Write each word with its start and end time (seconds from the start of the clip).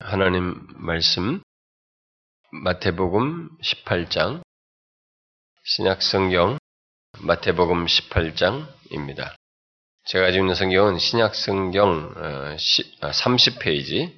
하나님 0.00 0.54
말씀 0.76 1.42
마태복음 2.52 3.58
18장 3.58 4.42
신약 5.64 6.02
성경 6.02 6.56
마태복음 7.18 7.84
18장입니다. 7.84 9.34
제가 10.04 10.26
가지고 10.26 10.44
있는 10.44 10.54
성경은 10.54 10.98
신약 11.00 11.34
성경 11.34 12.14
30페이지 13.00 14.16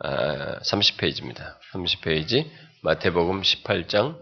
30페이지입니다. 0.00 1.56
30페이지 1.72 2.50
마태복음 2.82 3.42
18장 3.42 4.20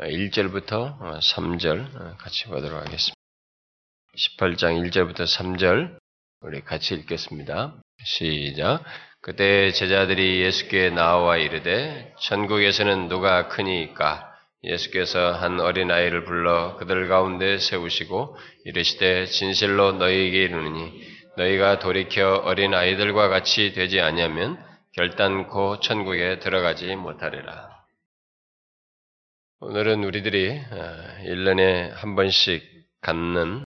1절부터 0.00 1.20
3절 1.20 2.16
같이 2.16 2.46
보도록 2.46 2.80
하겠습니다. 2.80 3.14
18장 4.16 4.90
1절부터 4.90 5.26
3절 5.26 5.98
우리 6.40 6.62
같이 6.62 6.94
읽겠습니다. 6.94 7.78
시작. 8.04 8.82
그때 9.24 9.70
제자들이 9.70 10.40
예수께 10.42 10.90
나와 10.90 11.36
이르되 11.36 12.12
천국에서는 12.22 13.06
누가 13.06 13.46
크니까 13.46 14.28
예수께서 14.64 15.30
한 15.32 15.60
어린아이를 15.60 16.24
불러 16.24 16.76
그들 16.76 17.06
가운데 17.06 17.58
세우시고 17.58 18.36
이르시되 18.64 19.26
진실로 19.26 19.92
너희에게 19.92 20.42
이르느니 20.42 21.00
너희가 21.36 21.78
돌이켜 21.78 22.34
어린아이들과 22.34 23.28
같이 23.28 23.72
되지 23.72 24.00
아니하면 24.00 24.60
결단코 24.94 25.78
천국에 25.78 26.40
들어가지 26.40 26.96
못하리라. 26.96 27.70
오늘은 29.60 30.02
우리들이 30.02 30.60
1년에 31.26 31.92
한 31.92 32.16
번씩 32.16 32.64
갖는 33.00 33.64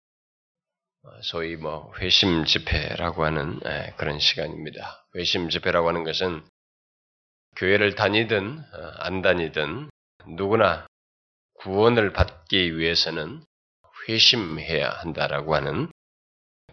소위 1.21 1.55
뭐 1.55 1.93
회심 1.99 2.43
집회라고 2.43 3.23
하는 3.23 3.57
그런 3.95 4.19
시간입니다. 4.19 5.04
회심 5.15 5.49
집회라고 5.49 5.87
하는 5.87 6.03
것은 6.03 6.45
교회를 7.55 7.95
다니든 7.95 8.59
어, 8.59 8.91
안 8.97 9.21
다니든 9.21 9.89
누구나 10.27 10.87
구원을 11.55 12.13
받기 12.13 12.77
위해서는 12.77 13.43
회심해야 14.07 14.89
한다라고 14.89 15.55
하는 15.55 15.91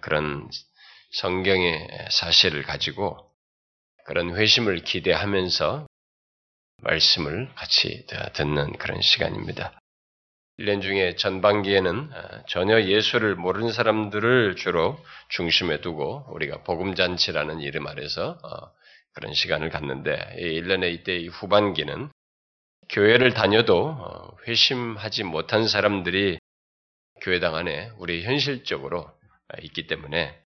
그런 0.00 0.50
성경의 1.12 2.08
사실을 2.10 2.62
가지고 2.62 3.32
그런 4.04 4.36
회심을 4.36 4.82
기대하면서 4.82 5.86
말씀을 6.78 7.54
같이 7.54 8.06
듣는 8.34 8.76
그런 8.78 9.00
시간입니다. 9.00 9.78
1년 10.62 10.80
중에 10.80 11.16
전반기에는 11.16 12.10
어, 12.12 12.42
전혀 12.46 12.80
예수를 12.82 13.34
모르는 13.34 13.72
사람들을 13.72 14.56
주로 14.56 14.98
중심에 15.28 15.80
두고 15.80 16.24
우리가 16.28 16.62
복음잔치라는 16.62 17.60
이름 17.60 17.86
아래서 17.88 18.38
어, 18.42 18.72
그런 19.12 19.34
시간을 19.34 19.70
갖는데 19.70 20.36
1년의 20.38 20.94
이때 20.94 21.26
후반기는 21.26 22.10
교회를 22.88 23.34
다녀도 23.34 23.88
어, 23.88 24.36
회심하지 24.46 25.24
못한 25.24 25.66
사람들이 25.66 26.38
교회당 27.20 27.56
안에 27.56 27.90
우리 27.98 28.22
현실적으로 28.22 29.10
있기 29.62 29.86
때문에 29.86 30.40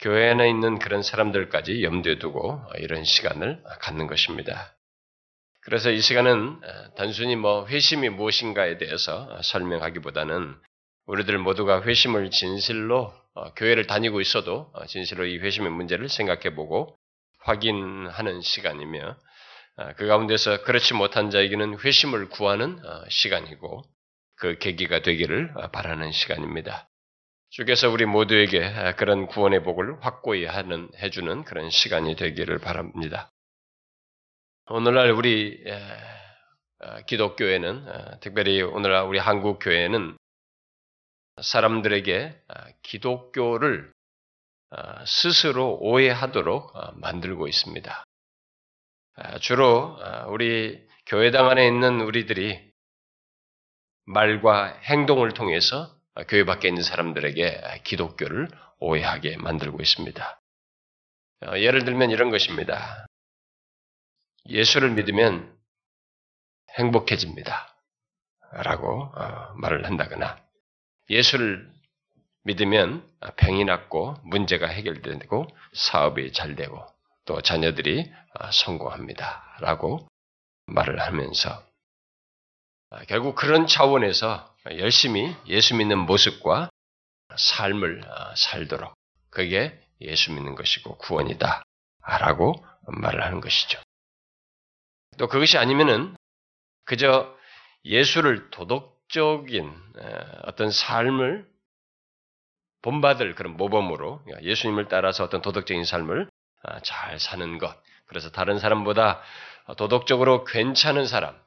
교회 0.00 0.30
안에 0.30 0.48
있는 0.48 0.78
그런 0.78 1.02
사람들까지 1.02 1.84
염두에 1.84 2.18
두고 2.18 2.60
이런 2.78 3.04
시간을 3.04 3.62
갖는 3.80 4.06
것입니다. 4.06 4.73
그래서 5.64 5.90
이 5.90 6.00
시간은 6.00 6.60
어, 6.62 6.94
단순히 6.94 7.36
뭐 7.36 7.66
회심이 7.66 8.10
무엇인가에 8.10 8.76
대해서 8.76 9.40
설명하기보다는 9.42 10.54
우리들 11.06 11.38
모두가 11.38 11.82
회심을 11.82 12.30
진실로 12.30 13.14
어, 13.34 13.54
교회를 13.54 13.86
다니고 13.86 14.20
있어도 14.20 14.70
어, 14.74 14.84
진실로 14.86 15.24
이 15.24 15.38
회심의 15.38 15.70
문제를 15.70 16.08
생각해보고 16.08 16.94
확인하는 17.40 18.40
시간이며 18.40 19.16
그 19.96 20.06
가운데서 20.06 20.62
그렇지 20.62 20.94
못한 20.94 21.30
자에게는 21.30 21.80
회심을 21.80 22.28
구하는 22.30 22.78
시간이고 23.08 23.82
그 24.36 24.56
계기가 24.58 25.02
되기를 25.02 25.52
바라는 25.72 26.12
시간입니다. 26.12 26.88
주께서 27.50 27.90
우리 27.90 28.06
모두에게 28.06 28.94
그런 28.96 29.26
구원의 29.26 29.62
복을 29.62 29.98
확고히 30.00 30.46
하는 30.46 30.88
해주는 31.02 31.44
그런 31.44 31.68
시간이 31.68 32.16
되기를 32.16 32.60
바랍니다. 32.60 33.33
오늘날 34.70 35.10
우리 35.10 35.62
어, 36.80 36.96
기독교회는 37.06 37.86
어, 37.86 38.20
특별히 38.20 38.62
오늘날 38.62 39.04
우리 39.04 39.18
한국 39.18 39.58
교회는 39.58 40.16
사람들에게 41.42 42.42
어, 42.48 42.54
기독교를 42.82 43.92
스스로 45.06 45.78
오해하도록 45.80 46.98
만들고 46.98 47.46
있습니다. 47.46 48.04
주로 49.40 49.96
우리 50.30 50.84
교회당 51.06 51.48
안에 51.48 51.64
있는 51.64 52.00
우리들이 52.00 52.72
말과 54.06 54.76
행동을 54.82 55.32
통해서 55.32 55.94
교회 56.26 56.44
밖에 56.44 56.66
있는 56.66 56.82
사람들에게 56.82 57.82
기독교를 57.84 58.48
오해하게 58.80 59.36
만들고 59.36 59.80
있습니다. 59.80 60.40
예를 61.54 61.84
들면 61.84 62.10
이런 62.10 62.30
것입니다. 62.30 63.06
예수를 64.46 64.90
믿으면 64.90 65.54
행복해집니다. 66.78 67.74
라고 68.52 69.10
어, 69.14 69.52
말을 69.56 69.86
한다거나 69.86 70.38
예수를 71.10 71.72
믿으면 72.44 73.08
병이 73.36 73.64
낫고 73.64 74.16
문제가 74.22 74.68
해결되고 74.68 75.46
사업이 75.72 76.32
잘 76.32 76.54
되고 76.54 76.86
또 77.24 77.40
자녀들이 77.40 78.10
어, 78.38 78.50
성공합니다. 78.50 79.56
라고 79.60 80.06
말을 80.66 81.00
하면서 81.00 81.62
어, 82.90 82.98
결국 83.08 83.34
그런 83.34 83.66
차원에서 83.66 84.54
열심히 84.78 85.34
예수 85.46 85.74
믿는 85.74 85.98
모습과 85.98 86.70
삶을 87.36 88.02
살도록 88.36 88.94
그게 89.30 89.78
예수 90.00 90.32
믿는 90.32 90.54
것이고 90.54 90.98
구원이다. 90.98 91.62
라고 92.02 92.64
말을 92.86 93.24
하는 93.24 93.40
것이죠. 93.40 93.80
또 95.18 95.28
그것이 95.28 95.58
아니면은 95.58 96.16
그저 96.84 97.34
예수를 97.84 98.50
도덕적인 98.50 99.72
어떤 100.42 100.70
삶을 100.70 101.48
본받을 102.82 103.34
그런 103.34 103.56
모범으로 103.56 104.22
그러니까 104.24 104.44
예수님을 104.44 104.88
따라서 104.88 105.24
어떤 105.24 105.40
도덕적인 105.40 105.84
삶을 105.84 106.28
아, 106.62 106.80
잘 106.80 107.18
사는 107.18 107.58
것. 107.58 107.74
그래서 108.06 108.30
다른 108.30 108.58
사람보다 108.58 109.22
도덕적으로 109.76 110.44
괜찮은 110.44 111.06
사람, 111.06 111.38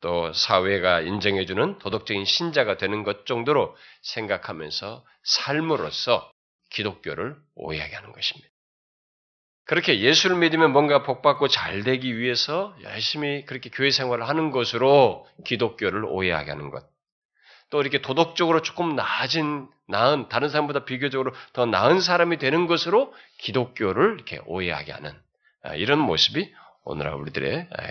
또 0.00 0.32
사회가 0.32 1.00
인정해주는 1.00 1.78
도덕적인 1.78 2.24
신자가 2.24 2.76
되는 2.76 3.02
것 3.02 3.26
정도로 3.26 3.76
생각하면서 4.02 5.04
삶으로써 5.22 6.30
기독교를 6.70 7.36
오해하게 7.54 7.94
하는 7.94 8.12
것입니다. 8.12 8.51
그렇게 9.64 10.00
예수를 10.00 10.36
믿으면 10.36 10.72
뭔가 10.72 11.02
복받고 11.02 11.48
잘 11.48 11.82
되기 11.84 12.18
위해서 12.18 12.74
열심히 12.82 13.44
그렇게 13.44 13.70
교회 13.70 13.90
생활을 13.90 14.28
하는 14.28 14.50
것으로 14.50 15.26
기독교를 15.44 16.04
오해하게 16.04 16.50
하는 16.50 16.70
것. 16.70 16.84
또 17.70 17.80
이렇게 17.80 18.02
도덕적으로 18.02 18.60
조금 18.60 18.94
나아진, 18.94 19.66
나은, 19.88 20.28
다른 20.28 20.48
사람보다 20.50 20.84
비교적으로 20.84 21.32
더 21.54 21.64
나은 21.64 22.00
사람이 22.00 22.36
되는 22.36 22.66
것으로 22.66 23.14
기독교를 23.38 24.14
이렇게 24.14 24.40
오해하게 24.44 24.92
하는 24.92 25.18
아, 25.62 25.74
이런 25.74 25.98
모습이 25.98 26.52
오늘 26.84 27.08
우리들의 27.14 27.68
아, 27.70 27.82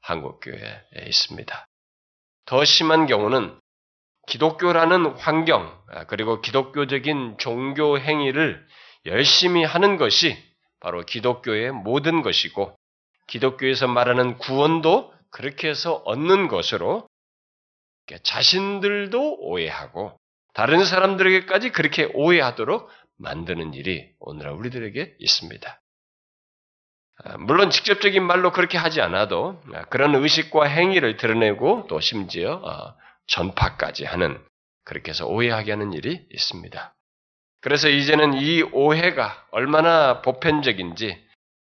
한국교회에 0.00 1.06
있습니다. 1.06 1.66
더 2.46 2.64
심한 2.64 3.06
경우는 3.06 3.56
기독교라는 4.26 5.06
환경, 5.18 5.72
아, 5.92 6.04
그리고 6.04 6.40
기독교적인 6.40 7.36
종교 7.38 7.98
행위를 8.00 8.66
열심히 9.06 9.62
하는 9.62 9.98
것이 9.98 10.36
바로 10.82 11.02
기독교의 11.04 11.70
모든 11.70 12.22
것이고 12.22 12.76
기독교에서 13.28 13.86
말하는 13.86 14.36
구원도 14.38 15.14
그렇게 15.30 15.68
해서 15.68 15.94
얻는 16.04 16.48
것으로 16.48 17.06
자신들도 18.24 19.38
오해하고 19.38 20.18
다른 20.54 20.84
사람들에게까지 20.84 21.70
그렇게 21.70 22.10
오해하도록 22.12 22.90
만드는 23.16 23.74
일이 23.74 24.12
오늘 24.18 24.50
우리들에게 24.50 25.16
있습니다. 25.20 25.80
아, 27.24 27.38
물론 27.38 27.70
직접적인 27.70 28.22
말로 28.24 28.50
그렇게 28.50 28.76
하지 28.76 29.00
않아도 29.00 29.62
그런 29.88 30.16
의식과 30.16 30.64
행위를 30.64 31.16
드러내고 31.16 31.86
또 31.88 32.00
심지어 32.00 32.60
아, 32.64 32.96
전파까지 33.28 34.04
하는 34.04 34.44
그렇게 34.84 35.10
해서 35.10 35.26
오해하게 35.26 35.70
하는 35.70 35.92
일이 35.92 36.26
있습니다. 36.30 36.94
그래서 37.62 37.88
이제는 37.88 38.34
이 38.34 38.62
오해가 38.62 39.46
얼마나 39.50 40.20
보편적인지 40.20 41.24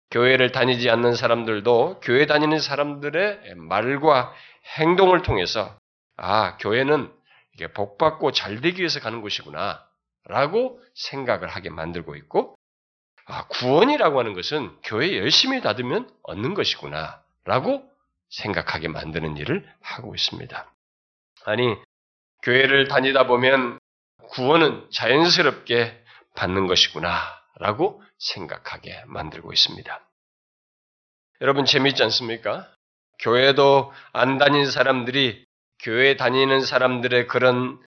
교회를 0.09 0.51
다니지 0.51 0.89
않는 0.89 1.15
사람들도 1.15 2.01
교회 2.01 2.25
다니는 2.25 2.59
사람들의 2.59 3.55
말과 3.55 4.33
행동을 4.77 5.21
통해서 5.21 5.77
아, 6.17 6.57
교회는 6.57 7.11
이게 7.53 7.67
복 7.67 7.97
받고 7.97 8.31
잘 8.31 8.61
되기 8.61 8.79
위해서 8.79 8.99
가는 8.99 9.21
곳이구나. 9.21 9.85
라고 10.25 10.79
생각을 10.93 11.47
하게 11.47 11.69
만들고 11.69 12.15
있고, 12.15 12.55
아, 13.25 13.47
구원이라고 13.47 14.19
하는 14.19 14.33
것은 14.33 14.77
교회 14.83 15.17
열심히 15.17 15.61
다으면 15.61 16.09
얻는 16.23 16.53
것이구나. 16.53 17.23
라고 17.43 17.83
생각하게 18.29 18.87
만드는 18.87 19.35
일을 19.37 19.67
하고 19.81 20.13
있습니다. 20.13 20.71
아니, 21.45 21.75
교회를 22.43 22.87
다니다 22.87 23.25
보면 23.25 23.79
구원은 24.31 24.89
자연스럽게 24.91 26.03
받는 26.35 26.67
것이구나. 26.67 27.41
라고 27.59 28.01
생각하게 28.17 29.03
만들고 29.05 29.53
있습니다. 29.53 30.09
여러분 31.41 31.65
재미있지 31.65 32.01
않습니까? 32.03 32.71
교회도 33.19 33.93
안 34.13 34.37
다닌 34.37 34.69
사람들이 34.69 35.45
교회 35.79 36.15
다니는 36.15 36.61
사람들의 36.61 37.27
그런 37.27 37.79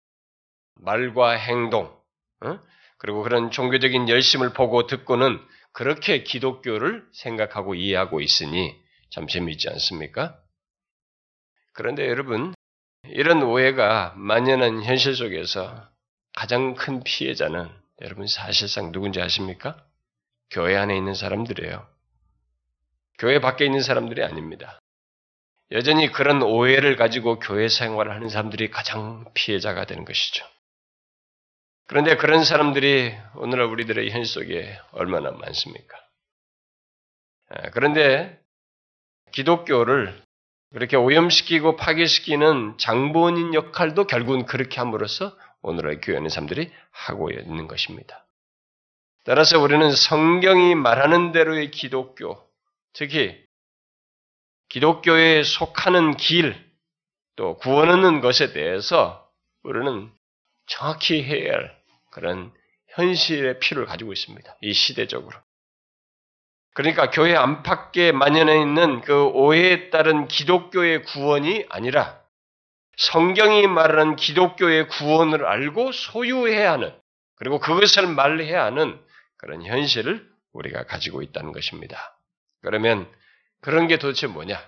말과 0.76 1.31
행동, 1.31 1.87
어? 2.41 2.61
그리고 2.99 3.23
그런 3.23 3.50
종교적인 3.50 4.08
열심을 4.08 4.52
보고 4.52 4.87
듣고는 4.87 5.41
그렇게 5.73 6.23
기독교를 6.23 7.05
생각하고 7.12 7.75
이해하고 7.75 8.20
있으니 8.20 8.81
참 9.11 9.26
재미있지 9.26 9.69
않습니까? 9.69 10.38
그런데 11.73 12.08
여러분, 12.08 12.55
이런 13.05 13.43
오해가 13.43 14.14
만연한 14.17 14.82
현실 14.82 15.17
속에서 15.17 15.88
가장 16.34 16.75
큰 16.75 17.02
피해자는 17.02 17.70
여러분 18.02 18.26
사실상 18.26 18.92
누군지 18.92 19.20
아십니까? 19.20 19.84
교회 20.50 20.76
안에 20.76 20.96
있는 20.96 21.14
사람들이에요. 21.14 21.86
교회 23.19 23.40
밖에 23.40 23.64
있는 23.64 23.81
사람들이 23.81 24.22
아닙니다. 24.22 24.78
여전히 25.70 26.10
그런 26.10 26.42
오해를 26.42 26.96
가지고 26.96 27.38
교회 27.38 27.69
생활을 27.69 28.12
하는 28.12 28.28
사람들이 28.28 28.70
가장 28.70 29.25
피해자가 29.34 29.86
되는 29.86 30.04
것이죠. 30.04 30.44
그런데 31.86 32.16
그런 32.16 32.44
사람들이 32.44 33.14
오늘 33.34 33.62
우리들의 33.62 34.10
현실 34.10 34.32
속에 34.32 34.78
얼마나 34.92 35.31
많습니까? 35.31 35.96
아, 37.50 37.70
그런데 37.70 38.40
기독교를 39.32 40.22
그렇게 40.72 40.96
오염시키고 40.96 41.76
파괴시키는 41.76 42.78
장본인 42.78 43.54
역할도 43.54 44.06
결국은 44.06 44.44
그렇게 44.46 44.81
함으로써 44.81 45.36
오늘의 45.64 46.00
교회는 46.02 46.28
사람들이 46.28 46.70
하고 46.90 47.31
있는 47.31 47.66
것입니다. 47.66 48.26
따라서 49.25 49.58
우리는 49.58 49.90
성경이 49.90 50.75
말하는 50.75 51.32
대로의 51.32 51.70
기독교, 51.70 52.38
특히 52.93 53.43
기독교에 54.69 55.43
속하는 55.43 56.16
길, 56.16 56.55
또 57.37 57.56
구원 57.56 57.88
얻는 57.88 58.20
것에 58.20 58.52
대해서 58.52 59.28
우리는 59.62 60.12
정확히 60.66 61.22
해야 61.22 61.55
할 61.55 61.82
그런 62.10 62.52
현실의 62.88 63.58
필요를 63.58 63.88
가지고 63.88 64.12
있습니다. 64.12 64.56
이 64.60 64.72
시대적으로. 64.72 65.37
그러니까 66.75 67.10
교회 67.10 67.34
안팎에 67.34 68.12
만연해 68.12 68.60
있는 68.60 69.00
그 69.00 69.26
오해에 69.28 69.90
따른 69.90 70.28
기독교의 70.28 71.05
구원이 71.05 71.67
아니라 71.70 72.24
성경이 72.96 73.67
말하는 73.67 74.17
기독교의 74.17 74.88
구원을 74.88 75.44
알고 75.44 75.93
소유해야 75.93 76.73
하는 76.73 76.94
그리고 77.37 77.58
그것을 77.58 78.06
말해야 78.06 78.64
하는 78.64 79.00
그런 79.37 79.64
현실을 79.64 80.26
우리가 80.52 80.85
가지고 80.85 81.23
있다는 81.23 81.52
것입니다. 81.52 82.17
그러면 82.62 83.11
그런 83.61 83.88
게 83.88 83.99
도대체 83.99 84.26
뭐냐? 84.26 84.61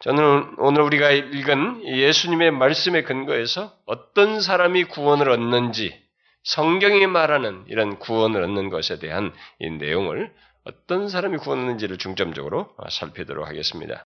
저는 0.00 0.56
오늘 0.58 0.82
우리가 0.82 1.10
읽은 1.10 1.86
예수님의 1.86 2.50
말씀에 2.50 3.02
근거해서 3.02 3.76
어떤 3.86 4.40
사람이 4.40 4.84
구원을 4.84 5.28
얻는지 5.28 6.02
성경이 6.42 7.06
말하는 7.06 7.64
이런 7.68 7.98
구원을 8.00 8.42
얻는 8.42 8.68
것에 8.68 8.98
대한 8.98 9.32
이 9.60 9.70
내용을 9.70 10.34
어떤 10.64 11.08
사람이 11.08 11.38
구원 11.38 11.60
얻는지를 11.60 11.98
중점적으로 11.98 12.74
살피도록 12.90 13.46
하겠습니다. 13.46 14.04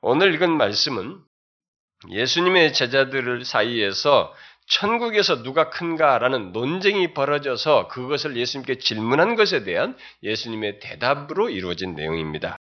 오늘 0.00 0.32
읽은 0.34 0.50
말씀은 0.50 1.18
예수님의 2.10 2.72
제자들 2.72 3.44
사이에서 3.44 4.34
천국에서 4.66 5.42
누가 5.42 5.70
큰가라는 5.70 6.52
논쟁이 6.52 7.14
벌어져서 7.14 7.88
그것을 7.88 8.36
예수님께 8.36 8.78
질문한 8.78 9.34
것에 9.34 9.64
대한 9.64 9.96
예수님의 10.22 10.80
대답으로 10.80 11.50
이루어진 11.50 11.94
내용입니다. 11.94 12.56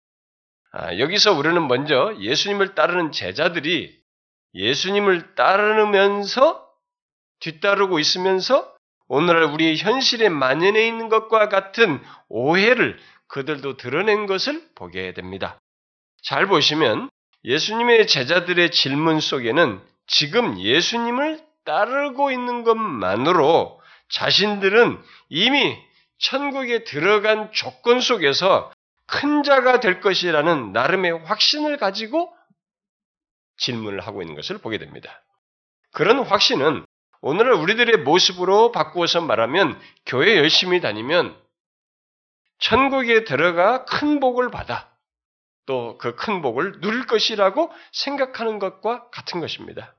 아, 0.72 0.98
여기서 0.98 1.32
우리는 1.32 1.66
먼저 1.66 2.14
예수님을 2.20 2.74
따르는 2.74 3.12
제자들이 3.12 3.98
예수님을 4.54 5.34
따르면서 5.34 6.66
뒤따르고 7.40 7.98
있으면서 7.98 8.74
오늘날 9.08 9.44
우리의 9.44 9.76
현실에 9.76 10.28
만연해 10.28 10.86
있는 10.86 11.08
것과 11.08 11.48
같은 11.48 12.02
오해를 12.28 12.98
그들도 13.28 13.76
드러낸 13.76 14.26
것을 14.26 14.62
보게 14.74 15.12
됩니다. 15.14 15.58
잘 16.22 16.46
보시면 16.46 17.08
예수님의 17.44 18.06
제자들의 18.06 18.70
질문 18.70 19.20
속에는 19.20 19.80
지금 20.06 20.58
예수님을 20.58 21.40
따르고 21.64 22.30
있는 22.30 22.64
것만으로 22.64 23.80
자신들은 24.10 25.02
이미 25.28 25.76
천국에 26.18 26.84
들어간 26.84 27.52
조건 27.52 28.00
속에서 28.00 28.72
큰 29.06 29.42
자가 29.42 29.80
될 29.80 30.00
것이라는 30.00 30.72
나름의 30.72 31.24
확신을 31.24 31.76
가지고 31.76 32.34
질문을 33.58 34.00
하고 34.00 34.22
있는 34.22 34.34
것을 34.34 34.58
보게 34.58 34.78
됩니다. 34.78 35.22
그런 35.92 36.20
확신은 36.20 36.84
오늘 37.20 37.52
우리들의 37.52 37.98
모습으로 37.98 38.72
바꾸어서 38.72 39.20
말하면 39.20 39.80
교회 40.06 40.36
열심히 40.36 40.80
다니면 40.80 41.36
천국에 42.58 43.24
들어가 43.24 43.84
큰 43.84 44.20
복을 44.20 44.50
받아 44.50 44.87
또 45.68 45.98
그 45.98 46.16
큰 46.16 46.40
복을 46.40 46.80
누릴 46.80 47.06
것이라고 47.06 47.70
생각하는 47.92 48.58
것과 48.58 49.10
같은 49.10 49.40
것입니다. 49.40 49.94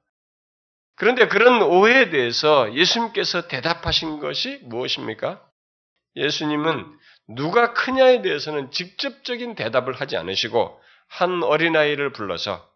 그런데 0.96 1.28
그런 1.28 1.62
오해에 1.62 2.10
대해서 2.10 2.74
예수님께서 2.74 3.48
대답하신 3.48 4.20
것이 4.20 4.60
무엇입니까? 4.64 5.42
예수님은 6.16 6.86
누가 7.36 7.74
크냐에 7.74 8.24
대해서는 8.24 8.72
직접적인 8.72 9.54
대답을 9.54 9.94
하지 9.94 10.18
않으시고 10.18 10.82
한 11.08 11.44
어린아이를 11.44 12.14
불러서 12.14 12.68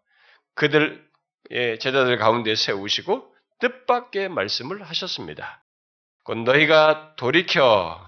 그들의 0.53 1.79
제자들 1.79 2.17
가운데 2.17 2.53
세우시고 2.53 3.27
뜻밖의 3.59 4.29
말씀을 4.29 4.83
하셨습니다. 4.83 5.63
곧 6.23 6.37
너희가 6.37 7.15
돌이켜 7.15 7.99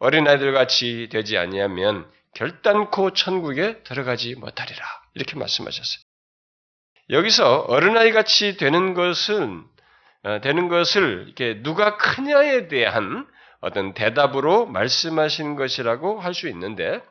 어린아이들 0.00 0.52
같이 0.52 1.08
되지 1.10 1.38
아니하면 1.38 2.10
결단코 2.34 3.12
천국에 3.12 3.82
들어가지 3.84 4.34
못하리라. 4.34 4.84
이렇게 5.14 5.36
말씀하셨어요. 5.36 6.02
여기서 7.10 7.60
어린아이 7.60 8.12
같이 8.12 8.56
되는 8.56 8.94
것은 8.94 9.64
어, 10.24 10.40
되는 10.40 10.68
것을 10.68 11.24
이렇게 11.26 11.62
누가 11.62 11.96
크냐에 11.98 12.68
대한 12.68 13.26
어떤 13.60 13.92
대답으로 13.94 14.66
말씀하신 14.66 15.56
것이라고 15.56 16.20
할 16.20 16.34
수 16.34 16.48
있는데 16.48 17.02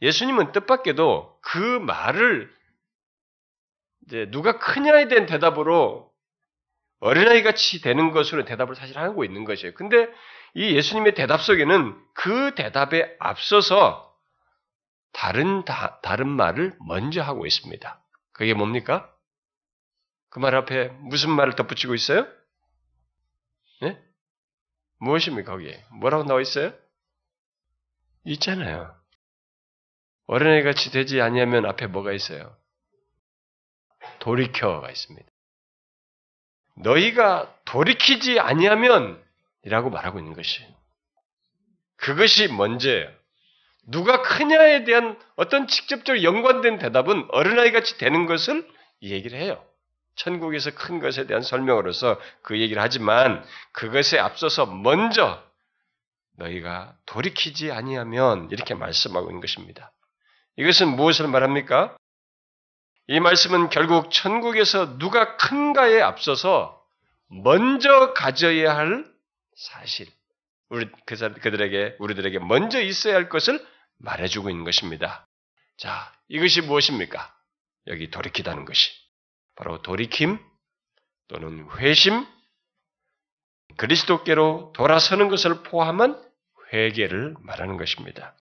예수님은 0.00 0.52
뜻밖에도 0.52 1.36
그 1.42 1.58
말을 1.58 2.52
이제 4.06 4.28
누가 4.30 4.58
크냐에 4.58 5.08
대한 5.08 5.26
대답으로 5.26 6.08
어린아이 7.00 7.42
같이 7.42 7.80
되는 7.80 8.10
것으로 8.12 8.44
대답을 8.44 8.74
사실 8.74 8.96
하고 8.98 9.24
있는 9.24 9.44
것이에요. 9.44 9.74
근데 9.74 10.08
이 10.54 10.74
예수님의 10.74 11.14
대답 11.14 11.40
속에는 11.42 11.98
그 12.14 12.54
대답에 12.54 13.16
앞서서 13.18 14.16
다른 15.12 15.64
다, 15.64 16.00
다른 16.02 16.28
말을 16.28 16.76
먼저 16.86 17.22
하고 17.22 17.46
있습니다. 17.46 18.02
그게 18.32 18.54
뭡니까? 18.54 19.12
그 20.30 20.40
말 20.40 20.54
앞에 20.54 20.88
무슨 20.88 21.30
말을 21.30 21.56
덧붙이고 21.56 21.94
있어요? 21.94 22.26
네? 23.80 23.98
무엇입니까, 24.98 25.52
거기에? 25.52 25.84
뭐라고 25.92 26.24
나와 26.24 26.40
있어요? 26.40 26.72
있잖아요. 28.24 28.94
어린애 30.26 30.62
같이 30.62 30.90
되지 30.90 31.20
아니하면 31.22 31.64
앞에 31.64 31.86
뭐가 31.86 32.12
있어요? 32.12 32.54
돌이켜가 34.18 34.90
있습니다. 34.90 35.26
너희가 36.76 37.54
돌이키지 37.64 38.38
아니하면 38.38 39.22
이라고 39.68 39.90
말하고 39.90 40.18
있는 40.18 40.32
것이. 40.32 40.66
그것이 41.96 42.48
먼저예요. 42.48 43.10
누가 43.86 44.22
크냐에 44.22 44.84
대한 44.84 45.18
어떤 45.36 45.66
직접적으로 45.66 46.22
연관된 46.22 46.78
대답은 46.78 47.28
어린아이 47.30 47.70
같이 47.70 47.98
되는 47.98 48.24
것을 48.24 48.66
이 49.00 49.12
얘기를 49.12 49.38
해요. 49.38 49.62
천국에서 50.16 50.70
큰 50.74 51.00
것에 51.00 51.26
대한 51.26 51.42
설명으로서 51.42 52.18
그 52.42 52.58
얘기를 52.58 52.82
하지만 52.82 53.44
그것에 53.72 54.18
앞서서 54.18 54.64
먼저 54.66 55.42
너희가 56.38 56.96
돌이키지 57.04 57.70
아니하면 57.70 58.48
이렇게 58.50 58.74
말씀하고 58.74 59.28
있는 59.28 59.40
것입니다. 59.40 59.92
이것은 60.56 60.88
무엇을 60.96 61.28
말합니까? 61.28 61.94
이 63.06 63.20
말씀은 63.20 63.68
결국 63.68 64.10
천국에서 64.10 64.98
누가 64.98 65.36
큰가에 65.36 66.00
앞서서 66.00 66.82
먼저 67.28 68.12
가져야 68.14 68.76
할 68.76 69.17
사실, 69.58 70.06
우리 70.68 70.88
그 71.04 71.16
사- 71.16 71.32
그들에게 71.32 71.96
우리들에게 71.98 72.38
먼저 72.38 72.80
있어야 72.80 73.16
할 73.16 73.28
것을 73.28 73.64
말해주고 73.98 74.50
있는 74.50 74.62
것입니다. 74.64 75.26
자, 75.76 76.12
이것이 76.28 76.60
무엇입니까? 76.62 77.34
여기 77.88 78.08
돌이키다는 78.10 78.64
것이 78.64 78.90
바로 79.56 79.82
돌이킴 79.82 80.38
또는 81.26 81.68
회심, 81.78 82.24
그리스도께로 83.76 84.72
돌아서는 84.76 85.28
것을 85.28 85.62
포함한 85.64 86.22
회개를 86.72 87.34
말하는 87.40 87.76
것입니다. 87.76 88.36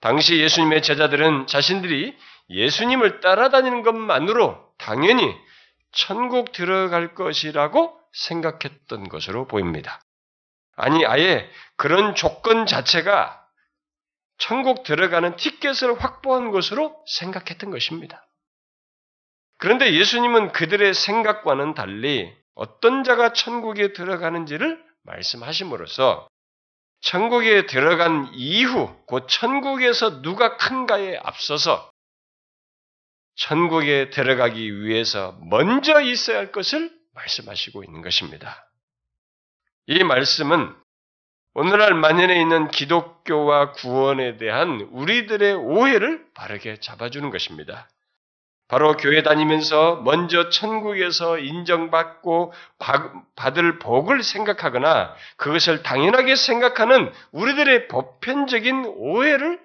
당시 0.00 0.38
예수님의 0.40 0.82
제자들은 0.82 1.46
자신들이 1.46 2.16
예수님을 2.48 3.20
따라다니는 3.20 3.82
것만으로 3.82 4.72
당연히 4.78 5.34
천국 5.92 6.52
들어갈 6.52 7.14
것이라고 7.14 8.00
생각했던 8.12 9.08
것으로 9.08 9.46
보입니다. 9.46 10.00
아니, 10.78 11.04
아예 11.04 11.50
그런 11.76 12.14
조건 12.14 12.66
자체가 12.66 13.44
천국 14.38 14.84
들어가는 14.84 15.36
티켓을 15.36 16.00
확보한 16.00 16.50
것으로 16.50 16.96
생각했던 17.06 17.70
것입니다. 17.70 18.24
그런데 19.58 19.92
예수님은 19.92 20.52
그들의 20.52 20.94
생각과는 20.94 21.74
달리 21.74 22.32
어떤 22.54 23.02
자가 23.02 23.32
천국에 23.32 23.92
들어가는지를 23.92 24.82
말씀하심으로써 25.02 26.28
천국에 27.00 27.66
들어간 27.66 28.30
이후 28.34 28.94
곧 29.06 29.26
천국에서 29.28 30.22
누가 30.22 30.56
큰가에 30.56 31.18
앞서서 31.22 31.90
천국에 33.34 34.10
들어가기 34.10 34.82
위해서 34.82 35.36
먼저 35.42 36.00
있어야 36.00 36.38
할 36.38 36.52
것을 36.52 36.92
말씀하시고 37.14 37.82
있는 37.82 38.02
것입니다. 38.02 38.67
이 39.90 40.04
말씀은 40.04 40.76
오늘날 41.54 41.94
만연해 41.94 42.38
있는 42.38 42.68
기독교와 42.68 43.72
구원에 43.72 44.36
대한 44.36 44.82
우리들의 44.92 45.54
오해를 45.54 46.26
바르게 46.34 46.80
잡아주는 46.80 47.30
것입니다. 47.30 47.88
바로 48.68 48.98
교회 48.98 49.22
다니면서 49.22 50.02
먼저 50.04 50.50
천국에서 50.50 51.38
인정받고 51.38 52.52
받을 53.34 53.78
복을 53.78 54.22
생각하거나 54.22 55.16
그것을 55.38 55.82
당연하게 55.82 56.36
생각하는 56.36 57.10
우리들의 57.32 57.88
보편적인 57.88 58.84
오해를 58.94 59.58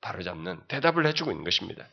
바로잡는 0.00 0.60
대답을 0.68 1.06
해주고 1.06 1.32
있는 1.32 1.42
것입니다. 1.42 1.84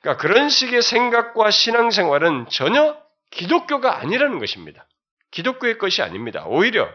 그러니까 0.00 0.20
그런 0.20 0.48
식의 0.48 0.82
생각과 0.82 1.52
신앙생활은 1.52 2.48
전혀 2.50 3.00
기독교가 3.30 4.00
아니라는 4.00 4.40
것입니다. 4.40 4.84
기독교의 5.30 5.78
것이 5.78 6.02
아닙니다. 6.02 6.44
오히려 6.46 6.88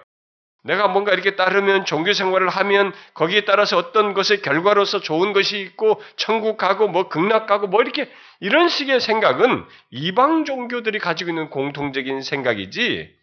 내가 0.64 0.88
뭔가 0.88 1.12
이렇게 1.12 1.36
따르면 1.36 1.86
종교 1.86 2.14
생활을 2.14 2.48
하면 2.50 2.94
거기에 3.14 3.44
따라서 3.46 3.78
어떤 3.78 4.14
것의 4.14 4.42
결과로서 4.42 5.02
좋은 5.02 5.34
것이 5.34 5.60
있고 5.60 6.02
천국 6.16 6.58
가고 6.58 6.88
뭐 6.88 7.10
극락 7.10 7.48
가고 7.48 7.68
뭐 7.68 7.82
이렇게 7.82 8.10
이런 8.40 8.70
식의 8.70 9.02
생각은 9.02 9.66
이방 9.92 10.46
종교들이 10.46 11.00
가지고 11.00 11.32
있는 11.32 11.50
공통적인 11.50 12.22
생각이지 12.22 13.14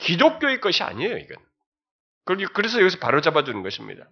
기독교의 0.00 0.60
것이 0.60 0.82
아니에요, 0.82 1.16
이건. 1.18 1.36
그래서 2.52 2.80
여기서 2.80 2.98
바로 2.98 3.20
잡아주는 3.20 3.62
것입니다. 3.62 4.04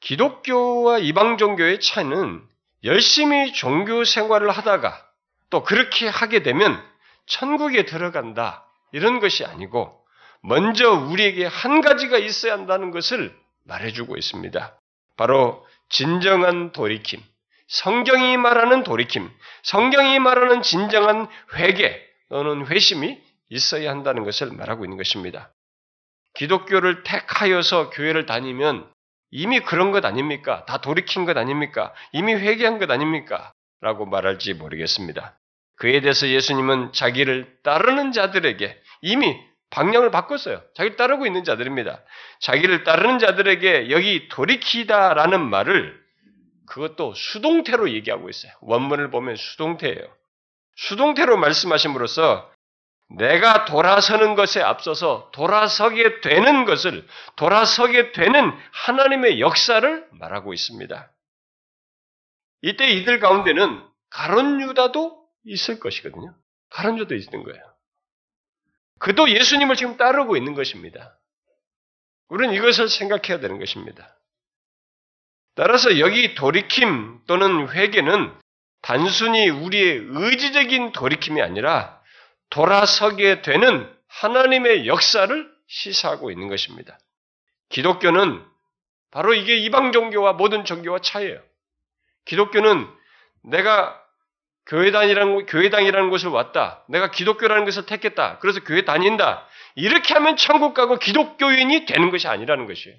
기독교와 0.00 0.98
이방 0.98 1.38
종교의 1.38 1.80
차이는 1.80 2.42
열심히 2.84 3.52
종교 3.52 4.04
생활을 4.04 4.50
하다가 4.50 5.06
또 5.50 5.62
그렇게 5.62 6.08
하게 6.08 6.42
되면 6.42 6.82
천국에 7.26 7.84
들어간다. 7.84 8.66
이런 8.92 9.20
것이 9.20 9.44
아니고 9.44 10.02
먼저 10.42 10.90
우리에게 10.92 11.46
한 11.46 11.80
가지가 11.80 12.18
있어야 12.18 12.52
한다는 12.52 12.90
것을 12.90 13.34
말해주고 13.64 14.16
있습니다. 14.16 14.78
바로 15.16 15.66
진정한 15.88 16.72
돌이킴, 16.72 17.22
성경이 17.68 18.36
말하는 18.36 18.82
돌이킴, 18.82 19.30
성경이 19.62 20.18
말하는 20.18 20.62
진정한 20.62 21.28
회개 21.54 22.00
또는 22.28 22.66
회심이 22.66 23.20
있어야 23.50 23.90
한다는 23.90 24.24
것을 24.24 24.50
말하고 24.52 24.84
있는 24.84 24.96
것입니다. 24.96 25.52
기독교를 26.34 27.02
택하여서 27.02 27.90
교회를 27.90 28.26
다니면 28.26 28.90
이미 29.30 29.60
그런 29.60 29.92
것 29.92 30.04
아닙니까? 30.04 30.64
다 30.66 30.78
돌이킨 30.78 31.24
것 31.24 31.36
아닙니까? 31.36 31.94
이미 32.12 32.34
회개한 32.34 32.78
것 32.78 32.90
아닙니까? 32.90 33.52
라고 33.80 34.06
말할지 34.06 34.54
모르겠습니다. 34.54 35.38
그에 35.76 36.00
대해서 36.00 36.28
예수님은 36.28 36.92
자기를 36.92 37.58
따르는 37.62 38.12
자들에게 38.12 38.80
이미 39.02 39.38
방향을 39.70 40.10
바꿨어요. 40.10 40.62
자기를 40.74 40.96
따르고 40.96 41.26
있는 41.26 41.44
자들입니다. 41.44 42.02
자기를 42.40 42.84
따르는 42.84 43.18
자들에게 43.18 43.90
여기 43.90 44.28
돌이키다라는 44.28 45.48
말을 45.48 46.00
그것도 46.66 47.14
수동태로 47.14 47.90
얘기하고 47.90 48.28
있어요. 48.30 48.52
원문을 48.60 49.10
보면 49.10 49.36
수동태예요. 49.36 50.02
수동태로 50.76 51.36
말씀하심으로써 51.36 52.50
내가 53.16 53.64
돌아서는 53.66 54.34
것에 54.34 54.62
앞서서 54.62 55.30
돌아서게 55.32 56.20
되는 56.20 56.64
것을 56.64 57.06
돌아서게 57.36 58.12
되는 58.12 58.52
하나님의 58.72 59.40
역사를 59.40 60.08
말하고 60.12 60.54
있습니다. 60.54 61.10
이때 62.62 62.88
이들 62.88 63.20
가운데는 63.20 63.84
가론 64.10 64.60
유다도 64.62 65.26
있을 65.44 65.80
것이거든요. 65.80 66.34
가론 66.70 66.98
유다도 66.98 67.14
있는 67.14 67.42
거예요. 67.42 67.71
그도 69.02 69.28
예수님을 69.28 69.74
지금 69.74 69.96
따르고 69.96 70.36
있는 70.36 70.54
것입니다. 70.54 71.18
우리는 72.28 72.54
이것을 72.54 72.88
생각해야 72.88 73.40
되는 73.40 73.58
것입니다. 73.58 74.16
따라서 75.56 75.98
여기 75.98 76.36
돌이킴 76.36 77.22
또는 77.26 77.68
회개는 77.68 78.32
단순히 78.80 79.48
우리의 79.48 80.04
의지적인 80.08 80.92
돌이킴이 80.92 81.42
아니라 81.42 82.00
돌아서게 82.50 83.42
되는 83.42 83.92
하나님의 84.06 84.86
역사를 84.86 85.52
시사하고 85.66 86.30
있는 86.30 86.46
것입니다. 86.46 86.96
기독교는 87.70 88.46
바로 89.10 89.34
이게 89.34 89.56
이방 89.56 89.90
종교와 89.90 90.34
모든 90.34 90.64
종교와 90.64 91.00
차이예요. 91.00 91.42
기독교는 92.24 92.88
내가 93.42 94.00
교회당이라는, 94.66 95.46
교회당이라는 95.46 96.10
곳을 96.10 96.28
왔다. 96.28 96.84
내가 96.88 97.10
기독교라는 97.10 97.64
것을 97.64 97.86
택했다. 97.86 98.38
그래서 98.38 98.60
교회 98.60 98.84
다닌다. 98.84 99.46
이렇게 99.74 100.14
하면 100.14 100.36
천국 100.36 100.74
가고 100.74 100.98
기독교인이 100.98 101.86
되는 101.86 102.10
것이 102.10 102.28
아니라는 102.28 102.66
것이에요. 102.66 102.96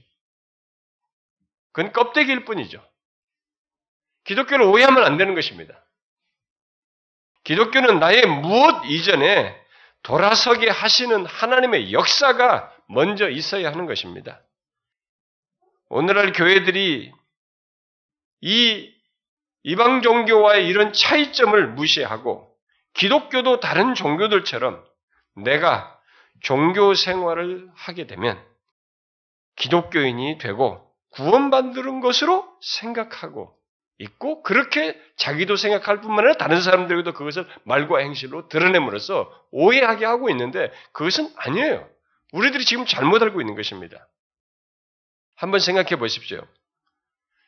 그건 1.71 1.91
껍데기일 1.91 2.45
뿐이죠. 2.45 2.83
기독교를 4.25 4.65
오해하면 4.65 5.03
안 5.03 5.17
되는 5.17 5.35
것입니다. 5.35 5.83
기독교는 7.43 7.99
나의 7.99 8.25
무엇 8.25 8.85
이전에 8.85 9.59
돌아서게 10.01 10.69
하시는 10.69 11.25
하나님의 11.25 11.93
역사가 11.93 12.73
먼저 12.87 13.29
있어야 13.29 13.69
하는 13.69 13.85
것입니다. 13.85 14.41
오늘날 15.89 16.31
교회들이 16.31 17.11
이 18.41 18.92
이방 19.63 20.01
종교와의 20.01 20.67
이런 20.67 20.93
차이점을 20.93 21.67
무시하고 21.73 22.53
기독교도 22.93 23.59
다른 23.59 23.95
종교들처럼 23.95 24.83
내가 25.35 25.99
종교 26.41 26.93
생활을 26.93 27.69
하게 27.75 28.05
되면 28.07 28.41
기독교인이 29.55 30.37
되고 30.37 30.85
구원받는 31.11 32.01
것으로 32.01 32.45
생각하고 32.61 33.55
있고 33.99 34.43
그렇게 34.43 34.99
자기도 35.15 35.55
생각할 35.55 36.01
뿐만 36.01 36.19
아니라 36.19 36.33
다른 36.37 36.61
사람들에게도 36.61 37.13
그것을 37.13 37.47
말과 37.63 37.99
행실로 37.99 38.49
드러냄으로써 38.49 39.31
오해하게 39.51 40.05
하고 40.05 40.29
있는데 40.29 40.71
그것은 40.91 41.31
아니에요. 41.37 41.87
우리들이 42.33 42.65
지금 42.65 42.85
잘못 42.85 43.21
알고 43.21 43.39
있는 43.41 43.55
것입니다. 43.55 44.07
한번 45.35 45.59
생각해 45.59 45.97
보십시오. 45.97 46.45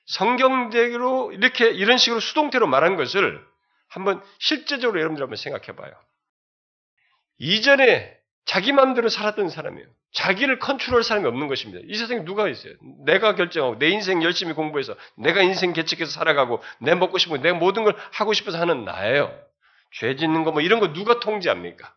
성경대로 0.06 1.32
이렇게 1.32 1.70
이런 1.70 1.98
식으로 1.98 2.20
수동태로 2.20 2.68
말한 2.68 2.96
것을 2.96 3.44
한번 3.88 4.22
실제적으로 4.40 5.00
여러분들 5.00 5.24
한번 5.24 5.38
생각해 5.38 5.76
봐요. 5.76 5.92
이전에 7.38 8.16
자기 8.46 8.72
마음대로 8.72 9.10
살았던 9.10 9.50
사람이에요. 9.50 9.88
자기를 10.14 10.60
컨트롤할 10.60 11.04
사람이 11.04 11.28
없는 11.28 11.48
것입니다. 11.48 11.82
이 11.90 11.96
세상에 11.96 12.24
누가 12.24 12.48
있어요? 12.48 12.74
내가 13.06 13.36
결정하고 13.36 13.80
내 13.80 13.90
인생 13.90 14.24
열심히 14.24 14.54
공부해서 14.54 14.96
내가 15.18 15.42
인생 15.42 15.74
개척해서 15.74 16.12
살아가고 16.12 16.62
내 16.80 16.96
먹고 16.96 17.18
싶은 17.18 17.42
내 17.42 17.52
모든 17.52 17.84
걸 17.84 17.96
하고 18.14 18.32
싶어서 18.34 18.58
하는 18.60 18.86
나예요. 18.86 19.38
죄 19.92 20.16
짓는 20.16 20.44
거 20.44 20.52
뭐 20.52 20.62
이런 20.62 20.80
거 20.80 20.94
누가 20.94 21.20
통제합니까? 21.20 21.94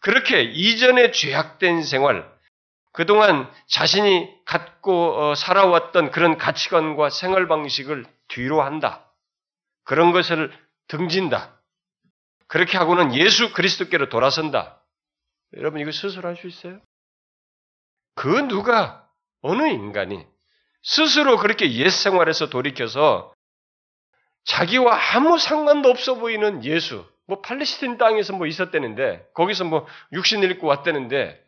그렇게 0.00 0.42
이전에 0.42 1.10
죄악된 1.12 1.82
생활, 1.82 2.26
그동안 2.92 3.50
자신이 3.66 4.44
갖고 4.44 5.20
어, 5.20 5.34
살아왔던 5.34 6.10
그런 6.10 6.36
가치관과 6.38 7.10
생활 7.10 7.46
방식을 7.46 8.04
뒤로 8.28 8.62
한다. 8.62 9.12
그런 9.84 10.12
것을 10.12 10.52
등진다. 10.88 11.60
그렇게 12.46 12.78
하고는 12.78 13.14
예수 13.14 13.52
그리스도께로 13.52 14.08
돌아선다. 14.08 14.82
여러분 15.56 15.80
이거 15.80 15.92
스스로 15.92 16.28
할 16.28 16.36
수 16.36 16.46
있어요? 16.46 16.80
그 18.14 18.28
누가 18.48 19.08
어느 19.40 19.68
인간이 19.68 20.26
스스로 20.82 21.38
그렇게 21.38 21.72
옛 21.74 21.90
생활에서 21.90 22.48
돌이켜서 22.50 23.32
자기와 24.44 24.98
아무 25.14 25.38
상관도 25.38 25.90
없어 25.90 26.14
보이는 26.16 26.64
예수, 26.64 27.06
뭐 27.26 27.40
팔레스틴 27.40 27.98
땅에서 27.98 28.32
뭐 28.32 28.46
있었다는데 28.46 29.28
거기서 29.34 29.64
뭐 29.64 29.86
육신 30.12 30.42
을 30.42 30.50
입고 30.50 30.66
왔다는데 30.66 31.42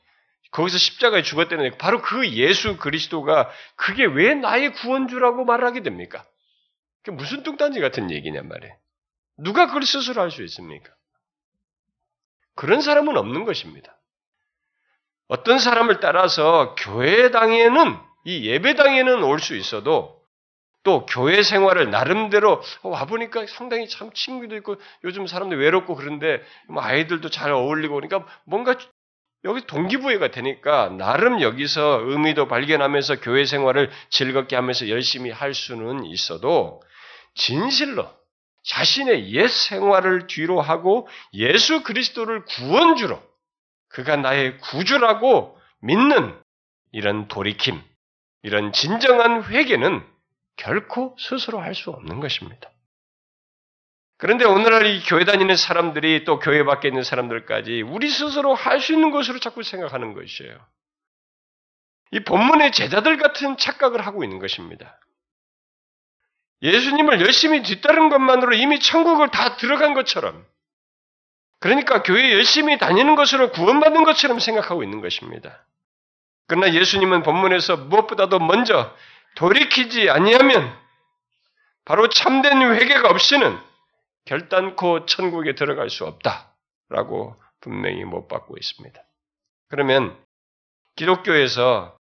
거기서 0.53 0.79
십자가에 0.79 1.23
죽었다는데 1.23 1.79
바로 1.79 2.01
그 2.03 2.29
예수 2.31 2.77
그리스도가 2.77 3.51
그게 3.77 4.05
왜 4.05 4.35
나의 4.35 4.73
구원주라고 4.75 5.45
말하게 5.45 5.83
됩니까? 5.83 6.25
그게 7.03 7.17
무슨 7.17 7.43
뚱딴지 7.43 7.81
같은 7.81 8.11
얘기냔 8.11 8.47
말이에요. 8.49 8.75
누가 9.39 9.67
그걸 9.67 9.83
스스로 9.85 10.23
할 10.23 10.31
수 10.31 10.43
있습니까? 10.45 10.93
그런 12.55 12.81
사람은 12.83 13.17
없는 13.17 13.45
것입니다. 13.45 13.99
어떤 15.27 15.59
사람을 15.59 16.01
따라서 16.01 16.75
교회당에는 16.77 17.99
이 18.25 18.47
예배당에는 18.47 19.23
올 19.25 19.41
수 19.41 19.57
있어도 19.57 20.21
또 20.85 21.07
교회 21.07 21.43
생활을 21.43 21.91
나름대로 21.91 22.61
와보니까 22.83 23.47
상당히 23.47 23.89
참 23.89 24.13
친구도 24.13 24.57
있고 24.57 24.77
요즘 25.05 25.27
사람들 25.27 25.59
외롭고 25.59 25.95
그런데 25.95 26.43
뭐 26.69 26.83
아이들도 26.83 27.31
잘 27.31 27.53
어울리고 27.53 27.95
그러니까 27.95 28.27
뭔가 28.45 28.77
여기 29.45 29.67
동기부여가 29.67 30.31
되니까 30.31 30.89
나름 30.91 31.41
여기서 31.41 32.03
의미도 32.05 32.47
발견하면서 32.47 33.21
교회 33.21 33.45
생활을 33.45 33.91
즐겁게 34.11 34.55
하면서 34.55 34.89
열심히 34.89 35.31
할 35.31 35.53
수는 35.53 36.05
있어도 36.05 36.81
진실로 37.35 38.09
자신의 38.65 39.33
옛 39.35 39.49
생활을 39.49 40.29
뒤로 40.29 40.61
하고 40.61 41.09
예수 41.35 41.83
그리스도를 41.83 42.45
구원주로 42.45 43.21
그가 43.89 44.17
나의 44.17 44.59
구주라고 44.59 45.59
믿는 45.81 46.41
이런 46.93 47.27
돌이킴, 47.27 47.83
이런 48.43 48.73
진정한 48.73 49.43
회개는 49.45 50.07
결코 50.57 51.17
스스로 51.19 51.61
할 51.61 51.75
수 51.75 51.91
없는 51.91 52.21
것입니다. 52.21 52.72
그런데 54.23 54.45
오늘날 54.45 54.87
이 54.87 55.03
교회 55.03 55.25
다니는 55.25 55.57
사람들이 55.57 56.23
또 56.23 56.39
교회 56.39 56.63
밖에 56.63 56.87
있는 56.87 57.03
사람들까지 57.03 57.83
우리 57.83 58.09
스스로 58.09 58.55
할 58.55 58.79
수 58.79 58.93
있는 58.93 59.11
것으로 59.11 59.41
자꾸 59.41 59.65
생각하는 59.65 60.15
것이에요. 60.15 60.65
이 62.13 62.21
본문의 62.21 62.71
제자들 62.71 63.17
같은 63.17 63.57
착각을 63.57 64.07
하고 64.07 64.23
있는 64.23 64.39
것입니다. 64.39 64.97
예수님을 66.63 67.21
열심히 67.21 67.65
뒤따른 67.65 68.11
것만으로 68.11 68.55
이미 68.55 68.79
천국을 68.79 69.33
다 69.33 69.57
들어간 69.57 69.93
것처럼 69.93 70.47
그러니까 71.59 72.05
교회 72.05 72.33
열심히 72.33 72.79
다니는 72.79 73.17
것으로 73.17 73.51
구원받는 73.51 74.05
것처럼 74.05 74.39
생각하고 74.39 74.85
있는 74.85 75.01
것입니다. 75.01 75.67
그러나 76.47 76.73
예수님은 76.73 77.25
본문에서 77.25 77.77
무엇보다도 77.77 78.39
먼저 78.39 78.97
돌이키지 79.35 80.11
아니하면 80.11 80.79
바로 81.85 82.09
참된 82.09 82.63
회개가 82.63 83.09
없이는 83.09 83.72
결단코 84.25 85.07
천국에 85.07 85.55
들어갈 85.55 85.91
수 85.91 86.05
없다라고 86.07 87.41
분명히 87.61 88.05
못 88.05 88.29
받고 88.29 88.57
있습니다. 88.57 89.03
그러면 89.69 90.23
기독교에서 90.97 91.97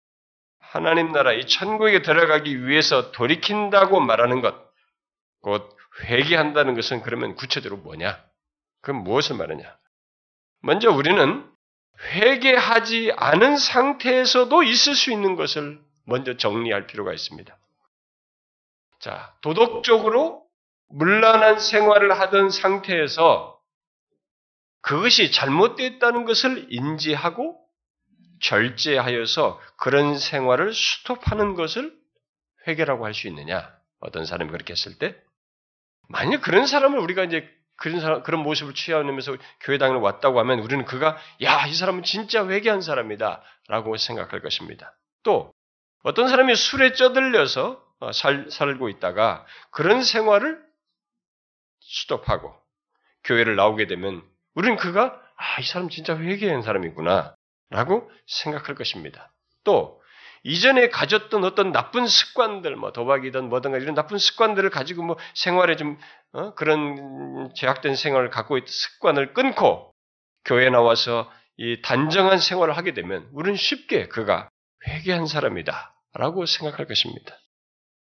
하나님 0.59 1.13
나라 1.13 1.33
이 1.33 1.47
천국에 1.47 2.03
들어가기 2.03 2.67
위해서 2.67 3.13
돌이킨다고 3.13 4.01
말하는 4.01 4.41
것, 4.41 4.55
곧 5.41 5.77
회개한다는 6.05 6.75
것은 6.75 7.03
그러면 7.03 7.35
구체적으로 7.35 7.81
뭐냐? 7.81 8.23
그건 8.83 9.03
무엇을 9.03 9.37
말하냐? 9.37 9.77
먼저 10.61 10.91
우리는 10.91 11.51
회개하지 12.01 13.13
않은 13.17 13.57
상태에서도 13.57 14.63
있을 14.63 14.95
수 14.95 15.11
있는 15.11 15.37
것을 15.37 15.81
먼저 16.05 16.37
정리할 16.37 16.87
필요가 16.87 17.13
있습니다. 17.13 17.57
자, 18.99 19.35
도덕적으로 19.41 20.46
문란한 20.89 21.59
생활을 21.59 22.19
하던 22.21 22.51
상태에서 22.51 23.59
그것이 24.83 25.33
잘못됐다는 25.33 26.25
것을 26.25 26.67
인지하고 26.71 27.59
절제하여서 28.41 29.61
그런 29.79 30.19
생활을 30.19 30.73
스톱하는 30.73 31.55
것을 31.55 31.93
회개라고 32.67 33.05
할 33.05 33.15
수 33.15 33.27
있느냐? 33.29 33.75
어떤 34.01 34.27
사람이 34.27 34.51
그렇게 34.51 34.73
했을 34.73 34.99
때? 34.99 35.17
만약 36.09 36.41
그런 36.43 36.67
사람을 36.67 36.99
우리가 36.99 37.25
이제 37.25 37.49
그런 37.77 38.01
사람, 38.01 38.23
그런 38.23 38.43
모습을 38.43 38.75
취하면서 38.75 39.37
교회당에 39.61 39.99
왔다고 39.99 40.39
하면 40.41 40.61
우리는 40.61 40.85
그가, 40.85 41.19
야, 41.43 41.67
이 41.67 41.75
사람은 41.75 42.05
진짜 42.05 42.47
회개한 42.47 42.81
사람이다. 42.81 43.43
라고 43.69 43.97
생각할 43.97 44.41
것입니다. 44.41 44.97
또, 45.25 45.53
어떤 46.03 46.29
사람이 46.29 46.55
술에 46.55 46.93
쪄들려서 46.93 47.83
어, 47.99 48.13
살, 48.13 48.51
살고 48.51 48.89
있다가 48.91 49.45
그런 49.71 50.03
생활을 50.03 50.63
스톱하고 51.89 52.55
교회를 53.25 53.57
나오게 53.57 53.87
되면 53.87 54.23
우리는 54.55 54.77
그가 54.77 55.21
아, 55.37 55.61
이 55.61 55.65
사람 55.65 55.89
진짜 55.89 56.17
회개한 56.17 56.63
사람이구나 56.63 57.35
라고 57.71 58.11
생각할 58.27 58.75
것입니다. 58.75 59.33
또 59.65 60.01
이전에 60.45 60.91
가졌던 60.91 61.43
어떤 61.45 61.73
나쁜 61.73 62.07
습관들, 62.07 62.77
뭐 62.77 62.93
도박이든 62.93 63.49
뭐든가 63.49 63.79
이런 63.79 63.95
나쁜 63.95 64.17
습관들을 64.17 64.71
가지고 64.71 65.03
뭐 65.03 65.17
생활에 65.35 65.75
좀 65.77 65.99
어? 66.33 66.55
그런 66.55 67.51
제약된 67.57 67.97
생활을 67.97 68.31
갖고 68.31 68.57
있던 68.57 68.69
습관을 68.69 69.35
끊고 69.35 69.93
교회에 70.45 70.71
나와서 70.71 71.31
이 71.57 71.83
단정한 71.83 72.39
생활을 72.39 72.77
하게 72.77 72.95
되면 72.95 73.29
우리는 73.33 73.57
쉽게 73.57 74.07
그가 74.09 74.49
회개한 74.87 75.27
사람이다 75.27 75.95
라고 76.15 76.47
생각할 76.47 76.87
것입니다. 76.87 77.37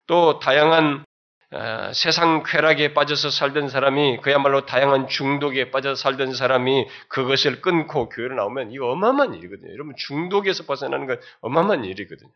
또 0.07 0.39
다양한 0.39 1.01
어, 1.01 1.10
세상 1.95 2.45
쾌락에 2.45 2.95
빠져서 2.95 3.31
살던 3.31 3.69
사람이 3.69 4.19
그야말로 4.23 4.67
다양한 4.67 5.09
중독에 5.09 5.71
빠져서 5.71 6.01
살던 6.01 6.35
사람이 6.35 6.87
그것을 7.09 7.61
끊고 7.61 8.09
교회를 8.09 8.37
나오면 8.37 8.71
이거 8.71 8.91
어마어마한 8.93 9.35
일이거든요. 9.35 9.73
여러분 9.73 9.95
중독에서 9.97 10.65
벗어나는 10.65 11.07
건 11.07 11.21
어마어마한 11.41 11.85
일이거든요. 11.85 12.31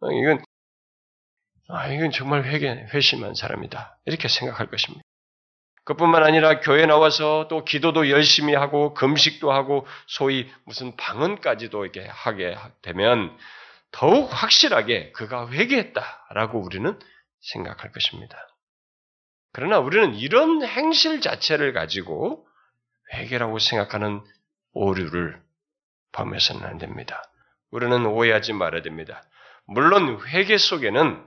어, 0.00 0.10
이건 0.12 0.42
아 1.68 1.88
이건 1.88 2.10
정말 2.10 2.44
회개 2.44 2.68
회심한 2.92 3.34
사람이다 3.34 3.98
이렇게 4.04 4.28
생각할 4.28 4.66
것입니다. 4.66 5.02
그뿐만 5.84 6.22
아니라 6.22 6.60
교회 6.60 6.84
나와서 6.84 7.46
또 7.48 7.64
기도도 7.64 8.10
열심히 8.10 8.54
하고 8.54 8.92
금식도 8.92 9.50
하고 9.50 9.86
소위 10.06 10.50
무슨 10.64 10.94
방언까지도 10.96 11.86
이렇게 11.86 12.06
하게 12.06 12.54
되면 12.82 13.34
더욱 13.90 14.28
확실하게 14.30 15.12
그가 15.12 15.48
회개했다라고 15.50 16.60
우리는 16.60 16.98
생각할 17.40 17.90
것입니다. 17.92 18.47
그러나 19.52 19.78
우리는 19.78 20.14
이런 20.14 20.62
행실 20.62 21.20
자체를 21.20 21.72
가지고 21.72 22.46
회개라고 23.14 23.58
생각하는 23.58 24.22
오류를 24.72 25.40
범해서는 26.12 26.64
안 26.64 26.78
됩니다. 26.78 27.22
우리는 27.70 28.06
오해하지 28.06 28.52
말아야 28.52 28.82
됩니다. 28.82 29.22
물론 29.66 30.20
회개 30.26 30.56
속에는 30.56 31.26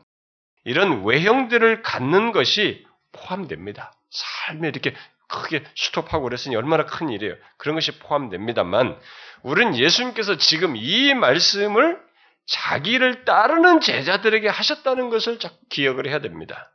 이런 0.64 1.04
외형들을 1.04 1.82
갖는 1.82 2.32
것이 2.32 2.86
포함됩니다. 3.12 3.94
삶에 4.10 4.68
이렇게 4.68 4.96
크게 5.28 5.64
스톱하고 5.76 6.24
그랬으니 6.24 6.56
얼마나 6.56 6.86
큰 6.86 7.10
일이에요. 7.10 7.36
그런 7.58 7.76
것이 7.76 7.98
포함됩니다만, 8.00 9.00
우리는 9.44 9.76
예수님께서 9.76 10.38
지금 10.38 10.76
이 10.76 11.14
말씀을 11.14 12.00
자기를 12.48 13.24
따르는 13.24 13.80
제자들에게 13.80 14.50
하셨다는 14.50 15.10
것을 15.10 15.40
기억을 15.70 16.08
해야 16.08 16.20
됩니다. 16.20 16.72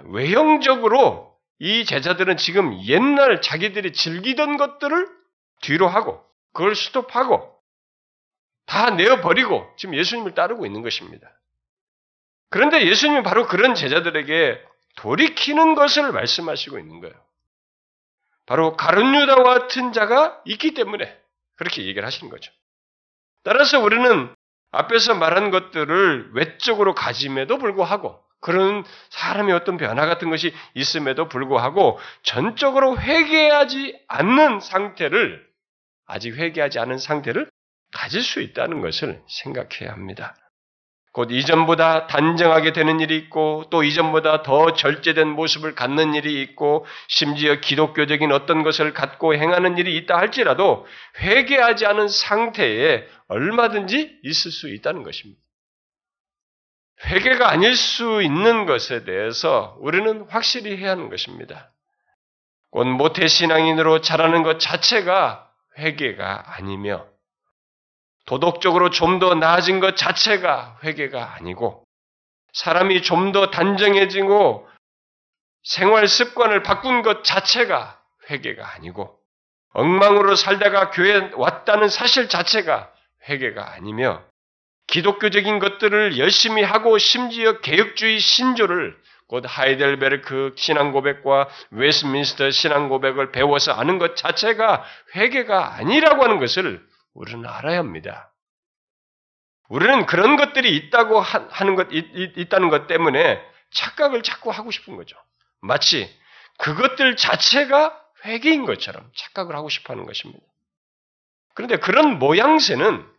외형적으로 0.00 1.34
이 1.58 1.84
제자들은 1.84 2.36
지금 2.36 2.82
옛날 2.84 3.40
자기들이 3.40 3.92
즐기던 3.92 4.56
것들을 4.56 5.08
뒤로 5.62 5.88
하고 5.88 6.24
그걸 6.52 6.74
스톱하고 6.74 7.54
다 8.66 8.90
내어버리고 8.90 9.70
지금 9.76 9.94
예수님을 9.94 10.34
따르고 10.34 10.66
있는 10.66 10.82
것입니다. 10.82 11.30
그런데 12.50 12.86
예수님이 12.86 13.22
바로 13.22 13.46
그런 13.46 13.74
제자들에게 13.74 14.62
돌이키는 14.96 15.74
것을 15.74 16.12
말씀하시고 16.12 16.78
있는 16.78 17.00
거예요. 17.00 17.14
바로 18.46 18.76
가룟유다와 18.76 19.42
같은 19.42 19.92
자가 19.92 20.40
있기 20.44 20.74
때문에 20.74 21.18
그렇게 21.56 21.82
얘기를 21.82 22.04
하시는 22.04 22.30
거죠. 22.30 22.52
따라서 23.42 23.80
우리는 23.80 24.34
앞에서 24.70 25.14
말한 25.14 25.50
것들을 25.50 26.30
외적으로 26.34 26.94
가짐에도 26.94 27.58
불구하고 27.58 28.23
그런 28.44 28.84
사람의 29.08 29.54
어떤 29.54 29.78
변화 29.78 30.04
같은 30.04 30.28
것이 30.28 30.52
있음에도 30.74 31.28
불구하고 31.28 31.98
전적으로 32.22 32.98
회개하지 32.98 33.98
않는 34.06 34.60
상태를 34.60 35.42
아직 36.06 36.34
회개하지 36.36 36.78
않은 36.78 36.98
상태를 36.98 37.48
가질 37.94 38.20
수 38.22 38.42
있다는 38.42 38.82
것을 38.82 39.22
생각해야 39.28 39.92
합니다. 39.92 40.36
곧 41.12 41.30
이전보다 41.30 42.06
단정하게 42.06 42.74
되는 42.74 43.00
일이 43.00 43.16
있고 43.16 43.64
또 43.70 43.82
이전보다 43.82 44.42
더 44.42 44.74
절제된 44.74 45.26
모습을 45.26 45.74
갖는 45.74 46.12
일이 46.12 46.42
있고 46.42 46.84
심지어 47.08 47.60
기독교적인 47.60 48.30
어떤 48.30 48.62
것을 48.62 48.92
갖고 48.92 49.34
행하는 49.34 49.78
일이 49.78 49.96
있다 49.96 50.18
할지라도 50.18 50.86
회개하지 51.18 51.86
않은 51.86 52.08
상태에 52.08 53.06
얼마든지 53.28 54.18
있을 54.22 54.50
수 54.50 54.68
있다는 54.68 55.02
것입니다. 55.02 55.43
회개가 57.06 57.50
아닐 57.50 57.76
수 57.76 58.22
있는 58.22 58.66
것에 58.66 59.04
대해서 59.04 59.76
우리는 59.80 60.26
확실히 60.28 60.76
해야 60.76 60.90
하는 60.92 61.08
것입니다. 61.10 61.70
곧 62.70 62.84
모태 62.86 63.28
신앙인으로 63.28 64.00
자라는 64.00 64.42
것 64.42 64.58
자체가 64.58 65.50
회개가 65.78 66.54
아니며 66.56 67.06
도덕적으로 68.26 68.90
좀 68.90 69.18
더 69.18 69.34
나아진 69.34 69.80
것 69.80 69.96
자체가 69.96 70.78
회개가 70.82 71.34
아니고 71.34 71.84
사람이 72.52 73.02
좀 73.02 73.32
더 73.32 73.50
단정해지고 73.50 74.68
생활 75.64 76.08
습관을 76.08 76.62
바꾼 76.62 77.02
것 77.02 77.22
자체가 77.24 78.00
회개가 78.30 78.74
아니고 78.74 79.18
엉망으로 79.72 80.36
살다가 80.36 80.90
교회에 80.90 81.32
왔다는 81.34 81.88
사실 81.88 82.28
자체가 82.28 82.92
회개가 83.28 83.72
아니며 83.72 84.22
기독교적인 84.86 85.58
것들을 85.58 86.18
열심히 86.18 86.62
하고 86.62 86.98
심지어 86.98 87.60
개혁주의 87.60 88.20
신조를 88.20 88.96
곧 89.26 89.44
하이델베르크 89.46 90.54
신앙 90.56 90.92
고백과 90.92 91.48
웨스트민스터 91.70 92.50
신앙 92.50 92.88
고백을 92.88 93.32
배워서 93.32 93.72
아는 93.72 93.98
것 93.98 94.16
자체가 94.16 94.84
회개가 95.16 95.76
아니라고 95.76 96.22
하는 96.22 96.38
것을 96.38 96.86
우리는 97.14 97.48
알아야 97.48 97.78
합니다. 97.78 98.32
우리는 99.68 100.04
그런 100.06 100.36
것들이 100.36 100.76
있다고 100.76 101.20
하는 101.20 101.74
것, 101.74 101.88
있다는 101.90 102.68
것 102.68 102.86
때문에 102.86 103.42
착각을 103.72 104.22
자꾸 104.22 104.50
하고 104.50 104.70
싶은 104.70 104.96
거죠. 104.96 105.16
마치 105.60 106.14
그것들 106.58 107.16
자체가 107.16 107.98
회개인 108.24 108.66
것처럼 108.66 109.10
착각을 109.16 109.56
하고 109.56 109.68
싶어 109.68 109.94
하는 109.94 110.04
것입니다. 110.06 110.44
그런데 111.54 111.78
그런 111.78 112.18
모양새는 112.18 113.13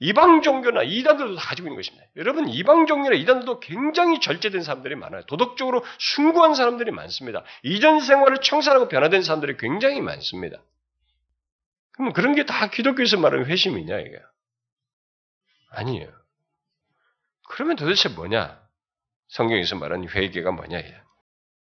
이방 0.00 0.42
종교나 0.42 0.84
이단들도 0.84 1.36
가지고 1.36 1.68
있는 1.68 1.76
것입니다. 1.76 2.06
여러분, 2.16 2.48
이방 2.48 2.86
종교나 2.86 3.16
이단들도 3.16 3.60
굉장히 3.60 4.20
절제된 4.20 4.62
사람들이 4.62 4.94
많아요. 4.94 5.22
도덕적으로 5.26 5.84
숭고한 5.98 6.54
사람들이 6.54 6.92
많습니다. 6.92 7.42
이전 7.64 8.00
생활을 8.00 8.38
청산하고 8.40 8.88
변화된 8.88 9.22
사람들이 9.22 9.56
굉장히 9.56 10.00
많습니다. 10.00 10.62
그럼 11.92 12.12
그런 12.12 12.36
게 12.36 12.44
다 12.44 12.70
기독교에서 12.70 13.18
말하는 13.18 13.46
회심이냐, 13.46 13.98
이게? 13.98 14.20
아니에요. 15.70 16.12
그러면 17.48 17.74
도대체 17.76 18.08
뭐냐? 18.08 18.60
성경에서 19.28 19.76
말하는 19.76 20.08
회개가 20.08 20.52
뭐냐, 20.52 20.78
이게? 20.78 20.94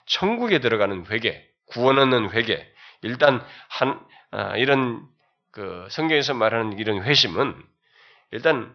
천국에 0.05 0.60
들어가는 0.60 1.07
회개, 1.07 1.43
구원 1.65 1.97
얻는 1.97 2.31
회개. 2.31 2.67
일단, 3.01 3.43
한, 3.69 3.99
아, 4.29 4.55
이런, 4.57 5.07
그, 5.51 5.88
성경에서 5.89 6.36
말하는 6.36 6.77
이런 6.77 7.01
회심은 7.01 7.70
일단, 8.32 8.74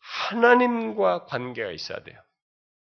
하나님과 0.00 1.24
관계가 1.26 1.70
있어야 1.72 1.98
돼요. 2.00 2.18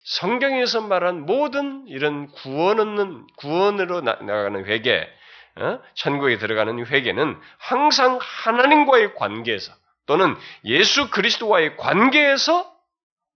성경에서 0.05 0.83
말한 0.83 1.27
모든 1.27 1.87
이런 1.89 2.29
구원 2.29 2.81
얻는, 2.81 3.27
구원으로 3.37 4.01
나, 4.01 4.17
가는 4.17 4.65
회개, 4.65 5.09
어? 5.57 5.81
천국에 5.95 6.39
들어가는 6.39 6.87
회개는 6.87 7.39
항상 7.59 8.19
하나님과의 8.23 9.15
관계에서 9.17 9.73
또는 10.07 10.37
예수 10.65 11.11
그리스도와의 11.11 11.77
관계에서 11.77 12.73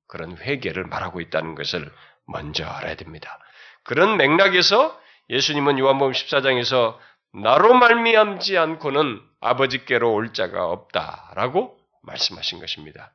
그런 0.06 0.38
회개를 0.38 0.84
말하고 0.84 1.20
있다는 1.20 1.54
것을 1.54 1.92
먼저 2.26 2.64
알아야 2.64 2.94
됩니다. 2.94 3.38
그런 3.82 4.16
맥락에서 4.16 4.98
예수님은 5.30 5.78
요한복음 5.78 6.12
14장에서 6.12 6.96
나로 7.34 7.74
말미암지 7.74 8.56
않고는 8.56 9.20
아버지께로 9.40 10.12
올 10.12 10.32
자가 10.32 10.66
없다라고 10.66 11.81
말씀하신 12.02 12.60
것입니다. 12.60 13.12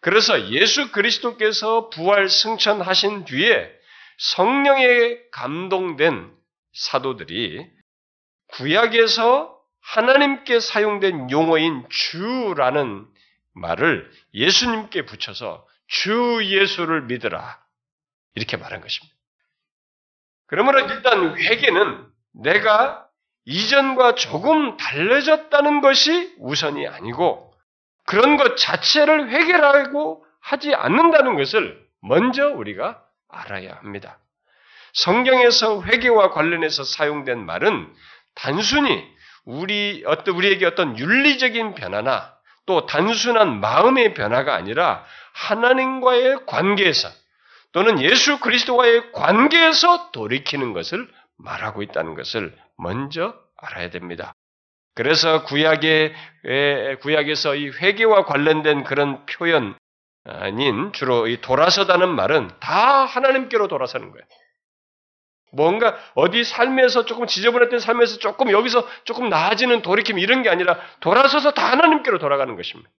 그래서 0.00 0.50
예수 0.50 0.92
그리스도께서 0.92 1.90
부활 1.90 2.28
승천하신 2.28 3.24
뒤에 3.24 3.70
성령에 4.18 5.18
감동된 5.32 6.32
사도들이 6.72 7.68
구약에서 8.48 9.58
하나님께 9.80 10.60
사용된 10.60 11.30
용어인 11.30 11.86
주라는 11.88 13.06
말을 13.54 14.10
예수님께 14.34 15.04
붙여서 15.04 15.66
주 15.86 16.40
예수를 16.44 17.02
믿으라. 17.02 17.60
이렇게 18.34 18.56
말한 18.56 18.80
것입니다. 18.80 19.16
그러므로 20.46 20.80
일단 20.80 21.36
회개는 21.38 22.06
내가 22.32 23.06
이전과 23.46 24.14
조금 24.14 24.76
달라졌다는 24.76 25.80
것이 25.80 26.34
우선이 26.38 26.86
아니고 26.86 27.47
그런 28.08 28.38
것 28.38 28.56
자체를 28.56 29.28
회개라고 29.28 30.24
하지 30.40 30.74
않는다는 30.74 31.36
것을 31.36 31.78
먼저 32.00 32.48
우리가 32.48 33.02
알아야 33.28 33.74
합니다. 33.74 34.18
성경에서 34.94 35.82
회개와 35.82 36.30
관련해서 36.30 36.84
사용된 36.84 37.44
말은 37.44 37.92
단순히 38.34 39.04
우리 39.44 40.02
어떤 40.06 40.36
우리에게 40.36 40.64
어떤 40.64 40.98
윤리적인 40.98 41.74
변화나 41.74 42.34
또 42.64 42.86
단순한 42.86 43.60
마음의 43.60 44.14
변화가 44.14 44.54
아니라 44.54 45.04
하나님과의 45.34 46.46
관계에서 46.46 47.10
또는 47.72 48.00
예수 48.00 48.40
그리스도와의 48.40 49.12
관계에서 49.12 50.12
돌이키는 50.12 50.72
것을 50.72 51.06
말하고 51.36 51.82
있다는 51.82 52.14
것을 52.14 52.56
먼저 52.78 53.34
알아야 53.58 53.90
됩니다. 53.90 54.34
그래서 54.98 55.44
구약의 55.44 56.12
구약에서 57.02 57.54
이 57.54 57.68
회개와 57.68 58.24
관련된 58.24 58.82
그런 58.82 59.24
표현 59.26 59.78
아닌 60.24 60.92
주로 60.92 61.28
이 61.28 61.40
돌아서다는 61.40 62.08
말은 62.08 62.50
다 62.58 63.04
하나님께로 63.04 63.68
돌아서는 63.68 64.10
거예요. 64.10 64.24
뭔가 65.52 65.96
어디 66.16 66.42
삶에서 66.42 67.04
조금 67.04 67.28
지저분했던 67.28 67.78
삶에서 67.78 68.18
조금 68.18 68.50
여기서 68.50 68.88
조금 69.04 69.28
나아지는 69.28 69.82
돌이킴 69.82 70.18
이런 70.18 70.42
게 70.42 70.50
아니라 70.50 70.80
돌아서서 70.98 71.52
다 71.52 71.70
하나님께로 71.70 72.18
돌아가는 72.18 72.56
것입니다. 72.56 72.90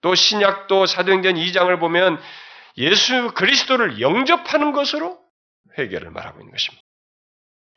또 0.00 0.14
신약도 0.14 0.86
사도행전 0.86 1.34
2장을 1.34 1.80
보면 1.80 2.18
예수 2.78 3.32
그리스도를 3.34 4.00
영접하는 4.00 4.72
것으로 4.72 5.18
회개를 5.76 6.10
말하고 6.12 6.40
있는 6.40 6.50
것입니다. 6.50 6.82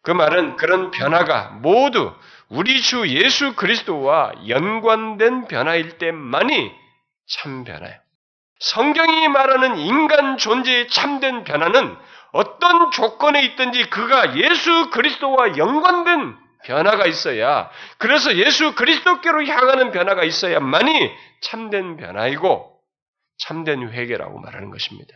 그 0.02 0.12
말은 0.12 0.56
그런 0.56 0.92
변화가 0.92 1.50
모두 1.62 2.14
우리 2.50 2.82
주 2.82 3.08
예수 3.08 3.56
그리스도와 3.56 4.34
연관된 4.48 5.48
변화일 5.48 5.98
때만이 5.98 6.72
참 7.28 7.64
변화예요. 7.64 8.00
성경이 8.60 9.28
말하는 9.28 9.78
인간 9.78 10.38
존재의 10.38 10.88
참된 10.88 11.44
변화는 11.44 11.98
어떤 12.32 12.92
조건에 12.92 13.44
있든지 13.44 13.90
그가 13.90 14.38
예수 14.38 14.90
그리스도와 14.92 15.58
연관된 15.58 16.38
변화가 16.64 17.06
있어야 17.06 17.70
그래서 17.98 18.36
예수 18.36 18.76
그리스도께로 18.76 19.46
향하는 19.46 19.92
변화가 19.92 20.24
있어야만이 20.24 21.12
참된 21.42 21.98
변화이고 21.98 22.82
참된 23.38 23.90
회개라고 23.90 24.40
말하는 24.40 24.70
것입니다. 24.70 25.14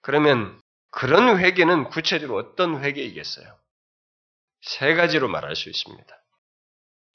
그러면 0.00 0.58
그런 0.90 1.38
회개는 1.38 1.84
구체적으로 1.84 2.38
어떤 2.38 2.82
회개이겠어요? 2.82 3.61
세 4.62 4.94
가지로 4.94 5.28
말할 5.28 5.56
수 5.56 5.68
있습니다. 5.68 6.22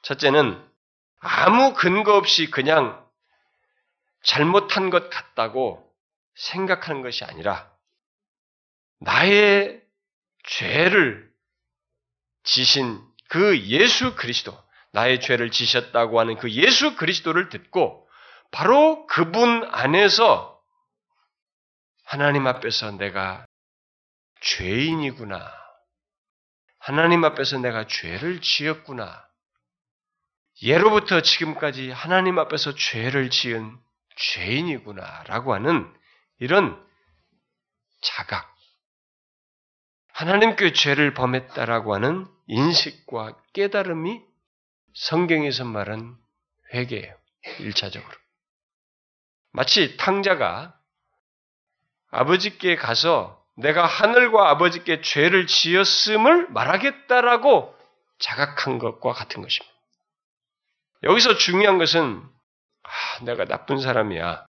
첫째는 0.03 0.63
아무 1.19 1.73
근거 1.73 2.15
없이 2.15 2.49
그냥 2.51 3.05
잘못한 4.23 4.89
것 4.89 5.09
같다고 5.09 5.83
생각하는 6.35 7.01
것이 7.01 7.23
아니라 7.23 7.71
나의 8.99 9.81
죄를 10.43 11.31
지신 12.43 13.01
그 13.29 13.59
예수 13.65 14.15
그리스도, 14.15 14.57
나의 14.91 15.19
죄를 15.19 15.51
지셨다고 15.51 16.19
하는 16.19 16.37
그 16.37 16.49
예수 16.51 16.95
그리스도를 16.95 17.49
듣고 17.49 18.07
바로 18.51 19.05
그분 19.07 19.63
안에서 19.71 20.61
하나님 22.03 22.47
앞에서 22.47 22.91
내가 22.91 23.45
죄인이구나. 24.41 25.66
하나님 26.87 27.25
앞에서 27.25 27.57
내가 27.57 27.85
죄를 27.85 28.39
지었구나. 28.39 29.27
예로부터 30.63 31.19
지금까지 31.19 31.91
하나님 31.91 32.39
앞에서 32.39 32.75
죄를 32.75 33.29
지은 33.29 33.77
죄인이구나. 34.15 35.23
라고 35.23 35.53
하는 35.53 35.93
이런 36.39 36.81
자각, 37.99 38.55
하나님께 40.13 40.71
죄를 40.71 41.13
범했다라고 41.13 41.93
하는 41.93 42.25
인식과 42.47 43.37
깨달음이 43.51 44.21
성경에서 44.93 45.65
말한 45.65 46.17
회개예요. 46.73 47.17
1차적으로. 47.59 48.17
마치 49.51 49.97
탕자가 49.97 50.79
아버지께 52.11 52.77
가서 52.77 53.45
내가 53.57 53.85
하늘과 53.85 54.49
아버지께 54.51 55.01
죄를 55.01 55.47
지었음을 55.47 56.49
말하겠다라고 56.49 57.75
자각한 58.19 58.77
것과 58.77 59.13
같은 59.13 59.41
것입니다. 59.41 59.75
여기서 61.03 61.37
중요한 61.37 61.77
것은 61.77 62.23
아, 62.83 63.23
내가 63.23 63.45
나쁜 63.45 63.79
사람이야. 63.79 64.45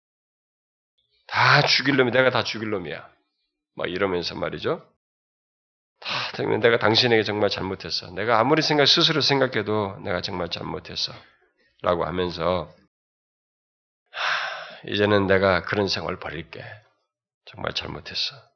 다 1.27 1.61
죽일 1.65 1.97
놈이 1.97 2.11
내가 2.11 2.29
다 2.29 2.43
죽일 2.43 2.69
놈이야. 2.69 3.09
막 3.75 3.89
이러면서 3.89 4.35
말이죠. 4.35 4.87
다 5.99 6.43
내가 6.61 6.79
당신에게 6.79 7.23
정말 7.23 7.49
잘못했어. 7.49 8.11
내가 8.11 8.39
아무리 8.39 8.61
생각 8.61 8.87
스스로 8.87 9.21
생각해도 9.21 9.99
내가 10.03 10.21
정말 10.21 10.49
잘못했어. 10.49 11.13
라고 11.81 12.05
하면서 12.05 12.73
하, 14.11 14.89
이제는 14.89 15.27
내가 15.27 15.61
그런 15.63 15.87
생활을 15.87 16.19
버릴게. 16.19 16.63
정말 17.45 17.73
잘못했어. 17.73 18.52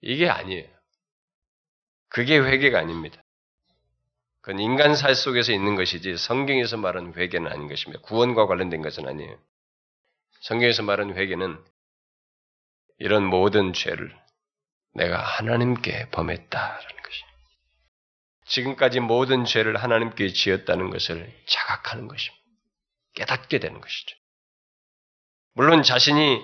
이게 0.00 0.28
아니에요. 0.28 0.68
그게 2.08 2.38
회개가 2.38 2.78
아닙니다. 2.78 3.22
그건 4.40 4.60
인간사 4.60 5.12
속에서 5.12 5.52
있는 5.52 5.74
것이지 5.74 6.16
성경에서 6.16 6.76
말하는 6.76 7.14
회개는 7.14 7.50
아닌 7.50 7.68
것입니다. 7.68 8.00
구원과 8.02 8.46
관련된 8.46 8.80
것은 8.80 9.08
아니에요. 9.08 9.36
성경에서 10.40 10.82
말하는 10.84 11.16
회개는 11.16 11.58
이런 12.98 13.24
모든 13.24 13.72
죄를 13.72 14.16
내가 14.94 15.18
하나님께 15.20 16.10
범했다라는 16.10 16.80
것입니다. 17.02 17.36
지금까지 18.46 19.00
모든 19.00 19.44
죄를 19.44 19.76
하나님께 19.76 20.28
지었다는 20.28 20.90
것을 20.90 21.30
자각하는 21.46 22.08
것입니다. 22.08 22.44
깨닫게 23.14 23.58
되는 23.58 23.80
것이죠. 23.80 24.16
물론 25.54 25.82
자신이 25.82 26.40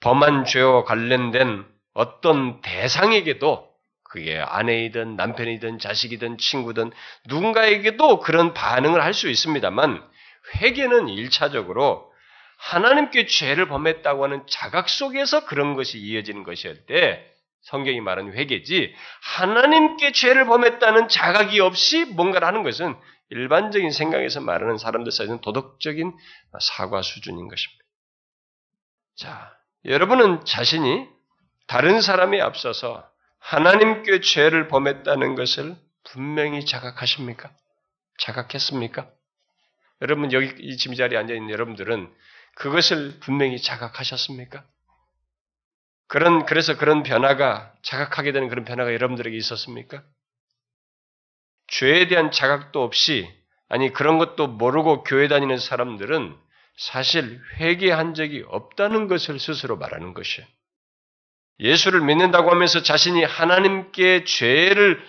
범한 0.00 0.44
죄와 0.44 0.84
관련된 0.84 1.66
어떤 1.94 2.60
대상에게도 2.62 3.68
그게 4.04 4.38
아내이든 4.38 5.16
남편이든 5.16 5.78
자식이든 5.78 6.38
친구든 6.38 6.90
누군가에게도 7.26 8.20
그런 8.20 8.54
반응을 8.54 9.02
할 9.02 9.12
수 9.12 9.28
있습니다만 9.28 10.02
회개는 10.56 11.08
일차적으로 11.08 12.10
하나님께 12.58 13.26
죄를 13.26 13.68
범했다고 13.68 14.24
하는 14.24 14.46
자각 14.48 14.88
속에서 14.88 15.44
그런 15.46 15.74
것이 15.74 15.98
이어지는 15.98 16.42
것이었 16.42 16.86
때 16.86 17.24
성경이 17.62 18.00
말하는 18.00 18.32
회개지 18.32 18.94
하나님께 19.22 20.12
죄를 20.12 20.46
범했다는 20.46 21.08
자각이 21.08 21.60
없이 21.60 22.04
뭔가를 22.04 22.46
하는 22.48 22.62
것은 22.62 22.96
일반적인 23.30 23.90
생각에서 23.92 24.40
말하는 24.40 24.76
사람들 24.76 25.12
사이에는 25.12 25.40
도덕적인 25.40 26.12
사과 26.60 27.02
수준인 27.02 27.48
것입니다. 27.48 27.84
자, 29.16 29.52
여러분은 29.84 30.44
자신이 30.44 31.06
다른 31.70 32.00
사람에 32.00 32.40
앞서서 32.40 33.08
하나님께 33.38 34.22
죄를 34.22 34.66
범했다는 34.66 35.36
것을 35.36 35.76
분명히 36.02 36.66
자각하십니까? 36.66 37.52
자각했습니까? 38.18 39.08
여러분 40.02 40.32
여기 40.32 40.52
이 40.58 40.76
지금 40.76 40.96
자리에 40.96 41.16
앉아 41.16 41.32
있는 41.32 41.48
여러분들은 41.48 42.12
그것을 42.56 43.20
분명히 43.20 43.62
자각하셨습니까? 43.62 44.64
그런 46.08 46.44
그래서 46.44 46.76
그런 46.76 47.04
변화가 47.04 47.72
자각하게 47.82 48.32
되는 48.32 48.48
그런 48.48 48.64
변화가 48.64 48.92
여러분들에게 48.92 49.36
있었습니까? 49.36 50.02
죄에 51.68 52.08
대한 52.08 52.32
자각도 52.32 52.82
없이 52.82 53.32
아니 53.68 53.92
그런 53.92 54.18
것도 54.18 54.48
모르고 54.48 55.04
교회 55.04 55.28
다니는 55.28 55.58
사람들은 55.58 56.36
사실 56.76 57.40
회개한 57.60 58.14
적이 58.14 58.42
없다는 58.48 59.06
것을 59.06 59.38
스스로 59.38 59.76
말하는 59.76 60.14
것이에요. 60.14 60.48
예수를 61.60 62.00
믿는다고 62.00 62.50
하면서 62.50 62.82
자신이 62.82 63.22
하나님께 63.22 64.24
죄를 64.24 65.00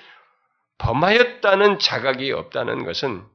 범하였다는 0.77 1.79
자각이 1.79 2.31
없다는 2.31 2.85
것은 2.85 3.25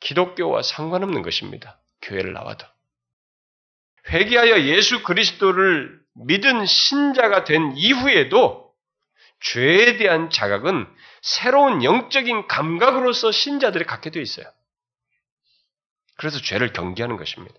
기독교와 0.00 0.62
상관없는 0.62 1.22
것입니다. 1.22 1.78
교회를 2.00 2.32
나와도. 2.32 2.66
회개하여 4.08 4.62
예수 4.62 5.02
그리스도를 5.02 6.00
믿은 6.14 6.66
신자가 6.66 7.44
된 7.44 7.72
이후에도 7.76 8.72
죄에 9.40 9.96
대한 9.96 10.30
자각은 10.30 10.86
새로운 11.20 11.84
영적인 11.84 12.48
감각으로서 12.48 13.30
신자들이 13.32 13.84
갖게 13.84 14.10
되어 14.10 14.22
있어요. 14.22 14.46
그래서 16.16 16.40
죄를 16.40 16.72
경계하는 16.72 17.16
것입니다. 17.16 17.54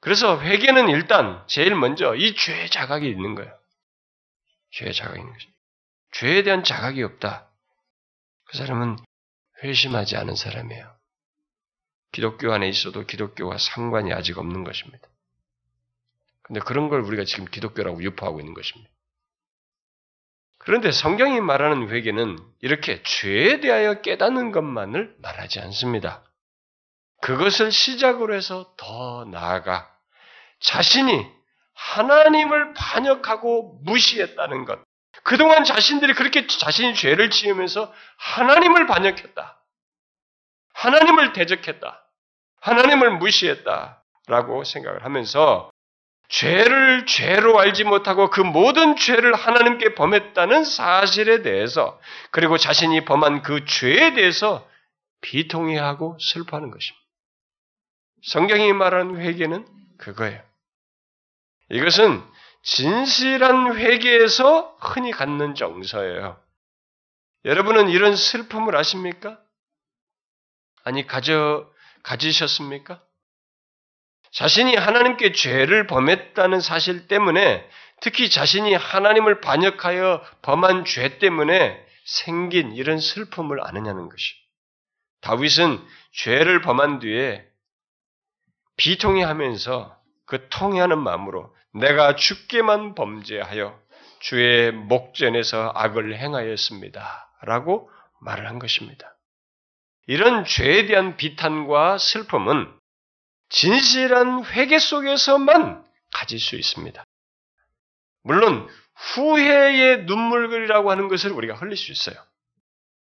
그래서 0.00 0.40
회개는 0.40 0.88
일단 0.88 1.44
제일 1.46 1.74
먼저 1.74 2.14
이 2.14 2.34
죄의 2.34 2.70
자각이 2.70 3.08
있는 3.08 3.34
거예요. 3.34 3.56
죄의 4.72 4.94
자각이 4.94 5.18
있는 5.18 5.32
거죠. 5.32 5.48
죄에 6.12 6.42
대한 6.42 6.64
자각이 6.64 7.02
없다. 7.02 7.48
그 8.44 8.56
사람은 8.56 8.96
회심하지 9.62 10.16
않은 10.16 10.34
사람이에요. 10.34 10.90
기독교 12.12 12.52
안에 12.52 12.68
있어도 12.68 13.04
기독교와 13.06 13.58
상관이 13.58 14.12
아직 14.12 14.38
없는 14.38 14.64
것입니다. 14.64 15.06
근데 16.42 16.60
그런 16.60 16.88
걸 16.88 17.00
우리가 17.02 17.24
지금 17.24 17.44
기독교라고 17.44 18.02
유포하고 18.02 18.40
있는 18.40 18.54
것입니다. 18.54 18.90
그런데 20.58 20.90
성경이 20.90 21.40
말하는 21.40 21.88
회개는 21.88 22.38
이렇게 22.60 23.02
죄에 23.02 23.60
대하여 23.60 24.00
깨닫는 24.00 24.50
것만을 24.50 25.14
말하지 25.18 25.60
않습니다. 25.60 26.24
그것을 27.20 27.72
시작으로 27.72 28.34
해서 28.34 28.72
더 28.76 29.24
나아가 29.30 29.90
자신이 30.60 31.26
하나님을 31.74 32.74
반역하고 32.74 33.80
무시했다는 33.84 34.64
것. 34.64 34.80
그동안 35.22 35.64
자신들이 35.64 36.14
그렇게 36.14 36.46
자신이 36.46 36.94
죄를 36.94 37.30
지으면서 37.30 37.92
하나님을 38.18 38.86
반역했다. 38.86 39.60
하나님을 40.74 41.32
대적했다. 41.32 42.06
하나님을 42.60 43.18
무시했다. 43.18 44.02
라고 44.26 44.64
생각을 44.64 45.04
하면서 45.04 45.70
죄를 46.28 47.06
죄로 47.06 47.58
알지 47.58 47.84
못하고 47.84 48.30
그 48.30 48.40
모든 48.40 48.94
죄를 48.96 49.34
하나님께 49.34 49.94
범했다는 49.94 50.64
사실에 50.64 51.42
대해서 51.42 51.98
그리고 52.30 52.56
자신이 52.56 53.04
범한 53.04 53.42
그 53.42 53.64
죄에 53.64 54.14
대해서 54.14 54.66
비통해하고 55.22 56.18
슬퍼하는 56.20 56.70
것입니다. 56.70 57.00
성경이 58.22 58.72
말하는 58.72 59.20
회개는 59.20 59.66
그거예요. 59.98 60.42
이것은 61.70 62.22
진실한 62.62 63.76
회개에서 63.76 64.76
흔히 64.80 65.12
갖는 65.12 65.54
정서예요. 65.54 66.40
여러분은 67.44 67.88
이런 67.88 68.16
슬픔을 68.16 68.76
아십니까? 68.76 69.40
아니, 70.84 71.06
가져, 71.06 71.70
가지셨습니까? 72.02 73.02
자신이 74.32 74.76
하나님께 74.76 75.32
죄를 75.32 75.86
범했다는 75.86 76.60
사실 76.60 77.08
때문에 77.08 77.68
특히 78.00 78.30
자신이 78.30 78.74
하나님을 78.74 79.40
반역하여 79.40 80.24
범한 80.42 80.84
죄 80.84 81.18
때문에 81.18 81.86
생긴 82.04 82.72
이런 82.72 82.98
슬픔을 82.98 83.64
아느냐는 83.66 84.08
것이. 84.08 84.34
다윗은 85.20 85.84
죄를 86.12 86.60
범한 86.62 87.00
뒤에 87.00 87.49
비통해 88.80 89.22
하면서 89.22 89.94
그 90.24 90.48
통해하는 90.48 90.98
마음으로 90.98 91.54
내가 91.74 92.16
죽게만 92.16 92.94
범죄하여 92.94 93.78
주의 94.20 94.72
목전에서 94.72 95.72
악을 95.74 96.16
행하였습니다. 96.16 97.28
라고 97.42 97.90
말을 98.20 98.48
한 98.48 98.58
것입니다. 98.58 99.18
이런 100.06 100.46
죄에 100.46 100.86
대한 100.86 101.18
비탄과 101.18 101.98
슬픔은 101.98 102.74
진실한 103.50 104.46
회개 104.46 104.78
속에서만 104.78 105.84
가질 106.14 106.40
수 106.40 106.56
있습니다. 106.56 107.04
물론 108.22 108.66
후회의 108.94 110.04
눈물이라고 110.04 110.90
하는 110.90 111.08
것을 111.08 111.32
우리가 111.32 111.54
흘릴 111.54 111.76
수 111.76 111.92
있어요. 111.92 112.16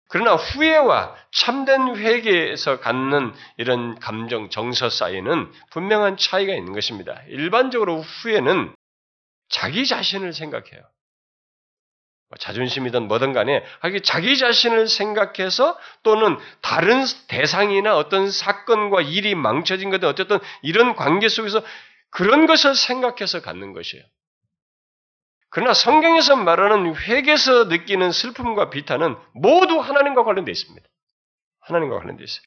그러나 0.10 0.34
후회와 0.36 1.16
참된 1.32 1.96
회개에서 1.96 2.80
갖는 2.80 3.32
이런 3.58 3.98
감정, 4.00 4.50
정서 4.50 4.90
사이에는 4.90 5.52
분명한 5.70 6.18
차이가 6.18 6.54
있는 6.54 6.74
것입니다. 6.74 7.22
일반적으로 7.28 8.02
후회는 8.02 8.74
자기 9.50 9.86
자신을 9.86 10.34
생각해요. 10.34 10.82
뭐 12.30 12.38
자존심이든 12.40 13.08
뭐든 13.08 13.34
간에 13.34 13.64
자기 14.04 14.38
자신을 14.38 14.88
생각해서 14.88 15.78
또는 16.02 16.38
다른 16.62 17.04
대상이나 17.28 17.96
어떤 17.96 18.32
사건과 18.32 19.02
일이 19.02 19.36
망쳐진 19.36 19.92
것든 19.92 20.08
어쨌든 20.10 20.40
이런 20.64 20.96
관계 20.96 21.30
속에서 21.30 21.64
그런 22.10 22.48
것을 22.48 22.74
생각해서 22.74 23.42
갖는 23.42 23.74
것이에요. 23.74 24.04
그러나 25.50 25.74
성경에서 25.74 26.36
말하는 26.36 26.96
회개에서 26.96 27.66
느끼는 27.66 28.12
슬픔과 28.12 28.70
비탄은 28.70 29.16
모두 29.34 29.80
하나님과 29.80 30.24
관련되어 30.24 30.52
있습니다. 30.52 30.88
하나님과 31.62 32.00
관련되어 32.00 32.24
있어요. 32.24 32.44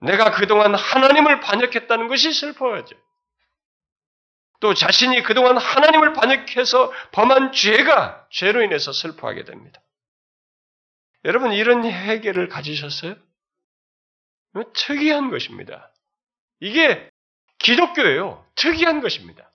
내가 0.00 0.30
그동안 0.32 0.74
하나님을 0.74 1.40
반역했다는 1.40 2.08
것이 2.08 2.32
슬퍼하죠. 2.32 2.96
또 4.60 4.74
자신이 4.74 5.22
그동안 5.22 5.56
하나님을 5.56 6.12
반역해서 6.12 6.92
범한 7.12 7.52
죄가 7.52 8.26
죄로 8.30 8.62
인해서 8.62 8.92
슬퍼하게 8.92 9.44
됩니다. 9.44 9.80
여러분 11.24 11.52
이런 11.52 11.84
회개를 11.84 12.48
가지셨어요? 12.48 13.16
특이한 14.74 15.30
것입니다. 15.30 15.92
이게 16.60 17.10
기독교예요. 17.58 18.46
특이한 18.54 19.00
것입니다. 19.00 19.50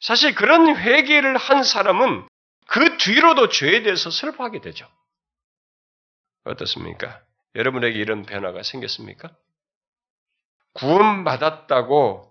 사실 0.00 0.34
그런 0.34 0.76
회개를 0.76 1.36
한 1.36 1.62
사람은 1.64 2.28
그 2.66 2.98
뒤로도 2.98 3.48
죄에 3.48 3.82
대해서 3.82 4.10
슬퍼하게 4.10 4.60
되죠. 4.60 4.88
어떻습니까? 6.44 7.22
여러분에게 7.54 7.98
이런 7.98 8.22
변화가 8.22 8.62
생겼습니까? 8.62 9.34
구원받았다고 10.74 12.28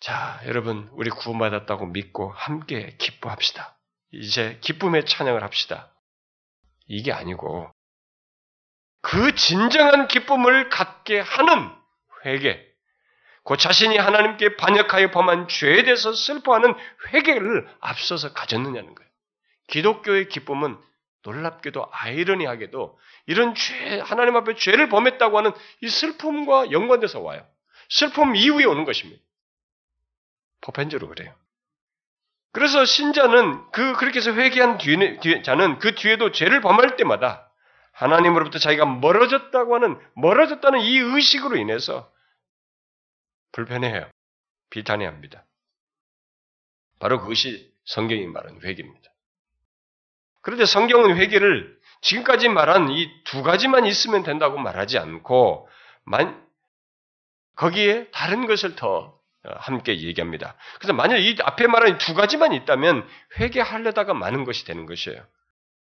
자, 0.00 0.38
여러분, 0.44 0.86
우리 0.92 1.08
구원받았다고 1.08 1.86
믿고 1.86 2.30
함께 2.32 2.94
기뻐합시다. 2.98 3.78
이제 4.12 4.58
기쁨의 4.60 5.06
찬양을 5.06 5.42
합시다. 5.42 5.94
이게 6.86 7.10
아니고, 7.10 7.72
그 9.00 9.34
진정한 9.34 10.06
기쁨을 10.06 10.68
갖게 10.68 11.20
하는 11.20 11.74
회개, 12.26 12.62
그 13.44 13.56
자신이 13.58 13.96
하나님께 13.98 14.56
반역하여 14.56 15.10
범한 15.10 15.48
죄에 15.48 15.82
대해서 15.82 16.12
슬퍼하는 16.12 16.74
회개를 17.12 17.68
앞서서 17.80 18.32
가졌느냐는 18.32 18.94
거예요. 18.94 19.10
기독교의 19.68 20.28
기쁨은 20.28 20.78
놀랍게도 21.22 21.88
아이러니하게도 21.90 22.98
이런 23.26 23.54
죄, 23.54 24.00
하나님 24.00 24.36
앞에 24.36 24.56
죄를 24.56 24.88
범했다고 24.88 25.38
하는 25.38 25.52
이 25.82 25.88
슬픔과 25.88 26.70
연관돼서 26.70 27.20
와요. 27.20 27.46
슬픔 27.88 28.34
이후에 28.34 28.64
오는 28.64 28.84
것입니다. 28.84 29.22
보편적으로 30.62 31.08
그래요. 31.08 31.34
그래서 32.52 32.84
신자는 32.84 33.70
그 33.72 33.94
그렇게 33.94 34.18
해서 34.18 34.32
회개한 34.32 34.78
뒤에, 34.78 35.18
뒤에 35.20 35.42
자는 35.42 35.78
그 35.80 35.94
뒤에도 35.94 36.30
죄를 36.30 36.60
범할 36.60 36.96
때마다 36.96 37.50
하나님으로부터 37.92 38.58
자기가 38.58 38.86
멀어졌다고 38.86 39.74
하는 39.74 39.98
멀어졌다는 40.14 40.80
이 40.80 40.98
의식으로 40.98 41.56
인해서 41.56 42.10
불편해해요. 43.54 44.10
비탄해합니다. 44.70 45.44
바로 46.98 47.20
그것이 47.20 47.72
성경이 47.84 48.26
말하는 48.26 48.62
회개입니다. 48.62 49.10
그런데 50.42 50.66
성경은 50.66 51.16
회개를 51.16 51.78
지금까지 52.02 52.48
말한 52.48 52.90
이 52.90 53.24
두 53.24 53.42
가지만 53.42 53.86
있으면 53.86 54.22
된다고 54.22 54.58
말하지 54.58 54.98
않고 54.98 55.68
만 56.04 56.44
거기에 57.56 58.10
다른 58.10 58.46
것을 58.46 58.76
더 58.76 59.18
함께 59.42 59.98
얘기합니다. 60.00 60.56
그래서 60.78 60.92
만약 60.92 61.18
이 61.18 61.36
앞에 61.42 61.66
말한 61.66 61.98
두 61.98 62.14
가지만 62.14 62.52
있다면 62.52 63.06
회개하려다가 63.38 64.14
많은 64.14 64.44
것이 64.44 64.64
되는 64.64 64.86
것이에요. 64.86 65.24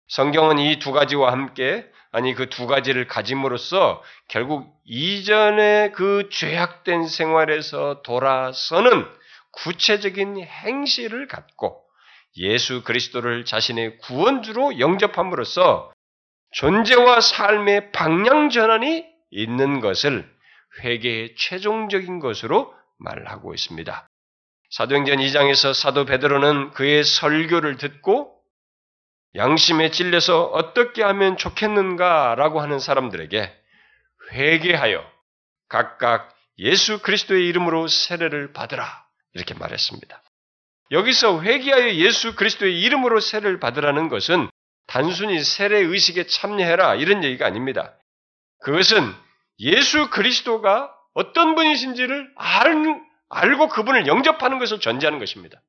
성경은 0.08 0.58
이 0.60 0.80
두 0.80 0.92
가지와 0.92 1.32
함께 1.32 1.86
아니 2.12 2.34
그 2.34 2.50
두 2.50 2.68
가지를 2.68 3.08
가짐으로써 3.08 4.02
결국 4.30 4.74
이전의 4.86 5.92
그 5.92 6.30
죄악된 6.32 7.08
생활에서 7.08 8.02
돌아서는 8.04 9.06
구체적인 9.52 10.38
행실을 10.42 11.28
갖고 11.28 11.84
예수 12.38 12.84
그리스도를 12.84 13.46
자신의 13.46 13.98
구원주로 14.00 14.80
영접함으로써 14.80 15.92
존재와 16.52 17.20
삶의 17.20 17.92
방향 17.92 18.50
전환이 18.50 19.06
있는 19.32 19.82
것을 19.82 20.30
회개의 20.84 21.36
최종적인 21.36 22.20
것으로 22.20 22.74
말하고 23.00 23.54
있습니다. 23.54 24.08
사도행전 24.70 25.18
2장에서 25.18 25.74
사도 25.74 26.06
베드로는 26.06 26.72
그의 26.72 27.04
설교를 27.04 27.78
듣고 27.78 28.37
양심에 29.38 29.92
찔려서 29.92 30.46
어떻게 30.46 31.04
하면 31.04 31.38
좋겠는가라고 31.38 32.60
하는 32.60 32.80
사람들에게 32.80 33.56
회개하여 34.34 35.06
각각 35.70 36.36
예수 36.58 37.00
그리스도의 37.02 37.48
이름으로 37.48 37.88
세례를 37.88 38.52
받으라 38.52 39.06
이렇게 39.34 39.54
말했습니다. 39.54 40.22
여기서 40.92 41.42
회개하여 41.42 41.94
예수 41.96 42.36
그리스도의 42.36 42.82
이름으로 42.82 43.20
세례를 43.20 43.60
받으라는 43.60 44.10
것은 44.10 44.50
단순히 44.88 45.44
세례 45.44 45.80
의식에 45.80 46.26
참여해라 46.26 46.96
이런 46.96 47.24
얘기가 47.24 47.46
아닙니다. 47.46 47.94
그것은 48.64 49.14
예수 49.60 50.10
그리스도가 50.10 50.92
어떤 51.14 51.56
분이신지를 51.56 52.32
알, 52.36 53.02
알고 53.30 53.68
그분을 53.68 54.08
영접하는 54.08 54.60
것을 54.60 54.80
전제하는 54.80 55.20
것입니다. 55.20 55.62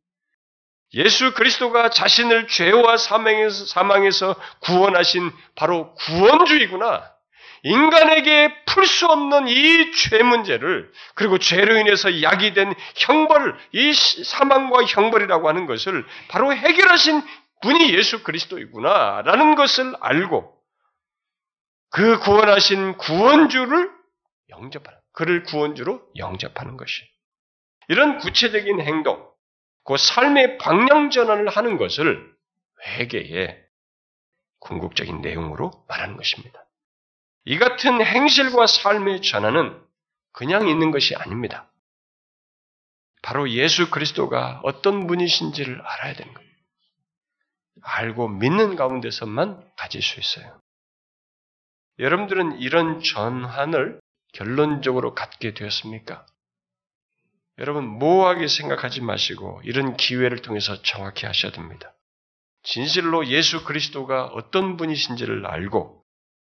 예수 0.95 1.35
그리스도가 1.35 1.91
자신을 1.91 2.49
죄와 2.49 2.97
사망에서, 2.97 3.67
사망에서 3.67 4.35
구원하신 4.61 5.31
바로 5.55 5.95
구원주이구나. 5.95 7.13
인간에게 7.65 8.65
풀 8.67 8.87
수 8.87 9.07
없는 9.07 9.49
이 9.49 9.91
죄 9.93 10.23
문제를 10.23 10.91
그리고 11.15 11.39
죄로 11.39 11.77
인해서 11.77 12.23
약이 12.23 12.55
된 12.55 12.73
형벌, 12.97 13.59
이 13.73 13.93
사망과 13.93 14.85
형벌이라고 14.85 15.49
하는 15.49 15.67
것을 15.67 16.07
바로 16.29 16.55
해결하신 16.55 17.21
분이 17.63 17.93
예수 17.95 18.23
그리스도이구나라는 18.23 19.57
것을 19.57 19.95
알고 20.01 20.55
그 21.91 22.19
구원하신 22.21 22.97
구원주를 22.99 23.91
영접하는 24.51 24.99
그를 25.13 25.43
구원주로 25.43 26.01
영접하는 26.17 26.77
것이 26.77 27.03
이런 27.89 28.19
구체적인 28.19 28.81
행동, 28.81 29.27
그 29.85 29.97
삶의 29.97 30.59
방향 30.59 31.11
전환을 31.11 31.49
하는 31.49 31.77
것을 31.77 32.35
회개의 32.87 33.65
궁극적인 34.61 35.21
내용으로 35.21 35.85
말하는 35.89 36.17
것입니다. 36.17 36.65
이 37.45 37.59
같은 37.59 38.05
행실과 38.05 38.67
삶의 38.67 39.23
전환은 39.23 39.81
그냥 40.33 40.69
있는 40.69 40.91
것이 40.91 41.15
아닙니다. 41.17 41.71
바로 43.23 43.51
예수 43.51 43.91
그리스도가 43.91 44.61
어떤 44.63 45.07
분이신지를 45.07 45.81
알아야 45.81 46.15
되는 46.15 46.33
거예요. 46.35 46.49
알고 47.83 48.29
믿는 48.29 48.77
가운데서만 48.77 49.65
가질 49.77 50.03
수 50.03 50.21
있어요. 50.21 50.61
여러분들은 51.99 52.61
이런 52.61 53.03
전환을 53.03 54.01
결론적으로 54.33 55.15
갖게 55.15 55.55
되었습니까? 55.55 56.27
여러분, 57.59 57.87
모호하게 57.87 58.47
생각하지 58.47 59.01
마시고 59.01 59.61
이런 59.65 59.97
기회를 59.97 60.43
통해서 60.43 60.81
정확히 60.83 61.27
하셔야 61.27 61.53
됩니다. 61.53 61.93
진실로 62.63 63.27
예수 63.27 63.65
그리스도가 63.65 64.27
어떤 64.27 64.77
분이신지를 64.77 65.47
알고 65.47 66.05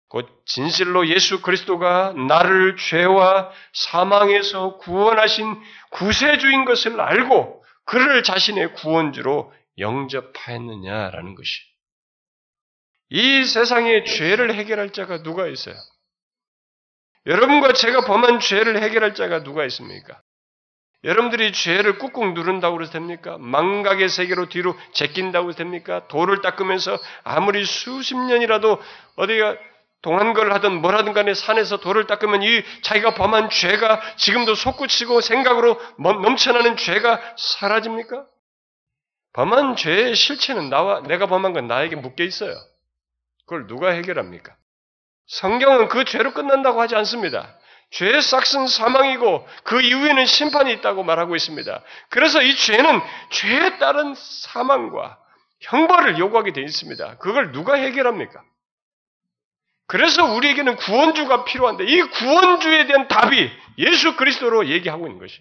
곧 0.08 0.30
진실로 0.46 1.08
예수 1.08 1.42
그리스도가 1.42 2.14
나를 2.14 2.78
죄와 2.78 3.52
사망에서 3.74 4.78
구원하신 4.78 5.60
구세주인 5.90 6.66
것을 6.66 7.02
알고 7.02 7.64
그를 7.86 8.24
자신의 8.24 8.76
구원주로 8.76 9.52
영접하였느냐라는 9.80 11.36
것이. 11.36 11.62
이 13.10 13.44
세상에 13.44 14.04
죄를 14.04 14.54
해결할 14.54 14.92
자가 14.92 15.24
누가 15.24 15.48
있어요? 15.48 15.76
여러분과 17.26 17.74
제가 17.74 18.06
범한 18.06 18.40
죄를 18.40 18.82
해결할 18.82 19.16
자가 19.16 19.44
누가 19.44 19.66
있습니까? 19.66 20.22
여러분들이 21.04 21.52
죄를 21.52 21.98
꾹꾹 21.98 22.34
누른다고 22.34 22.82
해서 22.82 22.92
됩니까? 22.94 23.38
망각의 23.40 24.08
세계로 24.08 24.48
뒤로 24.48 24.76
제낀다고 24.94 25.50
해서 25.50 25.58
됩니까? 25.58 26.08
돌을 26.08 26.42
닦으면서 26.42 26.98
아무리 27.24 27.66
수십 27.66 28.16
년이라도 28.16 28.82
어디가 29.18 29.58
동한 30.02 30.34
걸 30.34 30.52
하든 30.54 30.82
뭘 30.82 30.96
하든 30.98 31.14
간에 31.14 31.34
산에서 31.34 31.78
돌을 31.78 32.08
닦으면 32.08 32.44
이 32.44 32.64
자기가 32.82 33.16
범한 33.16 33.50
죄가 33.50 34.02
지금도 34.18 34.56
솟구치고 34.56 35.22
생각으로 35.22 35.80
넘쳐나는 35.98 36.78
죄가 36.78 37.22
사라집니까? 37.38 38.26
범한 39.34 39.76
죄의 39.76 40.16
실체는 40.16 40.70
나와 40.70 41.02
내가 41.02 41.26
범한 41.26 41.54
건 41.54 41.68
나에게 41.68 41.96
묶여 41.96 42.24
있어요. 42.24 42.54
그걸 43.46 43.68
누가 43.68 43.90
해결합니까? 43.90 44.56
성경은 45.28 45.88
그 45.88 46.06
죄로 46.06 46.34
끝난다고 46.34 46.80
하지 46.80 46.96
않습니다. 46.96 47.58
죄의 47.94 48.22
싹은 48.22 48.68
사망이고 48.68 49.48
그 49.64 49.82
이후에는 49.82 50.26
심판이 50.26 50.74
있다고 50.74 51.04
말하고 51.04 51.36
있습니다. 51.36 51.82
그래서 52.10 52.42
이 52.42 52.56
죄는 52.56 53.02
죄에 53.30 53.78
따른 53.78 54.14
사망과 54.16 55.20
형벌을 55.62 56.18
요구하게 56.18 56.54
되어 56.54 56.64
있습니다. 56.64 57.18
그걸 57.18 57.52
누가 57.52 57.76
해결합니까? 57.76 58.42
그래서 59.86 60.26
우리에게는 60.26 60.76
구원주가 60.76 61.46
필요한데 61.46 61.86
이 61.86 62.02
구원주에 62.02 62.88
대한 62.88 63.08
답이 63.08 63.52
예수 63.78 64.16
그리스도로 64.16 64.68
얘기하고 64.68 65.06
있는 65.08 65.20
것이. 65.20 65.40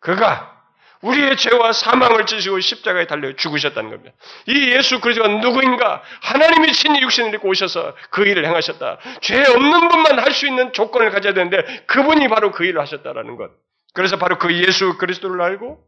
그가 0.00 0.55
우리의 1.02 1.36
죄와 1.36 1.72
사망을 1.72 2.26
지시고 2.26 2.60
십자가에 2.60 3.06
달려 3.06 3.34
죽으셨다는 3.36 3.90
겁니다. 3.90 4.16
이 4.46 4.72
예수 4.72 5.00
그리스도가 5.00 5.28
누구인가? 5.28 6.02
하나님이 6.22 6.72
친히 6.72 7.00
육신을 7.02 7.34
입고 7.34 7.48
오셔서 7.48 7.94
그 8.10 8.26
일을 8.26 8.44
행하셨다. 8.46 8.98
죄 9.20 9.40
없는 9.40 9.88
분만 9.88 10.18
할 10.18 10.36
수 10.36 10.46
있는 10.46 10.72
조건을 10.74 11.10
가져야 11.10 11.32
되는데 11.32 11.84
그분이 11.86 12.28
바로 12.28 12.52
그 12.52 12.64
일을 12.64 12.80
하셨다라는 12.80 13.36
것. 13.36 13.50
그래서 13.94 14.18
바로 14.18 14.38
그 14.38 14.54
예수 14.54 14.98
그리스도를 14.98 15.40
알고 15.40 15.82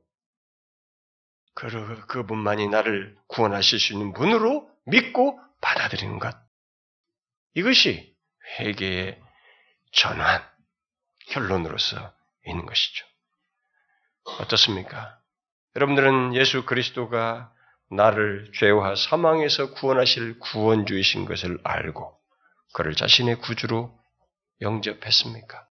그, 1.55 2.07
그분만이 2.07 2.69
나를 2.69 3.15
구원하실 3.27 3.79
수 3.79 3.93
있는 3.93 4.15
분으로 4.15 4.71
믿고 4.87 5.39
받아들이는 5.61 6.19
것. 6.19 6.35
이것이 7.55 8.15
회개의 8.59 9.21
전환, 9.93 10.43
결론으로서 11.31 12.15
있는 12.47 12.65
것이죠. 12.65 13.05
어떻습니까? 14.41 15.19
여러분들은 15.77 16.35
예수 16.35 16.65
그리스도가 16.65 17.53
나를 17.91 18.51
죄와 18.55 18.95
사망에서 18.97 19.71
구원하실 19.73 20.39
구원주이신 20.41 21.25
것을 21.25 21.59
알고 21.65 22.19
그를 22.75 22.95
자신의 22.95 23.37
구주로 23.37 23.99
영접했습니까? 24.61 25.67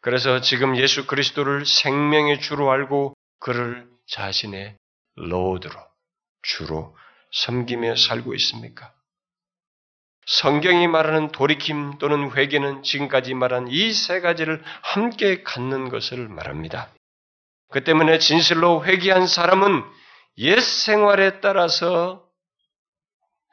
그래서 0.00 0.40
지금 0.40 0.76
예수 0.76 1.06
그리스도를 1.06 1.64
생명의 1.64 2.40
주로 2.40 2.70
알고 2.70 3.14
그를 3.38 3.88
자신의 4.08 4.76
로드로 5.16 5.74
주로 6.42 6.96
섬기며 7.32 7.96
살고 7.96 8.34
있습니까? 8.34 8.92
성경이 10.26 10.88
말하는 10.88 11.32
돌이킴 11.32 11.98
또는 11.98 12.30
회개는 12.32 12.82
지금까지 12.82 13.34
말한 13.34 13.68
이 13.68 13.92
세 13.92 14.20
가지를 14.20 14.62
함께 14.82 15.42
갖는 15.42 15.90
것을 15.90 16.28
말합니다. 16.28 16.90
그 17.70 17.84
때문에 17.84 18.18
진실로 18.18 18.84
회개한 18.84 19.26
사람은 19.26 19.82
옛 20.38 20.60
생활에 20.60 21.40
따라서 21.40 22.26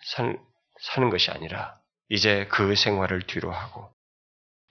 살, 0.04 0.40
사는 0.80 1.10
것이 1.10 1.32
아니라 1.32 1.80
이제 2.10 2.48
그 2.52 2.76
생활을 2.76 3.22
뒤로 3.24 3.52
하고 3.52 3.92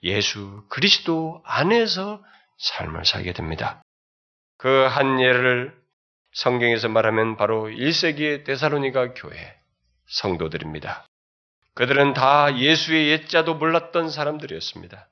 예수 0.03 0.65
그리스도 0.69 1.41
안에서 1.45 2.23
삶을 2.59 3.05
살게 3.05 3.33
됩니다. 3.33 3.81
그 4.57 4.87
한 4.87 5.19
예를 5.19 5.75
성경에서 6.33 6.87
말하면 6.87 7.35
바로 7.37 7.67
1세기의 7.67 8.45
데사로니가 8.45 9.13
교회 9.15 9.59
성도들입니다. 10.07 11.05
그들은 11.73 12.13
다 12.13 12.57
예수의 12.57 13.09
옛자도 13.09 13.55
몰랐던 13.55 14.09
사람들이었습니다. 14.09 15.09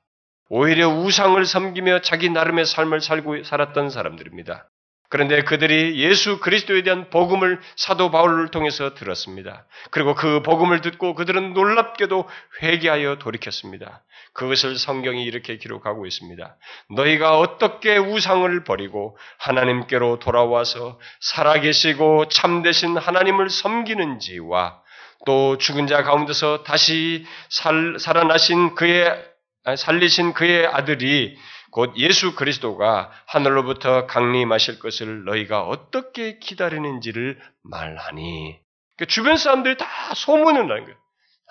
오히려 0.50 0.88
우상을 0.88 1.42
섬기며 1.46 2.00
자기 2.00 2.28
나름의 2.28 2.66
삶을 2.66 3.00
살고 3.00 3.44
살았던 3.44 3.88
사람들입니다. 3.88 4.68
그런데 5.08 5.42
그들이 5.42 5.96
예수 5.98 6.38
그리스도에 6.38 6.82
대한 6.82 7.08
복음을 7.10 7.60
사도 7.76 8.10
바울을 8.10 8.48
통해서 8.48 8.94
들었습니다. 8.94 9.66
그리고 9.90 10.14
그 10.14 10.42
복음을 10.42 10.80
듣고 10.80 11.14
그들은 11.14 11.52
놀랍게도 11.54 12.28
회개하여 12.62 13.18
돌이켰습니다. 13.18 14.02
그것을 14.34 14.76
성경이 14.76 15.24
이렇게 15.24 15.56
기록하고 15.56 16.06
있습니다. 16.06 16.56
너희가 16.96 17.38
어떻게 17.38 17.96
우상을 17.96 18.64
버리고 18.64 19.16
하나님께로 19.38 20.18
돌아와서 20.18 20.98
살아계시고 21.20 22.28
참되신 22.28 22.96
하나님을 22.96 23.50
섬기는지와 23.50 24.80
또 25.26 25.58
죽은 25.58 25.86
자 25.86 26.02
가운데서 26.02 26.62
다시 26.62 27.26
살, 27.48 27.96
살아나신 27.98 28.74
그의 28.74 29.29
살리신 29.76 30.32
그의 30.32 30.66
아들이 30.66 31.36
곧 31.70 31.94
예수 31.96 32.34
그리스도가 32.34 33.12
하늘로부터 33.26 34.06
강림하실 34.06 34.78
것을 34.78 35.24
너희가 35.24 35.62
어떻게 35.62 36.38
기다리는지를 36.38 37.40
말하니 37.62 38.58
그러니까 38.96 39.12
주변 39.12 39.36
사람들이 39.36 39.76
다 39.76 39.86
소문을 40.14 40.66
나는 40.66 40.84
거예요. 40.84 40.98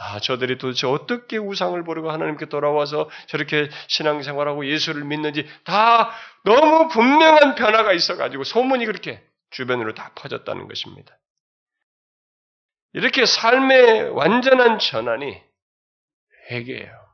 아, 0.01 0.19
저들이 0.19 0.57
도대체 0.57 0.87
어떻게 0.87 1.37
우상을 1.37 1.83
버리고 1.83 2.09
하나님께 2.09 2.45
돌아와서 2.45 3.09
저렇게 3.27 3.69
신앙생활하고 3.87 4.65
예수를 4.65 5.03
믿는지 5.03 5.45
다 5.65 6.11
너무 6.45 6.87
분명한 6.87 7.55
변화가 7.55 7.91
있어가지고 7.91 8.45
소문이 8.45 8.85
그렇게 8.85 9.21
주변으로 9.51 9.93
다 9.95 10.11
퍼졌다는 10.15 10.69
것입니다. 10.69 11.17
이렇게 12.93 13.25
삶의 13.25 14.09
완전한 14.11 14.79
전환이 14.79 15.41
회개예요. 16.49 17.08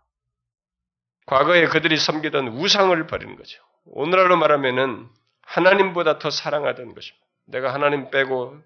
과거에 1.26 1.66
그들이 1.68 1.98
섬기던 1.98 2.50
우상을 2.50 3.08
버리는 3.08 3.36
거죠. 3.36 3.62
오늘날로 3.86 4.38
말하면은 4.38 5.08
하나님보다 5.42 6.20
더 6.20 6.30
사랑하던 6.30 6.94
것입니다. 6.94 7.26
내가 7.46 7.74
하나님 7.74 8.10
빼고 8.12 8.62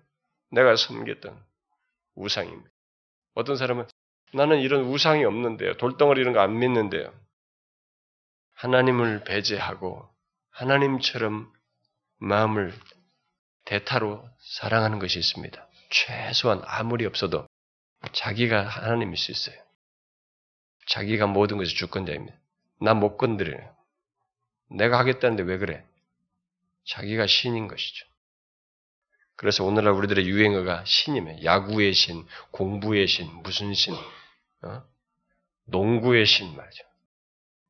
내가 0.51 0.75
섬겼던 0.75 1.41
우상입니다. 2.15 2.69
어떤 3.35 3.55
사람은 3.55 3.87
나는 4.33 4.59
이런 4.59 4.83
우상이 4.83 5.23
없는데요. 5.25 5.77
돌덩어리 5.77 6.21
이런 6.21 6.33
거 6.33 6.39
안 6.41 6.57
믿는데요. 6.59 7.13
하나님을 8.53 9.23
배제하고 9.23 10.07
하나님처럼 10.51 11.51
마음을 12.17 12.73
대타로 13.65 14.27
사랑하는 14.39 14.99
것이 14.99 15.17
있습니다. 15.19 15.67
최소한 15.89 16.61
아무리 16.65 17.05
없어도 17.05 17.47
자기가 18.11 18.63
하나님일 18.67 19.17
수 19.17 19.31
있어요. 19.31 19.55
자기가 20.87 21.27
모든 21.27 21.57
것이 21.57 21.75
주권자입니다. 21.75 22.37
나못 22.79 23.17
건드려요. 23.17 23.75
내가 24.71 24.99
하겠다는데 24.99 25.43
왜 25.43 25.57
그래? 25.57 25.85
자기가 26.85 27.27
신인 27.27 27.67
것이죠. 27.67 28.05
그래서 29.35 29.63
오늘날 29.63 29.93
우리들의 29.93 30.27
유행어가 30.27 30.83
신이며 30.85 31.43
야구의 31.43 31.93
신, 31.93 32.25
공부의 32.51 33.07
신, 33.07 33.27
무슨 33.41 33.73
신, 33.73 33.95
어? 34.63 34.83
농구의 35.65 36.25
신 36.25 36.55
말이죠. 36.55 36.83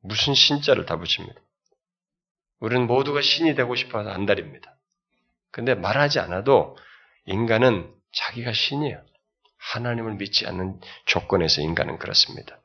무슨 0.02 0.34
신자를 0.34 0.86
다 0.86 0.96
붙입니다. 0.96 1.40
우리는 2.58 2.86
모두가 2.86 3.20
신이 3.22 3.54
되고 3.54 3.74
싶어서 3.76 4.10
안달입니다. 4.10 4.76
근데 5.50 5.74
말하지 5.74 6.18
않아도 6.20 6.76
인간은 7.26 7.94
자기가 8.12 8.52
신이에요. 8.52 9.04
하나님을 9.56 10.14
믿지 10.14 10.46
않는 10.46 10.80
조건에서 11.04 11.60
인간은 11.60 11.98
그렇습니다. 11.98 12.59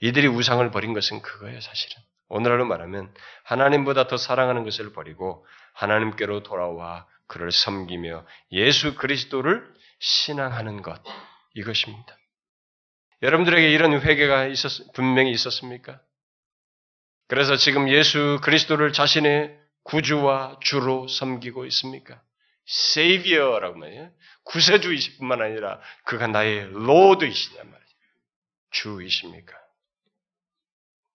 이들이 0.00 0.26
우상을 0.28 0.68
버린 0.70 0.92
것은 0.92 1.22
그거예요, 1.22 1.60
사실은. 1.60 2.02
오늘날로 2.28 2.64
말하면 2.66 3.12
하나님보다 3.44 4.06
더 4.06 4.16
사랑하는 4.16 4.64
것을 4.64 4.92
버리고 4.92 5.46
하나님께로 5.74 6.42
돌아와 6.42 7.06
그를 7.26 7.52
섬기며 7.52 8.26
예수 8.52 8.94
그리스도를 8.94 9.64
신앙하는 9.98 10.82
것 10.82 11.02
이것입니다. 11.54 12.16
여러분들에게 13.22 13.70
이런 13.70 14.00
회개가 14.00 14.46
있었, 14.46 14.92
분명히 14.94 15.30
있었습니까? 15.32 16.00
그래서 17.28 17.56
지금 17.56 17.88
예수 17.88 18.40
그리스도를 18.42 18.92
자신의 18.92 19.58
구주와 19.84 20.58
주로 20.60 21.06
섬기고 21.06 21.66
있습니까? 21.66 22.20
세이비어라고 22.66 23.78
말이에요. 23.78 24.10
구세주이실 24.44 25.18
뿐만 25.18 25.42
아니라 25.42 25.80
그가 26.04 26.26
나의 26.26 26.70
로드이시냐 26.72 27.62
말이에요. 27.62 27.80
주이십니까? 28.70 29.59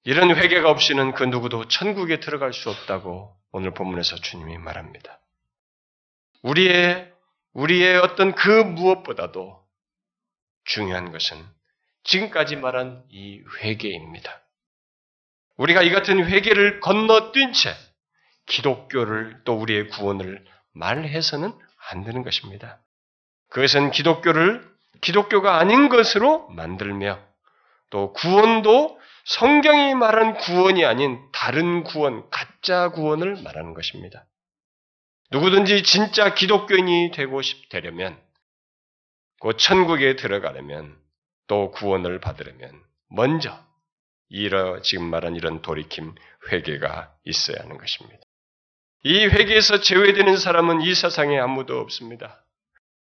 이런 0.07 0.35
회개가 0.35 0.69
없이는 0.69 1.13
그 1.13 1.23
누구도 1.23 1.67
천국에 1.67 2.19
들어갈 2.19 2.53
수 2.53 2.69
없다고 2.69 3.35
오늘 3.51 3.73
본문에서 3.73 4.17
주님이 4.17 4.59
말합니다. 4.59 5.19
우리의 6.43 7.11
우리의 7.53 7.97
어떤 7.97 8.35
그 8.35 8.49
무엇보다도 8.49 9.65
중요한 10.63 11.11
것은 11.11 11.43
지금까지 12.03 12.55
말한 12.55 13.03
이 13.09 13.41
회개입니다. 13.61 14.41
우리가 15.57 15.81
이 15.81 15.89
같은 15.89 16.23
회개를 16.23 16.81
건너뛴 16.81 17.51
채 17.53 17.73
기독교를 18.45 19.41
또 19.43 19.55
우리의 19.55 19.87
구원을 19.87 20.45
말해서는 20.73 21.51
안 21.89 22.03
되는 22.03 22.21
것입니다. 22.21 22.79
그것은 23.49 23.89
기독교를 23.89 24.69
기독교가 25.01 25.57
아닌 25.57 25.89
것으로 25.89 26.47
만들며 26.49 27.19
또 27.89 28.13
구원도 28.13 28.99
성경이 29.25 29.95
말한 29.95 30.35
구원이 30.35 30.85
아닌 30.85 31.19
다른 31.31 31.83
구원, 31.83 32.29
가짜 32.29 32.89
구원을 32.89 33.41
말하는 33.41 33.73
것입니다. 33.73 34.27
누구든지 35.31 35.81
진짜 35.81 36.35
기독교인이 36.35 37.11
되고 37.11 37.41
싶되려면, 37.41 38.21
곧 39.39 39.57
천국에 39.57 40.15
들어가려면, 40.15 40.95
또 41.47 41.71
구원을 41.71 42.19
받으려면, 42.19 42.79
먼저, 43.09 43.59
이러, 44.29 44.79
지금 44.81 45.05
말한 45.05 45.35
이런 45.35 45.63
돌이킴, 45.63 46.13
회개가 46.51 47.15
있어야 47.23 47.57
하는 47.63 47.79
것입니다. 47.79 48.19
이 49.03 49.25
회개에서 49.25 49.81
제외되는 49.81 50.37
사람은 50.37 50.81
이 50.81 50.93
세상에 50.93 51.39
아무도 51.39 51.79
없습니다. 51.79 52.45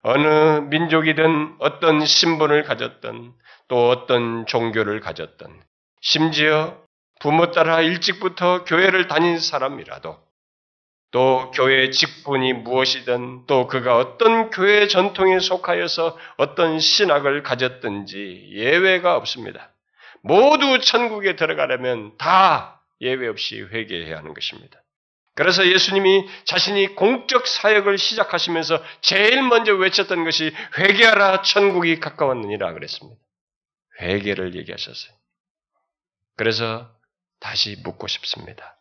어느 0.02 0.60
민족이든 0.70 1.56
어떤 1.60 2.06
신분을 2.06 2.64
가졌던 2.64 3.34
또 3.70 3.90
어떤 3.90 4.46
종교를 4.46 5.00
가졌던 5.00 5.71
심지어 6.02 6.78
부모 7.20 7.52
따라 7.52 7.82
일찍부터 7.82 8.66
교회를 8.66 9.08
다닌 9.08 9.40
사람이라도 9.40 10.20
또 11.12 11.52
교회 11.52 11.90
직분이 11.92 12.54
무엇이든 12.54 13.46
또 13.46 13.68
그가 13.68 13.98
어떤 13.98 14.50
교회 14.50 14.88
전통에 14.88 15.40
속하여서 15.40 16.18
어떤 16.38 16.80
신학을 16.80 17.44
가졌든지 17.44 18.50
예외가 18.54 19.16
없습니다. 19.18 19.72
모두 20.24 20.80
천국에 20.80 21.36
들어가려면 21.36 22.18
다 22.18 22.82
예외 23.02 23.28
없이 23.28 23.62
회개해야 23.62 24.18
하는 24.18 24.34
것입니다. 24.34 24.82
그래서 25.36 25.68
예수님이 25.68 26.28
자신이 26.46 26.96
공적 26.96 27.48
사역을 27.48 27.98
시작하시면서 27.98 28.84
제일 29.02 29.44
먼저 29.44 29.74
외쳤던 29.74 30.24
것이 30.24 30.54
회개하라 30.78 31.42
천국이 31.42 32.00
가까웠느니라 32.00 32.74
그랬습니다. 32.74 33.20
회개를 34.02 34.56
얘기하셨어요. 34.56 35.21
그래서 36.42 36.92
다시 37.40 37.76
묻고 37.84 38.08
싶습니다. 38.08 38.76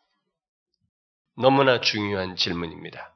너무나 1.36 1.82
중요한 1.82 2.34
질문입니다. 2.34 3.14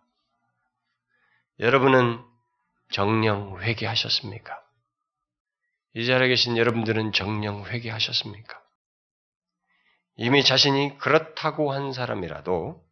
여러분은 1.60 2.22
정령 2.92 3.62
회개하셨습니까? 3.62 4.62
이 5.94 6.04
자리에 6.04 6.28
계신 6.28 6.58
여러분들은 6.58 7.12
정령 7.12 7.64
회개하셨습니까? 7.64 8.62
이미 10.16 10.44
자신이 10.44 10.98
그렇다고 10.98 11.72
한 11.72 11.94
사람이라도 11.94 12.84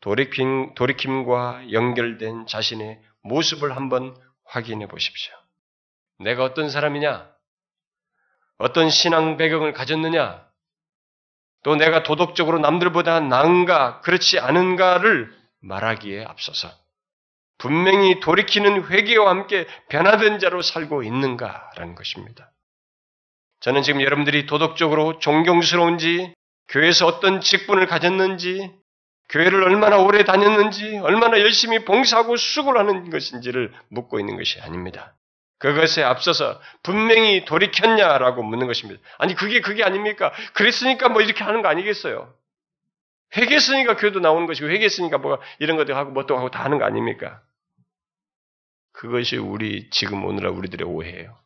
돌이킴, 0.00 0.76
돌이킴과 0.76 1.72
연결된 1.72 2.46
자신의 2.46 3.02
모습을 3.20 3.76
한번 3.76 4.16
확인해 4.44 4.86
보십시오. 4.88 5.34
내가 6.20 6.42
어떤 6.42 6.70
사람이냐? 6.70 7.30
어떤 8.56 8.88
신앙 8.88 9.36
배경을 9.36 9.74
가졌느냐? 9.74 10.49
또 11.62 11.76
내가 11.76 12.02
도덕적으로 12.02 12.58
남들보다 12.58 13.20
나은가, 13.20 14.00
그렇지 14.00 14.38
않은가를 14.38 15.32
말하기에 15.60 16.24
앞서서 16.24 16.70
분명히 17.58 18.20
돌이키는 18.20 18.86
회개와 18.88 19.28
함께 19.28 19.66
변화된 19.90 20.38
자로 20.38 20.62
살고 20.62 21.02
있는가라는 21.02 21.94
것입니다. 21.94 22.50
저는 23.60 23.82
지금 23.82 24.00
여러분들이 24.00 24.46
도덕적으로 24.46 25.18
존경스러운지, 25.18 26.32
교회에서 26.68 27.06
어떤 27.06 27.42
직분을 27.42 27.86
가졌는지, 27.86 28.72
교회를 29.28 29.62
얼마나 29.62 29.98
오래 29.98 30.24
다녔는지, 30.24 30.98
얼마나 30.98 31.38
열심히 31.38 31.84
봉사하고 31.84 32.36
수고를 32.36 32.80
하는 32.80 33.10
것인지를 33.10 33.72
묻고 33.88 34.18
있는 34.18 34.36
것이 34.36 34.58
아닙니다. 34.60 35.14
그것에 35.60 36.02
앞서서 36.02 36.58
분명히 36.82 37.44
돌이켰냐라고 37.44 38.42
묻는 38.42 38.66
것입니다. 38.66 39.00
아니, 39.18 39.34
그게 39.34 39.60
그게 39.60 39.84
아닙니까? 39.84 40.32
그랬으니까 40.54 41.10
뭐 41.10 41.20
이렇게 41.20 41.44
하는 41.44 41.60
거 41.60 41.68
아니겠어요? 41.68 42.34
회개했으니까 43.36 43.96
교회도 43.96 44.20
나오는 44.20 44.46
것이고, 44.46 44.68
회개했으니까 44.70 45.18
뭐 45.18 45.38
이런 45.58 45.76
것도 45.76 45.94
하고 45.94 46.12
뭐또 46.12 46.36
하고 46.36 46.50
다 46.50 46.64
하는 46.64 46.78
거 46.78 46.86
아닙니까? 46.86 47.42
그것이 48.92 49.36
우리, 49.36 49.90
지금 49.90 50.24
오늘날 50.24 50.52
우리들의 50.52 50.86
오해예요. 50.88 51.38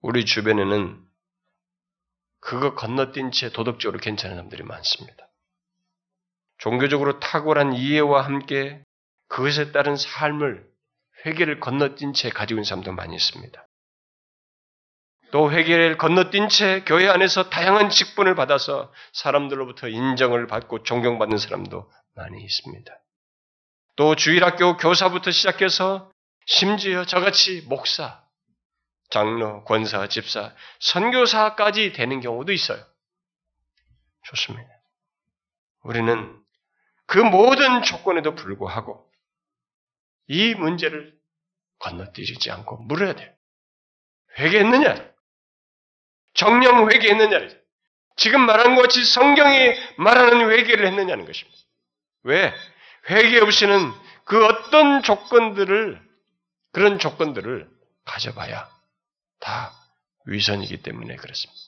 우리 0.00 0.24
주변에는 0.24 0.98
그거 2.40 2.74
건너뛴 2.74 3.30
채 3.30 3.50
도덕적으로 3.50 3.98
괜찮은 4.00 4.36
사람들이 4.36 4.62
많습니다. 4.62 5.28
종교적으로 6.56 7.20
탁월한 7.20 7.74
이해와 7.74 8.22
함께 8.22 8.82
그것에 9.28 9.70
따른 9.72 9.96
삶을 9.96 10.73
회개를 11.26 11.60
건너뛴 11.60 12.12
채 12.12 12.30
가지고 12.30 12.58
있는 12.58 12.64
사람도 12.64 12.92
많이 12.92 13.16
있습니다. 13.16 13.66
또 15.32 15.50
회개를 15.50 15.98
건너뛴 15.98 16.48
채 16.48 16.84
교회 16.86 17.08
안에서 17.08 17.50
다양한 17.50 17.90
직분을 17.90 18.34
받아서 18.34 18.92
사람들로부터 19.12 19.88
인정을 19.88 20.46
받고 20.46 20.84
존경받는 20.84 21.38
사람도 21.38 21.90
많이 22.14 22.42
있습니다. 22.42 22.92
또 23.96 24.14
주일학교 24.14 24.76
교사부터 24.76 25.30
시작해서 25.30 26.10
심지어 26.46 27.04
저같이 27.04 27.62
목사, 27.62 28.22
장로, 29.10 29.64
권사, 29.64 30.06
집사, 30.08 30.54
선교사까지 30.80 31.92
되는 31.92 32.20
경우도 32.20 32.52
있어요. 32.52 32.82
좋습니다. 34.24 34.68
우리는 35.82 36.40
그 37.06 37.18
모든 37.18 37.82
조건에도 37.82 38.34
불구하고 38.34 39.08
이 40.28 40.54
문제를 40.54 41.14
건너뛰지 41.78 42.50
않고 42.50 42.78
물어야 42.78 43.14
돼요. 43.14 43.32
회개했느냐? 44.38 45.12
정령 46.34 46.90
회개했느냐? 46.90 47.48
지금 48.16 48.40
말한 48.42 48.74
것 48.74 48.82
같이 48.82 49.04
성경이 49.04 49.74
말하는 49.98 50.50
회개를 50.50 50.86
했느냐는 50.86 51.26
것입니다. 51.26 51.58
왜? 52.22 52.52
회개 53.10 53.38
없이는 53.40 53.92
그 54.24 54.44
어떤 54.46 55.02
조건들을, 55.02 56.00
그런 56.72 56.98
조건들을 56.98 57.68
가져봐야 58.04 58.68
다 59.40 59.72
위선이기 60.26 60.82
때문에 60.82 61.16
그렇습니다. 61.16 61.60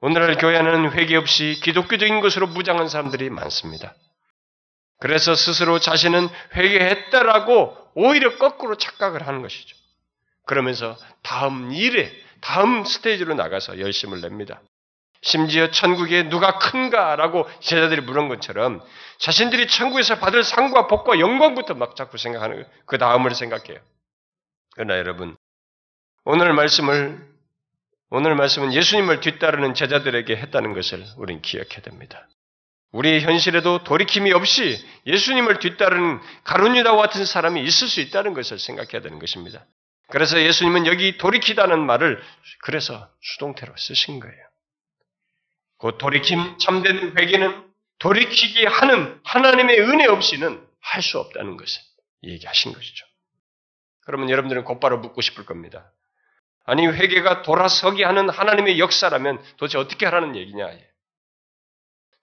오늘날 0.00 0.36
교회는 0.36 0.92
회개 0.92 1.16
없이 1.16 1.58
기독교적인 1.62 2.20
것으로 2.20 2.48
무장한 2.48 2.88
사람들이 2.88 3.30
많습니다. 3.30 3.94
그래서 5.00 5.34
스스로 5.34 5.78
자신은 5.78 6.28
회개했다라고 6.54 7.92
오히려 7.94 8.36
거꾸로 8.38 8.76
착각을 8.76 9.26
하는 9.26 9.42
것이죠. 9.42 9.76
그러면서 10.46 10.96
다음 11.22 11.72
일에, 11.72 12.12
다음 12.40 12.84
스테이지로 12.84 13.34
나가서 13.34 13.80
열심을 13.80 14.20
냅니다. 14.20 14.60
심지어 15.22 15.70
천국에 15.70 16.28
누가 16.28 16.58
큰가라고 16.58 17.48
제자들이 17.60 18.02
물은 18.02 18.28
것처럼 18.28 18.82
자신들이 19.18 19.68
천국에서 19.68 20.18
받을 20.18 20.44
상과 20.44 20.86
복과 20.86 21.18
영광부터 21.18 21.74
막 21.74 21.96
자꾸 21.96 22.18
생각하는 22.18 22.66
그 22.84 22.98
다음을 22.98 23.34
생각해요. 23.34 23.78
그러나 24.74 24.98
여러분, 24.98 25.36
오늘 26.24 26.52
말씀을 26.52 27.34
오늘 28.10 28.34
말씀은 28.34 28.74
예수님을 28.74 29.20
뒤따르는 29.20 29.74
제자들에게 29.74 30.36
했다는 30.36 30.74
것을 30.74 31.04
우리는 31.16 31.40
기억해야 31.40 31.80
됩니다. 31.80 32.28
우리의 32.94 33.22
현실에도 33.22 33.82
돌이킴이 33.82 34.32
없이 34.32 34.78
예수님을 35.06 35.58
뒤따르는 35.58 36.20
가룟유다와 36.44 37.02
같은 37.02 37.24
사람이 37.24 37.60
있을 37.64 37.88
수 37.88 38.00
있다는 38.00 38.34
것을 38.34 38.60
생각해야 38.60 39.02
되는 39.02 39.18
것입니다. 39.18 39.66
그래서 40.08 40.40
예수님은 40.40 40.86
여기 40.86 41.18
돌이키다는 41.18 41.84
말을 41.84 42.22
그래서 42.62 43.10
수동태로 43.20 43.74
쓰신 43.76 44.20
거예요. 44.20 44.44
그 45.78 45.98
돌이킴, 45.98 46.58
참된 46.58 47.18
회개는 47.18 47.64
돌이키게 47.98 48.66
하는 48.66 49.20
하나님의 49.24 49.80
은혜 49.80 50.06
없이는 50.06 50.64
할 50.80 51.02
수 51.02 51.18
없다는 51.18 51.56
것을 51.56 51.82
얘기하신 52.22 52.72
것이죠. 52.72 53.06
그러면 54.04 54.30
여러분들은 54.30 54.64
곧바로 54.64 54.98
묻고 54.98 55.20
싶을 55.20 55.44
겁니다. 55.46 55.90
아니 56.64 56.86
회개가 56.86 57.42
돌아서게 57.42 58.04
하는 58.04 58.28
하나님의 58.28 58.78
역사라면 58.78 59.42
도대체 59.56 59.78
어떻게 59.78 60.06
하라는 60.06 60.36
얘기냐? 60.36 60.70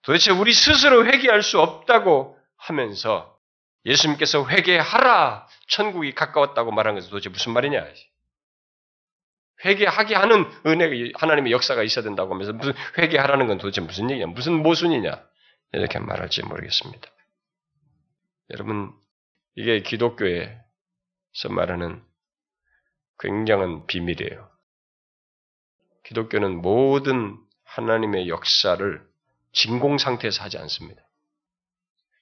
도대체 0.02 0.32
우리 0.32 0.52
스스로 0.52 1.06
회개할 1.06 1.42
수 1.42 1.60
없다고 1.60 2.38
하면서 2.56 3.38
예수님께서 3.84 4.48
회개하라 4.48 5.46
천국이 5.68 6.14
가까웠다고 6.14 6.70
말한 6.72 6.94
것은 6.94 7.10
도대체 7.10 7.28
무슨 7.30 7.52
말이냐? 7.52 7.84
회개하게 9.64 10.14
하는 10.14 10.44
은혜가 10.66 11.18
하나님의 11.18 11.52
역사가 11.52 11.82
있어야 11.82 12.02
된다고 12.02 12.34
하면서 12.34 12.52
무슨 12.52 12.72
회개하라는 12.98 13.46
건 13.46 13.58
도대체 13.58 13.80
무슨 13.80 14.10
얘기냐? 14.10 14.26
무슨 14.26 14.54
모순이냐? 14.54 15.24
이렇게 15.72 15.98
말할지 15.98 16.42
모르겠습니다. 16.44 17.08
여러분 18.50 18.92
이게 19.54 19.80
기독교에서 19.80 21.48
말하는 21.50 22.02
굉장한 23.20 23.86
비밀이에요. 23.86 24.50
기독교는 26.04 26.60
모든 26.60 27.38
하나님의 27.64 28.28
역사를 28.28 29.11
진공 29.52 29.98
상태에서 29.98 30.42
하지 30.42 30.58
않습니다. 30.58 31.02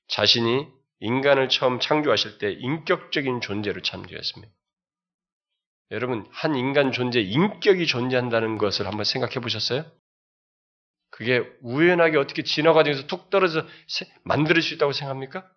자신이 0.09 0.67
인간을 1.01 1.49
처음 1.49 1.81
창조하실 1.81 2.39
때 2.39 2.53
인격적인 2.53 3.41
존재로 3.41 3.81
창조했습니다. 3.83 4.53
여러분, 5.93 6.27
한 6.31 6.55
인간 6.55 6.93
존재, 6.93 7.21
인격이 7.21 7.87
존재한다는 7.87 8.59
것을 8.59 8.87
한번 8.87 9.05
생각해 9.05 9.35
보셨어요? 9.41 9.91
그게 11.11 11.43
우연하게 11.63 12.17
어떻게 12.19 12.43
진화 12.43 12.73
과정에서 12.73 13.07
툭 13.07 13.31
떨어져 13.31 13.67
만들 14.23 14.61
수 14.63 14.75
있다고 14.75 14.93
생각합니까? 14.93 15.51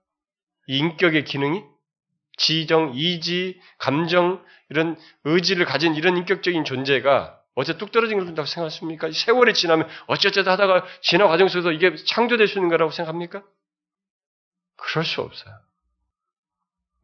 인격의 0.67 1.25
기능이? 1.25 1.63
지정, 2.37 2.93
이지, 2.95 3.61
감정, 3.77 4.43
이런 4.69 4.97
의지를 5.23 5.65
가진 5.65 5.93
이런 5.93 6.17
인격적인 6.17 6.65
존재가 6.65 7.42
어째 7.55 7.77
뚝 7.77 7.91
떨어진 7.91 8.17
걸 8.17 8.25
된다고 8.25 8.45
생각하십니까? 8.47 9.11
세월이 9.11 9.53
지나면 9.53 9.87
어쩌저쩌 10.07 10.49
하다가 10.51 10.85
진화 11.01 11.27
과정 11.27 11.47
속에서 11.47 11.71
이게 11.71 11.95
창조될 11.95 12.47
수 12.47 12.57
있는 12.57 12.69
거라고 12.69 12.91
생각합니까? 12.91 13.43
그럴 14.75 15.05
수 15.05 15.21
없어요. 15.21 15.53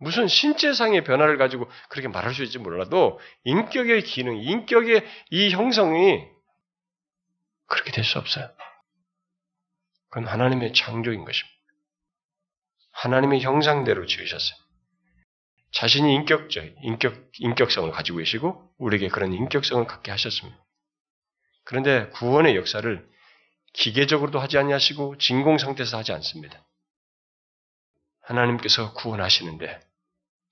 무슨 0.02 0.28
신체상의 0.28 1.04
변화를 1.04 1.38
가지고 1.38 1.70
그렇게 1.90 2.08
말할 2.08 2.34
수 2.34 2.44
있지 2.44 2.58
몰라도 2.58 3.20
인격의 3.44 4.04
기능, 4.04 4.38
인격의 4.38 5.06
이 5.32 5.50
형성이 5.52 6.26
그렇게 7.68 7.92
될 7.92 8.04
수 8.04 8.18
없어요. 8.18 8.50
그건 10.10 10.28
하나님의 10.28 10.74
창조인 10.74 11.26
것입니다. 11.26 11.60
하나님의 12.94 13.42
형상대로 13.42 14.06
지으셨어요. 14.06 14.58
자신이 15.72 16.14
인격적, 16.16 16.66
인격, 16.82 17.32
인격성을 17.38 17.92
가지고 17.92 18.18
계시고, 18.20 18.74
우리에게 18.78 19.10
그런 19.10 19.34
인격성을 19.34 19.86
갖게 19.86 20.12
하셨습니다. 20.12 20.58
그런데 21.64 22.10
구원의 22.10 22.56
역사를 22.56 23.08
기계적으로도 23.74 24.40
하지 24.40 24.58
아니하시고 24.58 25.20
진공 25.20 25.60
상태에서 25.60 25.98
하지 25.98 26.12
않습니다. 26.14 26.66
하나님께서 28.22 28.94
구원하시는데 28.94 29.80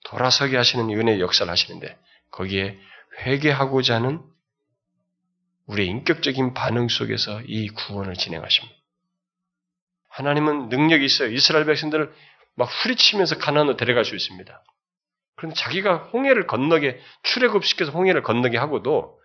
돌아서게 0.05 0.57
하시는 0.57 0.89
은혜의 0.89 1.19
역사를 1.19 1.49
하시는데 1.51 1.97
거기에 2.31 2.79
회개하고자 3.19 3.95
하는 3.95 4.21
우리의 5.65 5.89
인격적인 5.89 6.53
반응 6.53 6.87
속에서 6.87 7.41
이 7.45 7.69
구원을 7.69 8.13
진행하십니다. 8.13 8.77
하나님은 10.09 10.69
능력이 10.69 11.03
있어요. 11.03 11.29
이스라엘 11.29 11.65
백성들을 11.65 12.13
막 12.55 12.65
후리치면서 12.65 13.37
가나안으로 13.37 13.77
데려갈 13.77 14.05
수 14.05 14.15
있습니다. 14.15 14.63
그런데 15.37 15.55
자기가 15.55 15.97
홍해를 16.13 16.47
건너게 16.47 16.99
출애굽시켜서 17.23 17.91
홍해를 17.91 18.23
건너게 18.23 18.57
하고도 18.57 19.21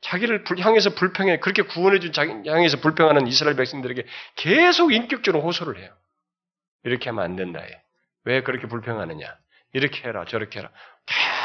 자기를 0.00 0.44
향해서 0.60 0.90
불평해 0.90 1.38
그렇게 1.38 1.62
구원해준 1.62 2.12
자기 2.12 2.48
향해서 2.48 2.80
불평하는 2.80 3.26
이스라엘 3.26 3.56
백성들에게 3.56 4.04
계속 4.34 4.92
인격적으로 4.92 5.42
호소를 5.42 5.80
해요. 5.80 5.96
이렇게 6.82 7.08
하면 7.08 7.24
안 7.24 7.36
된다. 7.36 7.60
왜 8.24 8.42
그렇게 8.42 8.66
불평하느냐? 8.66 9.38
이렇게 9.72 10.06
해라, 10.06 10.24
저렇게 10.26 10.58
해라. 10.58 10.70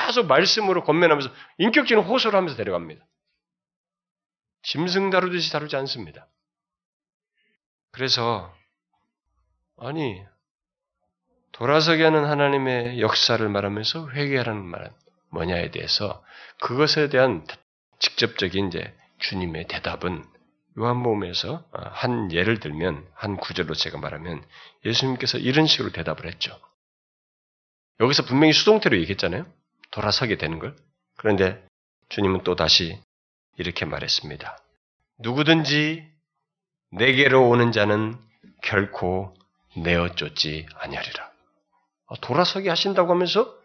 계속 0.06 0.26
말씀으로 0.26 0.84
권면하면서 0.84 1.30
인격적인 1.60 2.04
호소를 2.04 2.36
하면서 2.36 2.58
데려갑니다. 2.58 3.06
짐승 4.64 5.12
다루듯이 5.12 5.52
다루지 5.52 5.76
않습니다. 5.78 6.28
그래서 7.92 8.54
아니 9.78 10.26
돌아서게 11.60 12.06
하는 12.06 12.24
하나님의 12.24 13.02
역사를 13.02 13.48
말하면서 13.48 14.12
회개하라는 14.12 14.64
말은 14.64 14.92
뭐냐에 15.32 15.72
대해서 15.72 16.24
그것에 16.62 17.10
대한 17.10 17.46
직접적인 18.00 18.70
이제 18.70 18.96
주님의 19.18 19.68
대답은 19.68 20.24
요한복음에서 20.78 21.66
한 21.74 22.32
예를 22.32 22.62
들면 22.62 23.06
한 23.14 23.36
구절로 23.36 23.74
제가 23.74 23.98
말하면 23.98 24.42
예수님께서 24.86 25.38
이런 25.38 25.66
식으로 25.66 25.92
대답을 25.92 26.28
했죠. 26.28 26.58
여기서 28.00 28.24
분명히 28.24 28.54
수동태로 28.54 28.98
얘기했잖아요. 29.00 29.46
돌아서게 29.92 30.38
되는 30.38 30.60
걸. 30.60 30.78
그런데 31.18 31.62
주님은 32.08 32.46
또 32.46 32.56
다시 32.56 32.98
이렇게 33.58 33.84
말했습니다. 33.84 34.58
누구든지 35.18 36.10
내게로 36.92 37.50
오는 37.50 37.74
자는 37.74 38.18
결코 38.64 39.36
내어 39.76 40.16
쫓지 40.16 40.66
아니하리라. 40.76 41.30
어, 42.10 42.16
돌아서게 42.20 42.70
하신다고 42.70 43.12
하면서 43.12 43.58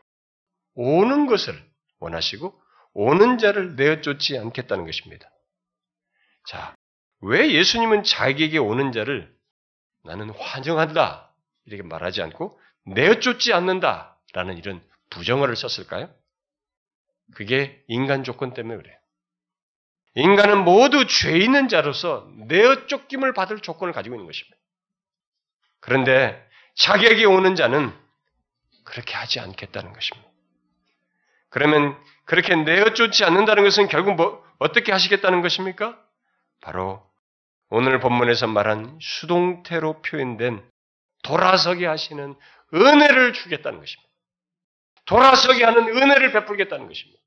오는 0.75 1.27
것을 1.27 1.55
원하시고 1.99 2.63
오는 2.93 3.39
자를 3.39 3.75
내어 3.75 4.01
쫓지 4.03 4.39
않겠다는 4.39 4.85
것입니다. 4.85 5.29
자, 6.47 6.75
왜 7.21 7.53
예수님은 7.53 8.05
자기에게 8.05 8.59
오는 8.59 8.93
자를 8.93 9.35
나는 10.05 10.31
환영한다 10.31 11.35
이렇게 11.65 11.83
말하지 11.83 12.23
않고 12.23 12.61
내어 12.85 13.19
쫓지 13.21 13.55
않는다라는 13.55 14.59
이런 14.59 14.85
부정어를 15.11 15.57
썼을까요? 15.57 16.15
그게 17.35 17.83
인간 17.89 18.25
조건 18.25 18.53
때문에 18.53 18.77
그래요. 18.77 18.99
인간은 20.17 20.65
모두 20.65 21.07
죄 21.07 21.39
있는 21.39 21.69
자로서 21.69 22.31
내어 22.47 22.87
쫓김을 22.87 23.33
받을 23.33 23.61
조건을 23.61 23.95
가지고 23.95 24.17
있는 24.17 24.27
것입니다. 24.27 24.57
그런데 25.81 26.47
자격이 26.77 27.25
오는 27.25 27.57
자는 27.57 28.04
그렇게 28.85 29.15
하지 29.15 29.41
않겠다는 29.41 29.93
것입니다. 29.93 30.29
그러면 31.51 31.97
그렇게 32.25 32.55
내어 32.55 32.95
쫓지 32.95 33.25
않는다는 33.25 33.63
것은 33.63 33.89
결국 33.89 34.15
뭐, 34.15 34.45
어떻게 34.59 34.93
하시겠다는 34.93 35.43
것입니까? 35.43 35.99
바로 36.61 37.05
오늘 37.71 38.01
본문에서 38.01 38.47
말한 38.47 38.99
수동태로 39.01 40.03
표현된 40.03 40.63
돌아서게 41.23 41.87
하시는 41.87 42.35
은혜를 42.73 43.33
주겠다는 43.33 43.81
것입니다. 43.81 44.11
돌아서게 45.07 45.65
하는 45.65 45.89
은혜를 45.89 46.33
베풀겠다는 46.33 46.87
것입니다. 46.87 47.21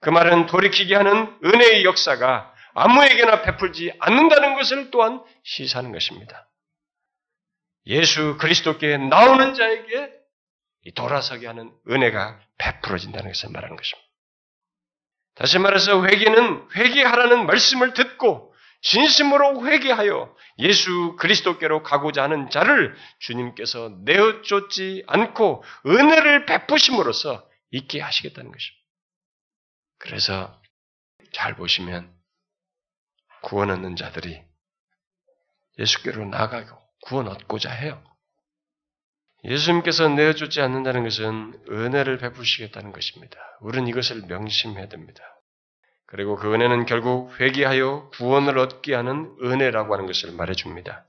그 0.00 0.10
말은 0.10 0.46
돌이키게 0.46 0.94
하는 0.94 1.36
은혜의 1.44 1.84
역사가 1.84 2.54
아무에게나 2.74 3.42
베풀지 3.42 3.92
않는다는 3.98 4.54
것을 4.54 4.90
또한 4.90 5.22
시사하는 5.44 5.92
것입니다. 5.92 6.48
예수 7.86 8.36
그리스도께 8.38 8.96
나오는 8.96 9.54
자에게 9.54 10.21
돌아서게 10.90 11.46
하는 11.46 11.72
은혜가 11.88 12.40
베풀어진다는 12.58 13.32
것을 13.32 13.50
말하는 13.50 13.76
것입니다. 13.76 14.08
다시 15.34 15.58
말해서 15.58 16.04
회개는 16.04 16.68
회개하라는 16.74 17.46
말씀을 17.46 17.94
듣고 17.94 18.52
진심으로 18.82 19.66
회개하여 19.66 20.34
예수 20.58 21.16
그리스도께로 21.18 21.82
가고자 21.82 22.24
하는 22.24 22.50
자를 22.50 22.96
주님께서 23.20 23.96
내어 24.04 24.42
쫓지 24.42 25.04
않고 25.06 25.62
은혜를 25.86 26.46
베푸심으로써 26.46 27.48
있게 27.70 28.00
하시겠다는 28.00 28.50
것입니다. 28.50 28.82
그래서 29.98 30.60
잘 31.32 31.54
보시면 31.54 32.12
구원 33.42 33.70
얻는 33.70 33.96
자들이 33.96 34.42
예수께로 35.78 36.26
나가고 36.26 36.76
구원 37.02 37.28
얻고자 37.28 37.70
해요. 37.70 38.02
예수님께서 39.44 40.08
내어주지 40.08 40.60
않는다는 40.60 41.02
것은 41.02 41.60
은혜를 41.68 42.18
베푸시겠다는 42.18 42.92
것입니다. 42.92 43.38
우리는 43.60 43.88
이것을 43.88 44.22
명심해야 44.26 44.88
됩니다. 44.88 45.22
그리고 46.06 46.36
그 46.36 46.52
은혜는 46.52 46.86
결국 46.86 47.32
회개하여 47.40 48.10
구원을 48.12 48.58
얻게 48.58 48.94
하는 48.94 49.34
은혜라고 49.42 49.94
하는 49.94 50.06
것을 50.06 50.32
말해줍니다. 50.32 51.06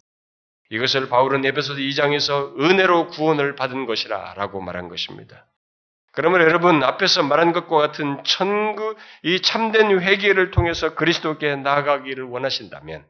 이것을 0.70 1.10
바울은 1.10 1.46
에베소 1.46 1.76
2장에서 1.76 2.60
은혜로 2.60 3.10
구원을 3.10 3.56
받은 3.56 3.86
것이라 3.86 4.34
라고 4.36 4.62
말한 4.62 4.90
것입니다. 4.90 5.46
그러면 6.14 6.42
여러분 6.42 6.84
앞에서 6.84 7.24
말한 7.24 7.54
것과 7.54 7.78
같은 7.78 8.24
천국 8.24 8.98
이 9.24 9.42
참된 9.42 10.00
회개를 10.00 10.52
통해서 10.52 10.96
그리스도께 10.96 11.58
나아가기를 11.58 12.24
원하신다면 12.24 13.06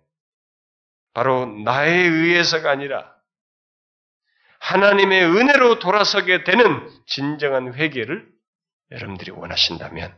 바로 1.13 1.45
나에 1.45 1.91
의해서가 1.91 2.71
아니라 2.71 3.12
하나님의 4.63 5.25
은혜로 5.25 5.79
돌아서게 5.79 6.45
되는 6.45 6.89
진정한 7.05 7.73
회개를 7.73 8.25
여러분들이 8.91 9.31
원하신다면 9.31 10.17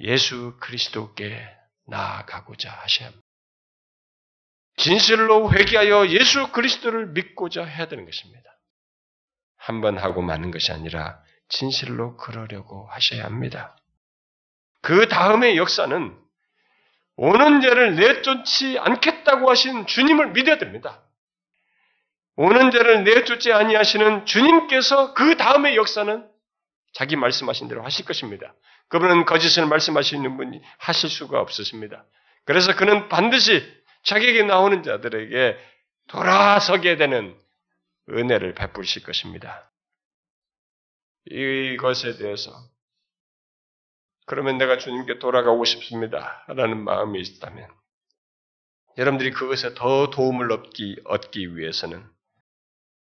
예수 0.00 0.56
그리스도께 0.60 1.48
나아가고자 1.86 2.68
하셔야 2.72 3.08
합니다. 3.08 3.24
진실로 4.76 5.52
회개하여 5.52 6.08
예수 6.08 6.50
그리스도를 6.50 7.06
믿고자 7.12 7.64
해야 7.64 7.86
되는 7.86 8.04
것입니다. 8.04 8.42
한 9.56 9.80
번 9.80 9.98
하고 9.98 10.20
마는 10.20 10.50
것이 10.50 10.72
아니라 10.72 11.20
진실로 11.48 12.16
그러려고 12.16 12.88
하셔야 12.90 13.24
합니다. 13.24 13.76
그 14.82 15.06
다음의 15.06 15.56
역사는 15.56 16.18
오는 17.16 17.60
자를 17.60 17.94
내쫓지 17.94 18.78
않겠다고 18.80 19.48
하신 19.48 19.86
주님을 19.86 20.32
믿어야 20.32 20.58
됩니다. 20.58 21.05
오는 22.36 22.70
자를 22.70 23.04
내쫓지 23.04 23.52
아니하시는 23.52 24.26
주님께서 24.26 25.14
그 25.14 25.36
다음의 25.36 25.76
역사는 25.76 26.28
자기 26.92 27.16
말씀하신 27.16 27.68
대로 27.68 27.82
하실 27.82 28.04
것입니다. 28.04 28.54
그분은 28.88 29.24
거짓을 29.24 29.66
말씀하시는 29.66 30.36
분이 30.36 30.60
하실 30.78 31.10
수가 31.10 31.40
없으십니다. 31.40 32.04
그래서 32.44 32.76
그는 32.76 33.08
반드시 33.08 33.62
자기에게 34.04 34.44
나오는 34.44 34.82
자들에게 34.82 35.58
돌아서게 36.08 36.96
되는 36.96 37.36
은혜를 38.08 38.54
베푸실 38.54 39.02
것입니다. 39.02 39.70
이것에 41.26 42.18
대해서 42.18 42.52
그러면 44.26 44.58
내가 44.58 44.78
주님께 44.78 45.18
돌아가고 45.18 45.64
싶습니다. 45.64 46.44
라는 46.48 46.84
마음이 46.84 47.20
있다면 47.20 47.68
여러분들이 48.98 49.32
그것에 49.32 49.74
더 49.74 50.10
도움을 50.10 50.52
얻기, 50.52 51.00
얻기 51.04 51.56
위해서는 51.56 52.15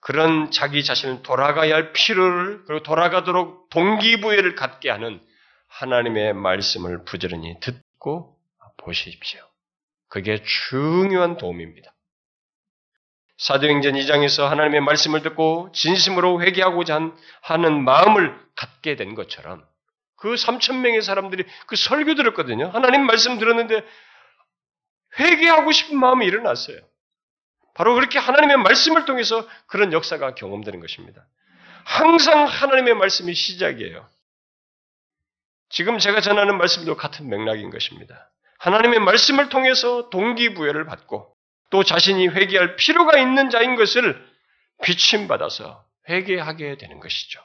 그런 0.02 0.50
자기 0.50 0.84
자신을 0.84 1.22
돌아가야 1.22 1.74
할 1.74 1.92
필요를 1.92 2.64
그리고 2.66 2.82
돌아가도록 2.82 3.70
동기부여를 3.70 4.56
갖게 4.56 4.90
하는 4.90 5.22
하나님의 5.68 6.34
말씀을 6.34 7.04
부지런히 7.04 7.58
듣고 7.60 8.36
보십시오. 8.78 9.40
그게 10.08 10.42
중요한 10.42 11.36
도움입니다. 11.36 11.94
사도행전 13.38 13.94
2장에서 13.94 14.48
하나님의 14.48 14.80
말씀을 14.80 15.22
듣고 15.22 15.70
진심으로 15.72 16.42
회개하고자 16.42 17.12
하는 17.42 17.84
마음을 17.84 18.36
갖게 18.56 18.96
된 18.96 19.14
것처럼 19.14 19.64
그 20.16 20.34
3천 20.34 20.80
명의 20.80 21.00
사람들이 21.00 21.44
그 21.68 21.76
설교 21.76 22.16
들었거든요. 22.16 22.70
하나님 22.70 23.06
말씀 23.06 23.38
들었는데 23.38 23.84
회개하고 25.20 25.70
싶은 25.70 25.96
마음이 25.96 26.26
일어났어요. 26.26 26.78
바로 27.74 27.94
그렇게 27.94 28.18
하나님의 28.18 28.58
말씀을 28.58 29.04
통해서 29.04 29.48
그런 29.66 29.92
역사가 29.92 30.34
경험되는 30.34 30.80
것입니다. 30.80 31.26
항상 31.84 32.44
하나님의 32.44 32.94
말씀이 32.94 33.34
시작이에요. 33.34 34.08
지금 35.70 35.98
제가 35.98 36.20
전하는 36.20 36.58
말씀도 36.58 36.96
같은 36.96 37.28
맥락인 37.28 37.70
것입니다. 37.70 38.30
하나님의 38.58 39.00
말씀을 39.00 39.48
통해서 39.48 40.10
동기부여를 40.10 40.84
받고 40.84 41.34
또 41.70 41.82
자신이 41.82 42.28
회개할 42.28 42.76
필요가 42.76 43.18
있는 43.18 43.48
자인 43.48 43.74
것을 43.74 44.22
비침받아서 44.82 45.84
회개하게 46.08 46.76
되는 46.76 47.00
것이죠. 47.00 47.40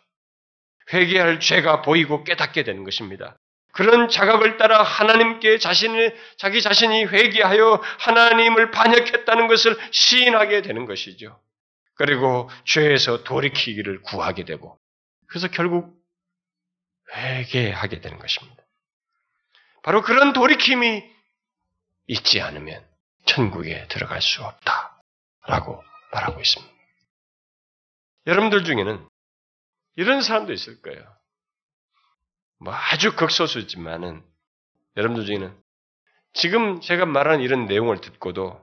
회개할 0.94 1.40
죄가 1.40 1.82
보이고 1.82 2.24
깨닫게 2.24 2.64
되는 2.64 2.84
것입니다. 2.84 3.38
그런 3.78 4.10
자각을 4.10 4.58
따라 4.58 4.82
하나님께 4.82 5.60
자신을, 5.60 6.18
자기 6.38 6.64
자신이 6.64 7.06
회개하여 7.06 7.80
하나님을 8.00 8.72
반역했다는 8.72 9.48
것을 9.48 9.78
시인하게 9.92 10.64
되는 10.64 10.88
것이죠. 10.88 11.40
그리고 11.94 12.50
죄에서 12.66 13.24
돌이키기를 13.24 14.02
구하게 14.02 14.46
되고, 14.46 14.80
그래서 15.28 15.48
결국 15.50 15.96
회개하게 17.14 18.02
되는 18.02 18.18
것입니다. 18.18 18.64
바로 19.84 20.02
그런 20.02 20.34
돌이킴이 20.34 21.04
있지 22.08 22.42
않으면 22.42 22.84
천국에 23.28 23.88
들어갈 23.90 24.24
수 24.24 24.44
없다. 24.44 25.04
라고 25.46 25.84
말하고 26.14 26.42
있습니다. 26.42 26.74
여러분들 28.26 28.64
중에는 28.64 29.08
이런 29.98 30.24
사람도 30.24 30.52
있을 30.52 30.82
거예요. 30.82 31.17
뭐 32.60 32.74
아주 32.74 33.16
극소수지만은 33.16 34.24
여러분들 34.96 35.26
중에는 35.26 35.56
지금 36.34 36.82
제가 36.82 37.06
말하는 37.06 37.42
이런 37.42 37.66
내용을 37.66 38.02
듣고도 38.02 38.60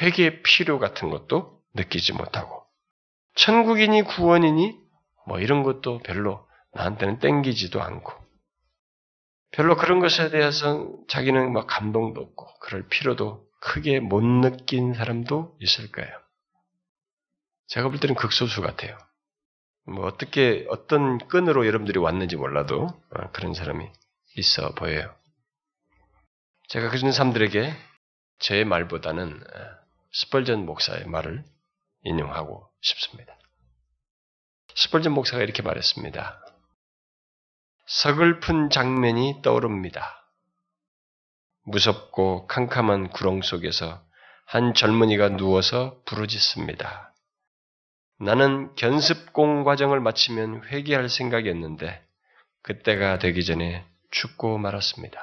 회개의 0.00 0.42
필요 0.42 0.78
같은 0.78 1.10
것도 1.10 1.62
느끼지 1.74 2.14
못하고 2.14 2.64
천국이니 3.34 4.02
구원이니 4.02 4.78
뭐 5.26 5.40
이런 5.40 5.62
것도 5.62 5.98
별로 6.00 6.46
나한테는 6.72 7.18
땡기지도 7.18 7.82
않고 7.82 8.12
별로 9.52 9.76
그런 9.76 10.00
것에 10.00 10.30
대해서 10.30 10.90
자기는 11.08 11.52
막 11.52 11.66
감동도 11.66 12.22
없고 12.22 12.58
그럴 12.60 12.88
필요도 12.88 13.46
크게 13.60 14.00
못 14.00 14.22
느낀 14.22 14.94
사람도 14.94 15.56
있을 15.60 15.92
거예요. 15.92 16.10
제가 17.68 17.88
볼 17.88 18.00
때는 18.00 18.14
극소수 18.14 18.60
같아요. 18.60 18.98
뭐 19.84 20.06
어떻게 20.06 20.66
어떤 20.68 21.18
끈으로 21.28 21.66
여러분들이 21.66 21.98
왔는지 21.98 22.36
몰라도 22.36 22.86
어, 23.10 23.30
그런 23.32 23.54
사람이 23.54 23.88
있어 24.36 24.74
보여요. 24.74 25.14
제가 26.68 26.88
그런 26.90 27.12
사람들에게 27.12 27.74
제 28.38 28.64
말보다는 28.64 29.42
어, 29.42 29.82
스펄전 30.12 30.66
목사의 30.66 31.06
말을 31.06 31.44
인용하고 32.04 32.68
싶습니다. 32.80 33.36
스펄전 34.74 35.12
목사가 35.12 35.42
이렇게 35.42 35.62
말했습니다. 35.62 36.40
서글픈 37.86 38.70
장면이 38.70 39.42
떠오릅니다. 39.42 40.22
무섭고 41.64 42.46
캄캄한 42.46 43.10
구렁 43.10 43.42
속에서 43.42 44.02
한 44.46 44.74
젊은이가 44.74 45.30
누워서 45.30 46.00
부르짖습니다. 46.04 47.11
나는 48.22 48.72
견습공 48.76 49.64
과정을 49.64 49.98
마치면 49.98 50.66
회개할 50.66 51.08
생각이었는데 51.08 52.00
그때가 52.62 53.18
되기 53.18 53.44
전에 53.44 53.84
죽고 54.12 54.58
말았습니다. 54.58 55.20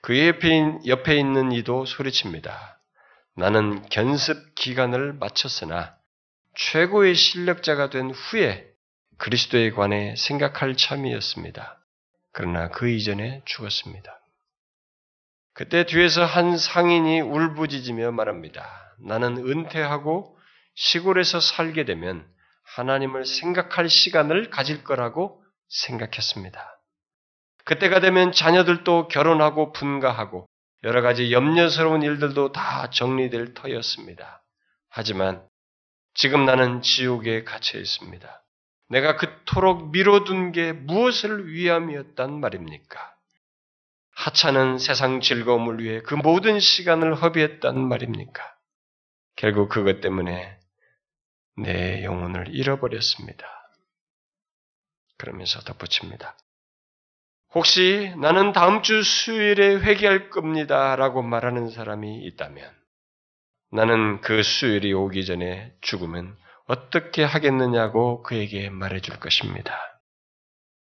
그 0.00 0.18
옆에, 0.18 0.78
옆에 0.86 1.18
있는 1.18 1.52
이도 1.52 1.84
소리칩니다. 1.84 2.80
나는 3.34 3.86
견습 3.90 4.54
기간을 4.54 5.12
마쳤으나 5.12 5.96
최고의 6.54 7.14
실력자가 7.14 7.90
된 7.90 8.12
후에 8.12 8.66
그리스도에 9.18 9.72
관해 9.72 10.14
생각할 10.16 10.74
참이었습니다. 10.74 11.78
그러나 12.32 12.70
그 12.70 12.88
이전에 12.88 13.42
죽었습니다. 13.44 14.20
그때 15.52 15.84
뒤에서 15.84 16.24
한 16.24 16.56
상인이 16.56 17.20
울부짖으며 17.20 18.12
말합니다. 18.12 18.94
나는 19.00 19.36
은퇴하고 19.36 20.35
시골에서 20.76 21.40
살게 21.40 21.84
되면 21.84 22.26
하나님을 22.62 23.24
생각할 23.24 23.88
시간을 23.88 24.50
가질 24.50 24.84
거라고 24.84 25.42
생각했습니다. 25.68 26.80
그때가 27.64 28.00
되면 28.00 28.30
자녀들도 28.30 29.08
결혼하고 29.08 29.72
분가하고 29.72 30.46
여러 30.84 31.02
가지 31.02 31.32
염려스러운 31.32 32.02
일들도 32.02 32.52
다 32.52 32.90
정리될 32.90 33.54
터였습니다. 33.54 34.44
하지만 34.88 35.44
지금 36.14 36.44
나는 36.44 36.82
지옥에 36.82 37.42
갇혀 37.44 37.78
있습니다. 37.78 38.42
내가 38.88 39.16
그토록 39.16 39.90
미뤄둔 39.90 40.52
게 40.52 40.72
무엇을 40.72 41.52
위함이었단 41.52 42.38
말입니까? 42.38 43.14
하찮은 44.12 44.78
세상 44.78 45.20
즐거움을 45.20 45.80
위해 45.80 46.00
그 46.02 46.14
모든 46.14 46.60
시간을 46.60 47.16
허비했단 47.16 47.78
말입니까? 47.78 48.42
결국 49.34 49.68
그것 49.68 50.00
때문에 50.00 50.55
내 51.56 52.04
영혼을 52.04 52.54
잃어버렸습니다. 52.54 53.46
그러면서 55.18 55.60
덧붙입니다. 55.60 56.36
혹시 57.54 58.12
나는 58.18 58.52
다음 58.52 58.82
주 58.82 59.02
수요일에 59.02 59.76
회개할 59.76 60.30
겁니다. 60.30 60.94
라고 60.96 61.22
말하는 61.22 61.70
사람이 61.70 62.24
있다면 62.24 62.70
나는 63.72 64.20
그 64.20 64.42
수요일이 64.42 64.92
오기 64.92 65.24
전에 65.24 65.72
죽으면 65.80 66.36
어떻게 66.66 67.24
하겠느냐고 67.24 68.22
그에게 68.22 68.68
말해줄 68.68 69.18
것입니다. 69.20 69.74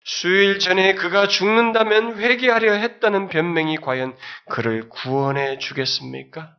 수일 0.04 0.60
전에 0.60 0.96
그가 0.96 1.28
죽는다면 1.28 2.20
회개하려 2.20 2.74
했다는 2.74 3.30
변명이 3.30 3.78
과연 3.78 4.16
그를 4.50 4.90
구원해 4.90 5.58
주겠습니까? 5.58 6.56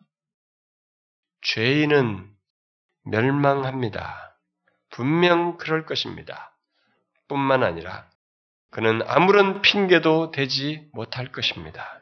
죄인은 1.43 2.31
멸망합니다. 3.11 4.37
분명 4.91 5.57
그럴 5.57 5.85
것입니다. 5.87 6.57
뿐만 7.29 7.63
아니라 7.63 8.09
그는 8.71 9.03
아무런 9.07 9.63
핑계도 9.63 10.31
되지 10.31 10.89
못할 10.93 11.33
것입니다. 11.33 12.01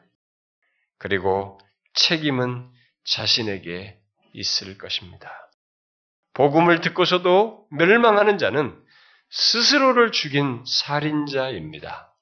그리고 0.97 1.59
책임은 1.93 2.69
자신에게 3.05 3.99
있을 4.33 4.77
것입니다. 4.77 5.31
복음을 6.33 6.81
듣고서도 6.81 7.67
멸망하는 7.71 8.37
자는 8.37 8.79
스스로를 9.31 10.11
죽인 10.11 10.63
살인자입니다. 10.65 12.13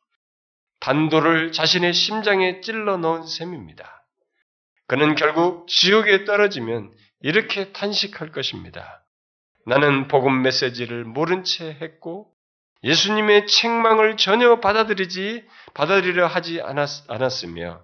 단도를 0.79 1.51
자신의 1.51 1.93
심장에 1.93 2.61
찔러 2.61 2.97
넣은 2.97 3.23
셈입니다. 3.23 4.05
그는 4.87 5.15
결국 5.15 5.67
지옥에 5.67 6.23
떨어지면 6.23 6.93
이렇게 7.21 7.71
탄식할 7.71 8.31
것입니다. 8.31 9.03
나는 9.65 10.07
복음 10.07 10.41
메시지를 10.43 11.03
모른 11.03 11.43
채 11.43 11.77
했고 11.81 12.31
예수님의 12.83 13.47
책망을 13.47 14.17
전혀 14.17 14.59
받아들이지 14.59 15.45
받아들이려 15.73 16.27
하지 16.27 16.61
않았, 16.61 17.09
않았으며 17.09 17.81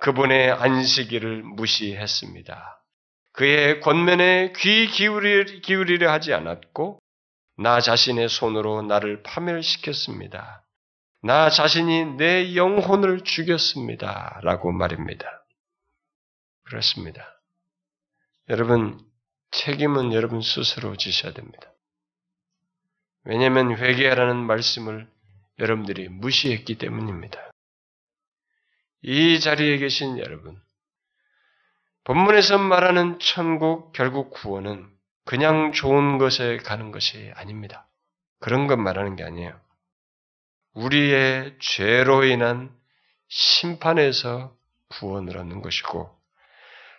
그분의 0.00 0.50
안식일을 0.50 1.42
무시했습니다. 1.42 2.82
그의 3.32 3.80
권면에 3.80 4.52
귀 4.56 4.86
기울이려 4.86 6.10
하지 6.12 6.34
않았고 6.34 7.00
나 7.56 7.80
자신의 7.80 8.28
손으로 8.28 8.82
나를 8.82 9.22
파멸시켰습니다. 9.22 10.64
나 11.22 11.48
자신이 11.48 12.16
내 12.16 12.54
영혼을 12.54 13.22
죽였습니다. 13.22 14.40
라고 14.42 14.70
말입니다. 14.72 15.26
그렇습니다. 16.64 17.33
여러분, 18.50 19.00
책임은 19.52 20.12
여러분 20.12 20.42
스스로 20.42 20.96
지셔야 20.96 21.32
됩니다. 21.32 21.72
왜냐하면 23.24 23.74
회개하라는 23.74 24.36
말씀을 24.36 25.08
여러분들이 25.58 26.08
무시했기 26.10 26.76
때문입니다. 26.76 27.40
이 29.00 29.40
자리에 29.40 29.78
계신 29.78 30.18
여러분, 30.18 30.60
본문에서 32.04 32.58
말하는 32.58 33.18
천국 33.18 33.92
결국 33.92 34.30
구원은 34.30 34.90
그냥 35.24 35.72
좋은 35.72 36.18
것에 36.18 36.58
가는 36.58 36.92
것이 36.92 37.32
아닙니다. 37.36 37.88
그런 38.40 38.66
것 38.66 38.76
말하는 38.76 39.16
게 39.16 39.24
아니에요. 39.24 39.58
우리의 40.74 41.56
죄로 41.60 42.24
인한 42.24 42.76
심판에서 43.28 44.54
구원을 44.88 45.38
얻는 45.38 45.62
것이고 45.62 46.13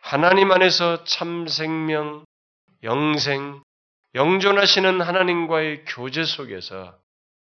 하나님 0.06 0.52
안에서 0.52 1.04
참 1.06 1.48
생명, 1.48 2.26
영생, 2.84 3.64
영존하시는 4.14 5.02
하나님과의 5.02 5.86
교제 5.88 6.24
속에서 6.24 6.96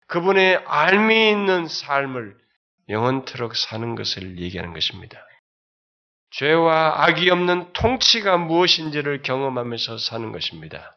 그분의 0.08 0.64
알미 0.66 1.30
있는 1.30 1.68
삶을 1.68 2.38
영원토록 2.88 3.58
사는 3.58 3.96
것을 3.96 4.40
얘기하는 4.40 4.74
것입니다. 4.74 5.20
죄와 6.32 7.04
악이 7.04 7.30
없는 7.32 7.74
통치가 7.74 8.38
무엇인지를 8.38 9.24
경험하면서 9.24 9.98
사는 9.98 10.32
것입니다. 10.32 10.96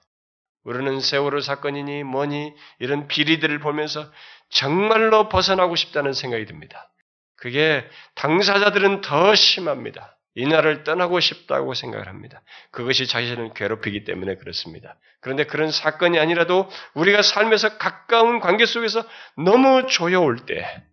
우리는 0.63 1.01
세월호 1.01 1.41
사건이니 1.41 2.05
뭐니 2.05 2.55
이런 2.79 3.09
비리들을 3.09 3.59
보면서 3.59 4.09
정말로 4.51 5.29
벗어나고 5.29 5.75
싶다는 5.75 6.13
생각이 6.13 6.47
듭니다. 6.47 6.93
그게 7.35 7.85
당사자들은 8.15 9.01
더 9.01 9.35
심합니다. 9.35 10.16
이 10.37 10.47
나라를 10.47 10.85
떠나고 10.85 11.19
싶다고 11.19 11.73
생각을 11.73 12.09
합니다. 12.09 12.43
그것이 12.71 13.07
자신을 13.07 13.55
괴롭히기 13.55 14.05
때문에 14.05 14.37
그렇습니다. 14.37 14.97
그런데 15.21 15.45
그런 15.45 15.71
사건이 15.71 16.19
아니라도 16.19 16.69
우리가 16.93 17.23
삶에서 17.23 17.79
가까운 17.79 18.39
관계 18.39 18.67
속에서 18.67 19.03
너무 19.37 19.87
조여올 19.87 20.45
때, 20.45 20.85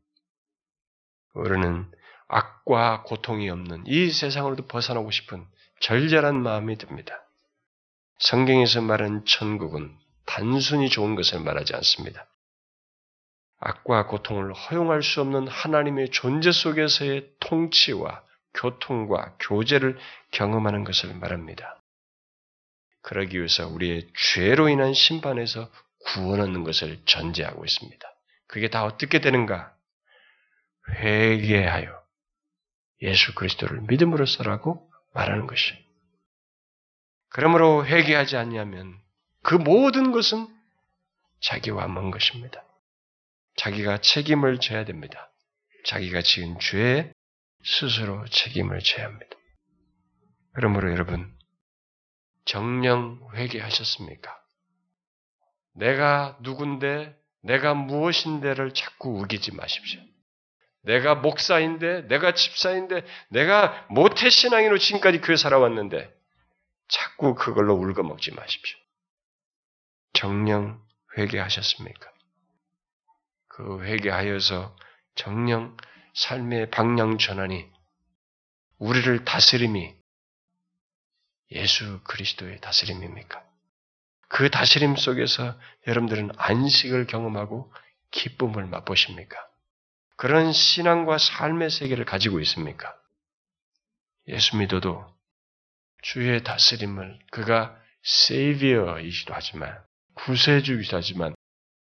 우리는 1.33 1.85
악과 2.29 3.03
고통이 3.03 3.49
없는 3.49 3.83
이 3.85 4.09
세상으로도 4.11 4.67
벗어나고 4.67 5.11
싶은 5.11 5.45
절절한 5.81 6.41
마음이 6.41 6.77
듭니다. 6.77 7.21
성경에서 8.19 8.81
말하는 8.81 9.25
천국은 9.25 9.93
단순히 10.25 10.87
좋은 10.87 11.15
것을 11.15 11.41
말하지 11.41 11.75
않습니다. 11.75 12.27
악과 13.59 14.07
고통을 14.07 14.53
허용할 14.53 15.03
수 15.03 15.19
없는 15.19 15.49
하나님의 15.49 16.11
존재 16.11 16.53
속에서의 16.53 17.27
통치와 17.41 18.23
교통과 18.53 19.35
교제를 19.39 19.97
경험하는 20.31 20.83
것을 20.83 21.13
말합니다. 21.13 21.81
그러기 23.01 23.37
위해서 23.37 23.67
우리의 23.67 24.07
죄로 24.15 24.69
인한 24.69 24.93
심판에서 24.93 25.69
구원 26.05 26.41
얻는 26.41 26.63
것을 26.63 27.01
전제하고 27.05 27.65
있습니다. 27.65 28.07
그게 28.47 28.69
다 28.69 28.85
어떻게 28.85 29.19
되는가? 29.19 29.75
회개하여 30.89 32.03
예수 33.01 33.33
그리스도를 33.35 33.81
믿음으로써라고 33.81 34.89
말하는 35.13 35.47
것이. 35.47 35.73
그러므로 37.29 37.85
회개하지 37.85 38.37
않냐면 38.37 38.97
그 39.41 39.55
모든 39.55 40.11
것은 40.11 40.47
자기와 41.41 41.87
먼 41.87 42.11
것입니다. 42.11 42.63
자기가 43.57 43.99
책임을 43.99 44.59
져야 44.59 44.85
됩니다. 44.85 45.31
자기가 45.85 46.21
지은 46.21 46.59
죄에 46.59 47.11
스스로 47.63 48.25
책임을 48.27 48.79
져야 48.81 49.05
합니다. 49.05 49.35
그러므로 50.53 50.91
여러분, 50.91 51.33
정령 52.45 53.29
회개하셨습니까? 53.33 54.37
내가 55.75 56.37
누군데, 56.41 57.17
내가 57.41 57.73
무엇인데를 57.73 58.73
자꾸 58.73 59.19
우기지 59.19 59.55
마십시오. 59.55 60.01
내가 60.83 61.15
목사인데, 61.15 62.07
내가 62.07 62.33
집사인데, 62.33 63.05
내가 63.29 63.85
모태신앙인으로 63.89 64.77
지금까지 64.77 65.21
교회 65.21 65.37
살아왔는데, 65.37 66.13
자꾸 66.89 67.33
그걸로 67.35 67.75
울거먹지 67.75 68.33
마십시오. 68.33 68.77
정령 70.13 70.81
회개하셨습니까? 71.17 72.11
그 73.47 73.83
회개하여서 73.83 74.75
정령 75.15 75.77
삶의 76.13 76.69
방향 76.69 77.17
전환이 77.17 77.69
우리를 78.77 79.25
다스림이 79.25 79.95
예수 81.51 82.01
그리스도의 82.03 82.61
다스림입니까? 82.61 83.43
그 84.27 84.49
다스림 84.49 84.95
속에서 84.95 85.59
여러분들은 85.87 86.31
안식을 86.37 87.07
경험하고 87.07 87.71
기쁨을 88.11 88.65
맛보십니까? 88.65 89.37
그런 90.15 90.51
신앙과 90.51 91.17
삶의 91.17 91.69
세계를 91.69 92.05
가지고 92.05 92.39
있습니까? 92.41 92.95
예수 94.27 94.57
믿어도 94.57 95.05
주의 96.01 96.43
다스림을 96.43 97.19
그가 97.31 97.77
세이비어이기도 98.03 99.33
하지만 99.33 99.83
구세주이기도 100.15 100.97
하지만 100.97 101.35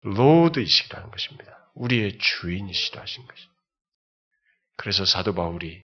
로드이시기도 0.03 0.97
하는 0.97 1.11
것입니다. 1.11 1.71
우리의 1.73 2.17
주인이시기도 2.17 2.99
하신 2.99 3.27
것입니다. 3.27 3.60
그래서 4.81 5.05
사도 5.05 5.35
바울이 5.35 5.83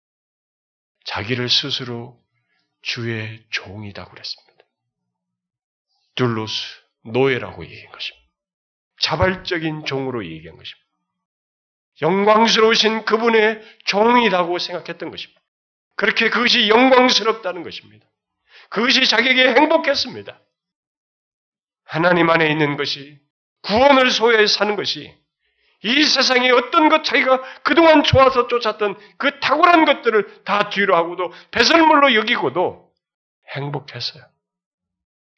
자기를 1.03 1.49
스스로 1.49 2.17
주의 2.81 3.45
종이라고 3.49 4.09
그랬습니다. 4.09 4.63
둘로스, 6.15 6.63
노예라고 7.03 7.65
얘기한 7.65 7.91
것입니다. 7.91 8.25
자발적인 9.01 9.83
종으로 9.83 10.25
얘기한 10.25 10.55
것입니다. 10.55 10.85
영광스러우신 12.01 13.03
그분의 13.03 13.61
종이라고 13.83 14.59
생각했던 14.59 15.11
것입니다. 15.11 15.41
그렇게 15.97 16.29
그것이 16.29 16.69
영광스럽다는 16.69 17.63
것입니다. 17.63 18.07
그것이 18.69 19.05
자기에게 19.07 19.55
행복했습니다. 19.55 20.41
하나님 21.83 22.29
안에 22.29 22.49
있는 22.49 22.77
것이 22.77 23.19
구원을 23.63 24.09
소유해 24.09 24.47
사는 24.47 24.77
것이 24.77 25.13
이 25.85 26.03
세상에 26.03 26.49
어떤 26.49 26.89
것 26.89 27.03
자기가 27.03 27.43
그동안 27.61 28.01
좋아서 28.01 28.47
쫓았던 28.47 28.97
그 29.17 29.39
탁월한 29.39 29.85
것들을 29.85 30.43
다 30.43 30.69
뒤로 30.69 30.95
하고도 30.95 31.31
배설물로 31.51 32.15
여기고도 32.15 32.91
행복했어요. 33.53 34.25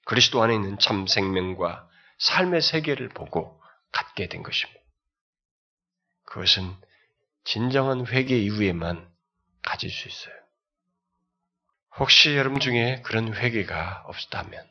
그리스도 0.05 0.41
안에 0.41 0.55
있는 0.55 0.79
참 0.79 1.05
생명과 1.05 1.89
삶의 2.19 2.61
세계를 2.61 3.09
보고 3.09 3.61
갖게 3.91 4.29
된 4.29 4.41
것입니다. 4.41 4.79
그것은 6.23 6.73
진정한 7.43 8.07
회개 8.07 8.37
이후에만 8.37 9.05
가질 9.63 9.89
수 9.89 10.07
있어요. 10.07 10.33
혹시 11.97 12.37
여러분 12.37 12.61
중에 12.61 13.01
그런 13.01 13.33
회개가 13.33 14.03
없다면 14.05 14.65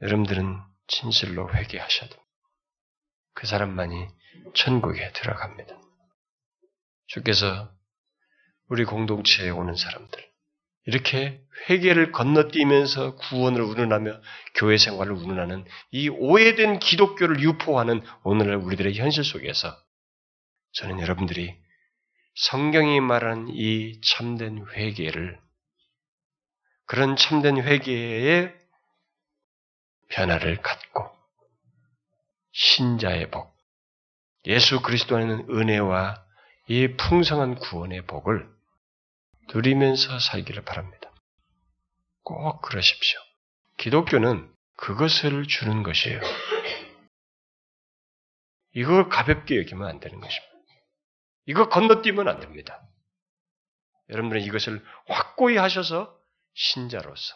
여러분들은 0.00 0.62
진실로 0.86 1.52
회개하셔야 1.52 2.08
됩니다. 2.08 2.29
그 3.34 3.46
사람만이 3.46 4.08
천국에 4.54 5.12
들어갑니다. 5.12 5.78
주께서 7.06 7.70
우리 8.68 8.84
공동체에 8.84 9.50
오는 9.50 9.74
사람들, 9.74 10.30
이렇게 10.86 11.42
회개를 11.68 12.12
건너뛰면서 12.12 13.16
구원을 13.16 13.60
운운하며 13.62 14.20
교회 14.54 14.78
생활을 14.78 15.12
운운하는 15.12 15.64
이 15.90 16.08
오해된 16.08 16.78
기독교를 16.78 17.40
유포하는 17.40 18.02
오늘날 18.22 18.56
우리들의 18.56 18.94
현실 18.94 19.24
속에서 19.24 19.76
저는 20.72 21.00
여러분들이 21.00 21.56
성경이 22.34 23.00
말한 23.00 23.48
이 23.50 24.00
참된 24.02 24.64
회개를 24.72 25.38
그런 26.86 27.16
참된 27.16 27.58
회개의 27.58 28.54
변화를 30.08 30.62
갖고 30.62 31.19
신자의 32.52 33.30
복, 33.30 33.56
예수 34.46 34.80
그리스도 34.82 35.16
안에는 35.16 35.46
은혜와 35.50 36.24
이 36.68 36.96
풍성한 36.96 37.56
구원의 37.56 38.06
복을 38.06 38.48
누리면서 39.52 40.18
살기를 40.18 40.64
바랍니다. 40.64 41.12
꼭 42.22 42.62
그러십시오. 42.62 43.18
기독교는 43.76 44.52
그것을 44.76 45.46
주는 45.46 45.82
것이에요. 45.82 46.20
이거 48.74 49.08
가볍게 49.08 49.58
여기면 49.58 49.88
안 49.88 50.00
되는 50.00 50.20
것입니다. 50.20 50.50
이거 51.46 51.68
건너뛰면 51.68 52.28
안 52.28 52.40
됩니다. 52.40 52.80
여러분들은 54.08 54.42
이것을 54.42 54.84
확고히 55.06 55.56
하셔서 55.56 56.16
신자로서 56.54 57.34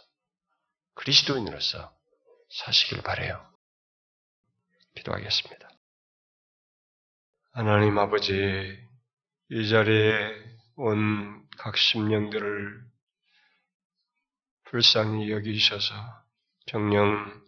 그리스도인으로서 0.95 1.93
사시길 2.51 3.03
바래요. 3.03 3.54
기도하겠습니다. 4.95 5.69
하나님 7.53 7.99
아버지, 7.99 8.33
이 9.51 9.69
자리에 9.69 10.55
온 10.77 11.45
각 11.57 11.77
심령들을 11.77 12.85
불쌍히 14.65 15.31
여기셔서 15.31 15.95
정령 16.67 17.43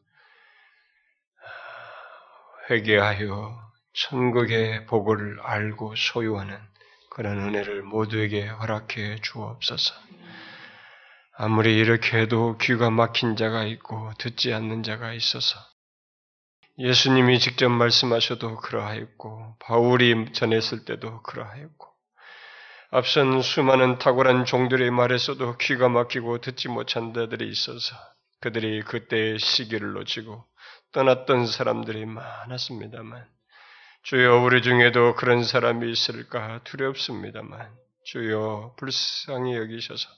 회개하여 2.70 3.72
천국의 3.92 4.86
복을 4.86 5.40
알고 5.40 5.97
소유하는 5.97 6.59
그런 7.11 7.38
은혜를 7.38 7.82
모두에게 7.82 8.47
허락해 8.47 9.16
주옵소서. 9.22 9.94
아무리 11.38 11.76
이렇게 11.76 12.18
해도 12.18 12.57
귀가 12.59 12.90
막힌 12.90 13.36
자가 13.36 13.64
있고 13.64 14.12
듣지 14.18 14.53
않는 14.55 14.82
자가 14.82 15.12
있어서 15.12 15.59
예수님이 16.79 17.39
직접 17.39 17.70
말씀하셔도 17.70 18.57
그러하였고 18.57 19.57
바울이 19.61 20.33
전했을 20.33 20.85
때도 20.85 21.22
그러하였고 21.22 21.87
앞선 22.91 23.41
수많은 23.41 23.99
탁월한 23.99 24.45
종들의 24.45 24.91
말에서도 24.91 25.57
귀가 25.59 25.89
막히고 25.89 26.41
듣지 26.41 26.68
못한 26.68 27.14
자들이 27.14 27.49
있어서 27.49 27.97
그들이 28.41 28.83
그때의 28.83 29.39
시기를 29.39 29.93
놓치고 29.95 30.45
떠났던 30.93 31.47
사람들이 31.47 32.05
많았습니다만 32.05 33.27
주여 34.03 34.43
우리 34.43 34.62
중에도 34.62 35.14
그런 35.14 35.45
사람이 35.45 35.91
있을까 35.91 36.61
두렵습니다만 36.64 37.70
주여 38.05 38.74
불쌍히 38.77 39.57
여기셔서 39.57 40.09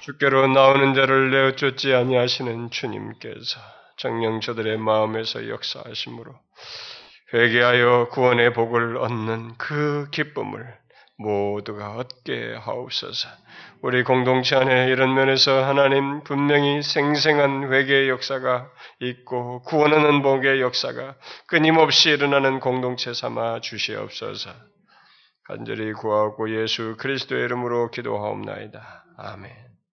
주께로 0.00 0.48
나오는 0.48 0.94
자를 0.94 1.30
내어 1.30 1.56
쫓지 1.56 1.94
아니하시는 1.94 2.70
주님께서 2.70 3.60
정령 3.98 4.40
저들의 4.40 4.78
마음에서 4.78 5.48
역사하심으로 5.48 6.32
회개하여 7.34 8.08
구원의 8.10 8.54
복을 8.54 8.96
얻는 8.96 9.58
그 9.58 10.08
기쁨을 10.10 10.78
모두가 11.18 11.96
얻게 11.96 12.54
하옵소서. 12.54 13.28
우리 13.82 14.04
공동체 14.04 14.56
안에 14.56 14.86
이런 14.88 15.14
면에서 15.14 15.64
하나님 15.64 16.22
분명히 16.22 16.80
생생한 16.80 17.72
회개의 17.72 18.08
역사가 18.08 18.70
있고 19.00 19.62
구원하는 19.62 20.22
복의 20.22 20.60
역사가 20.60 21.16
끊임없이 21.48 22.10
일어나는 22.10 22.60
공동체 22.60 23.12
삼아 23.12 23.60
주시옵소서. 23.60 24.50
간절히 25.44 25.92
구하고 25.92 26.54
예수 26.54 26.96
그리스도의 26.98 27.44
이름으로 27.44 27.90
기도하옵나이다. 27.90 29.04
아멘. 29.16 29.67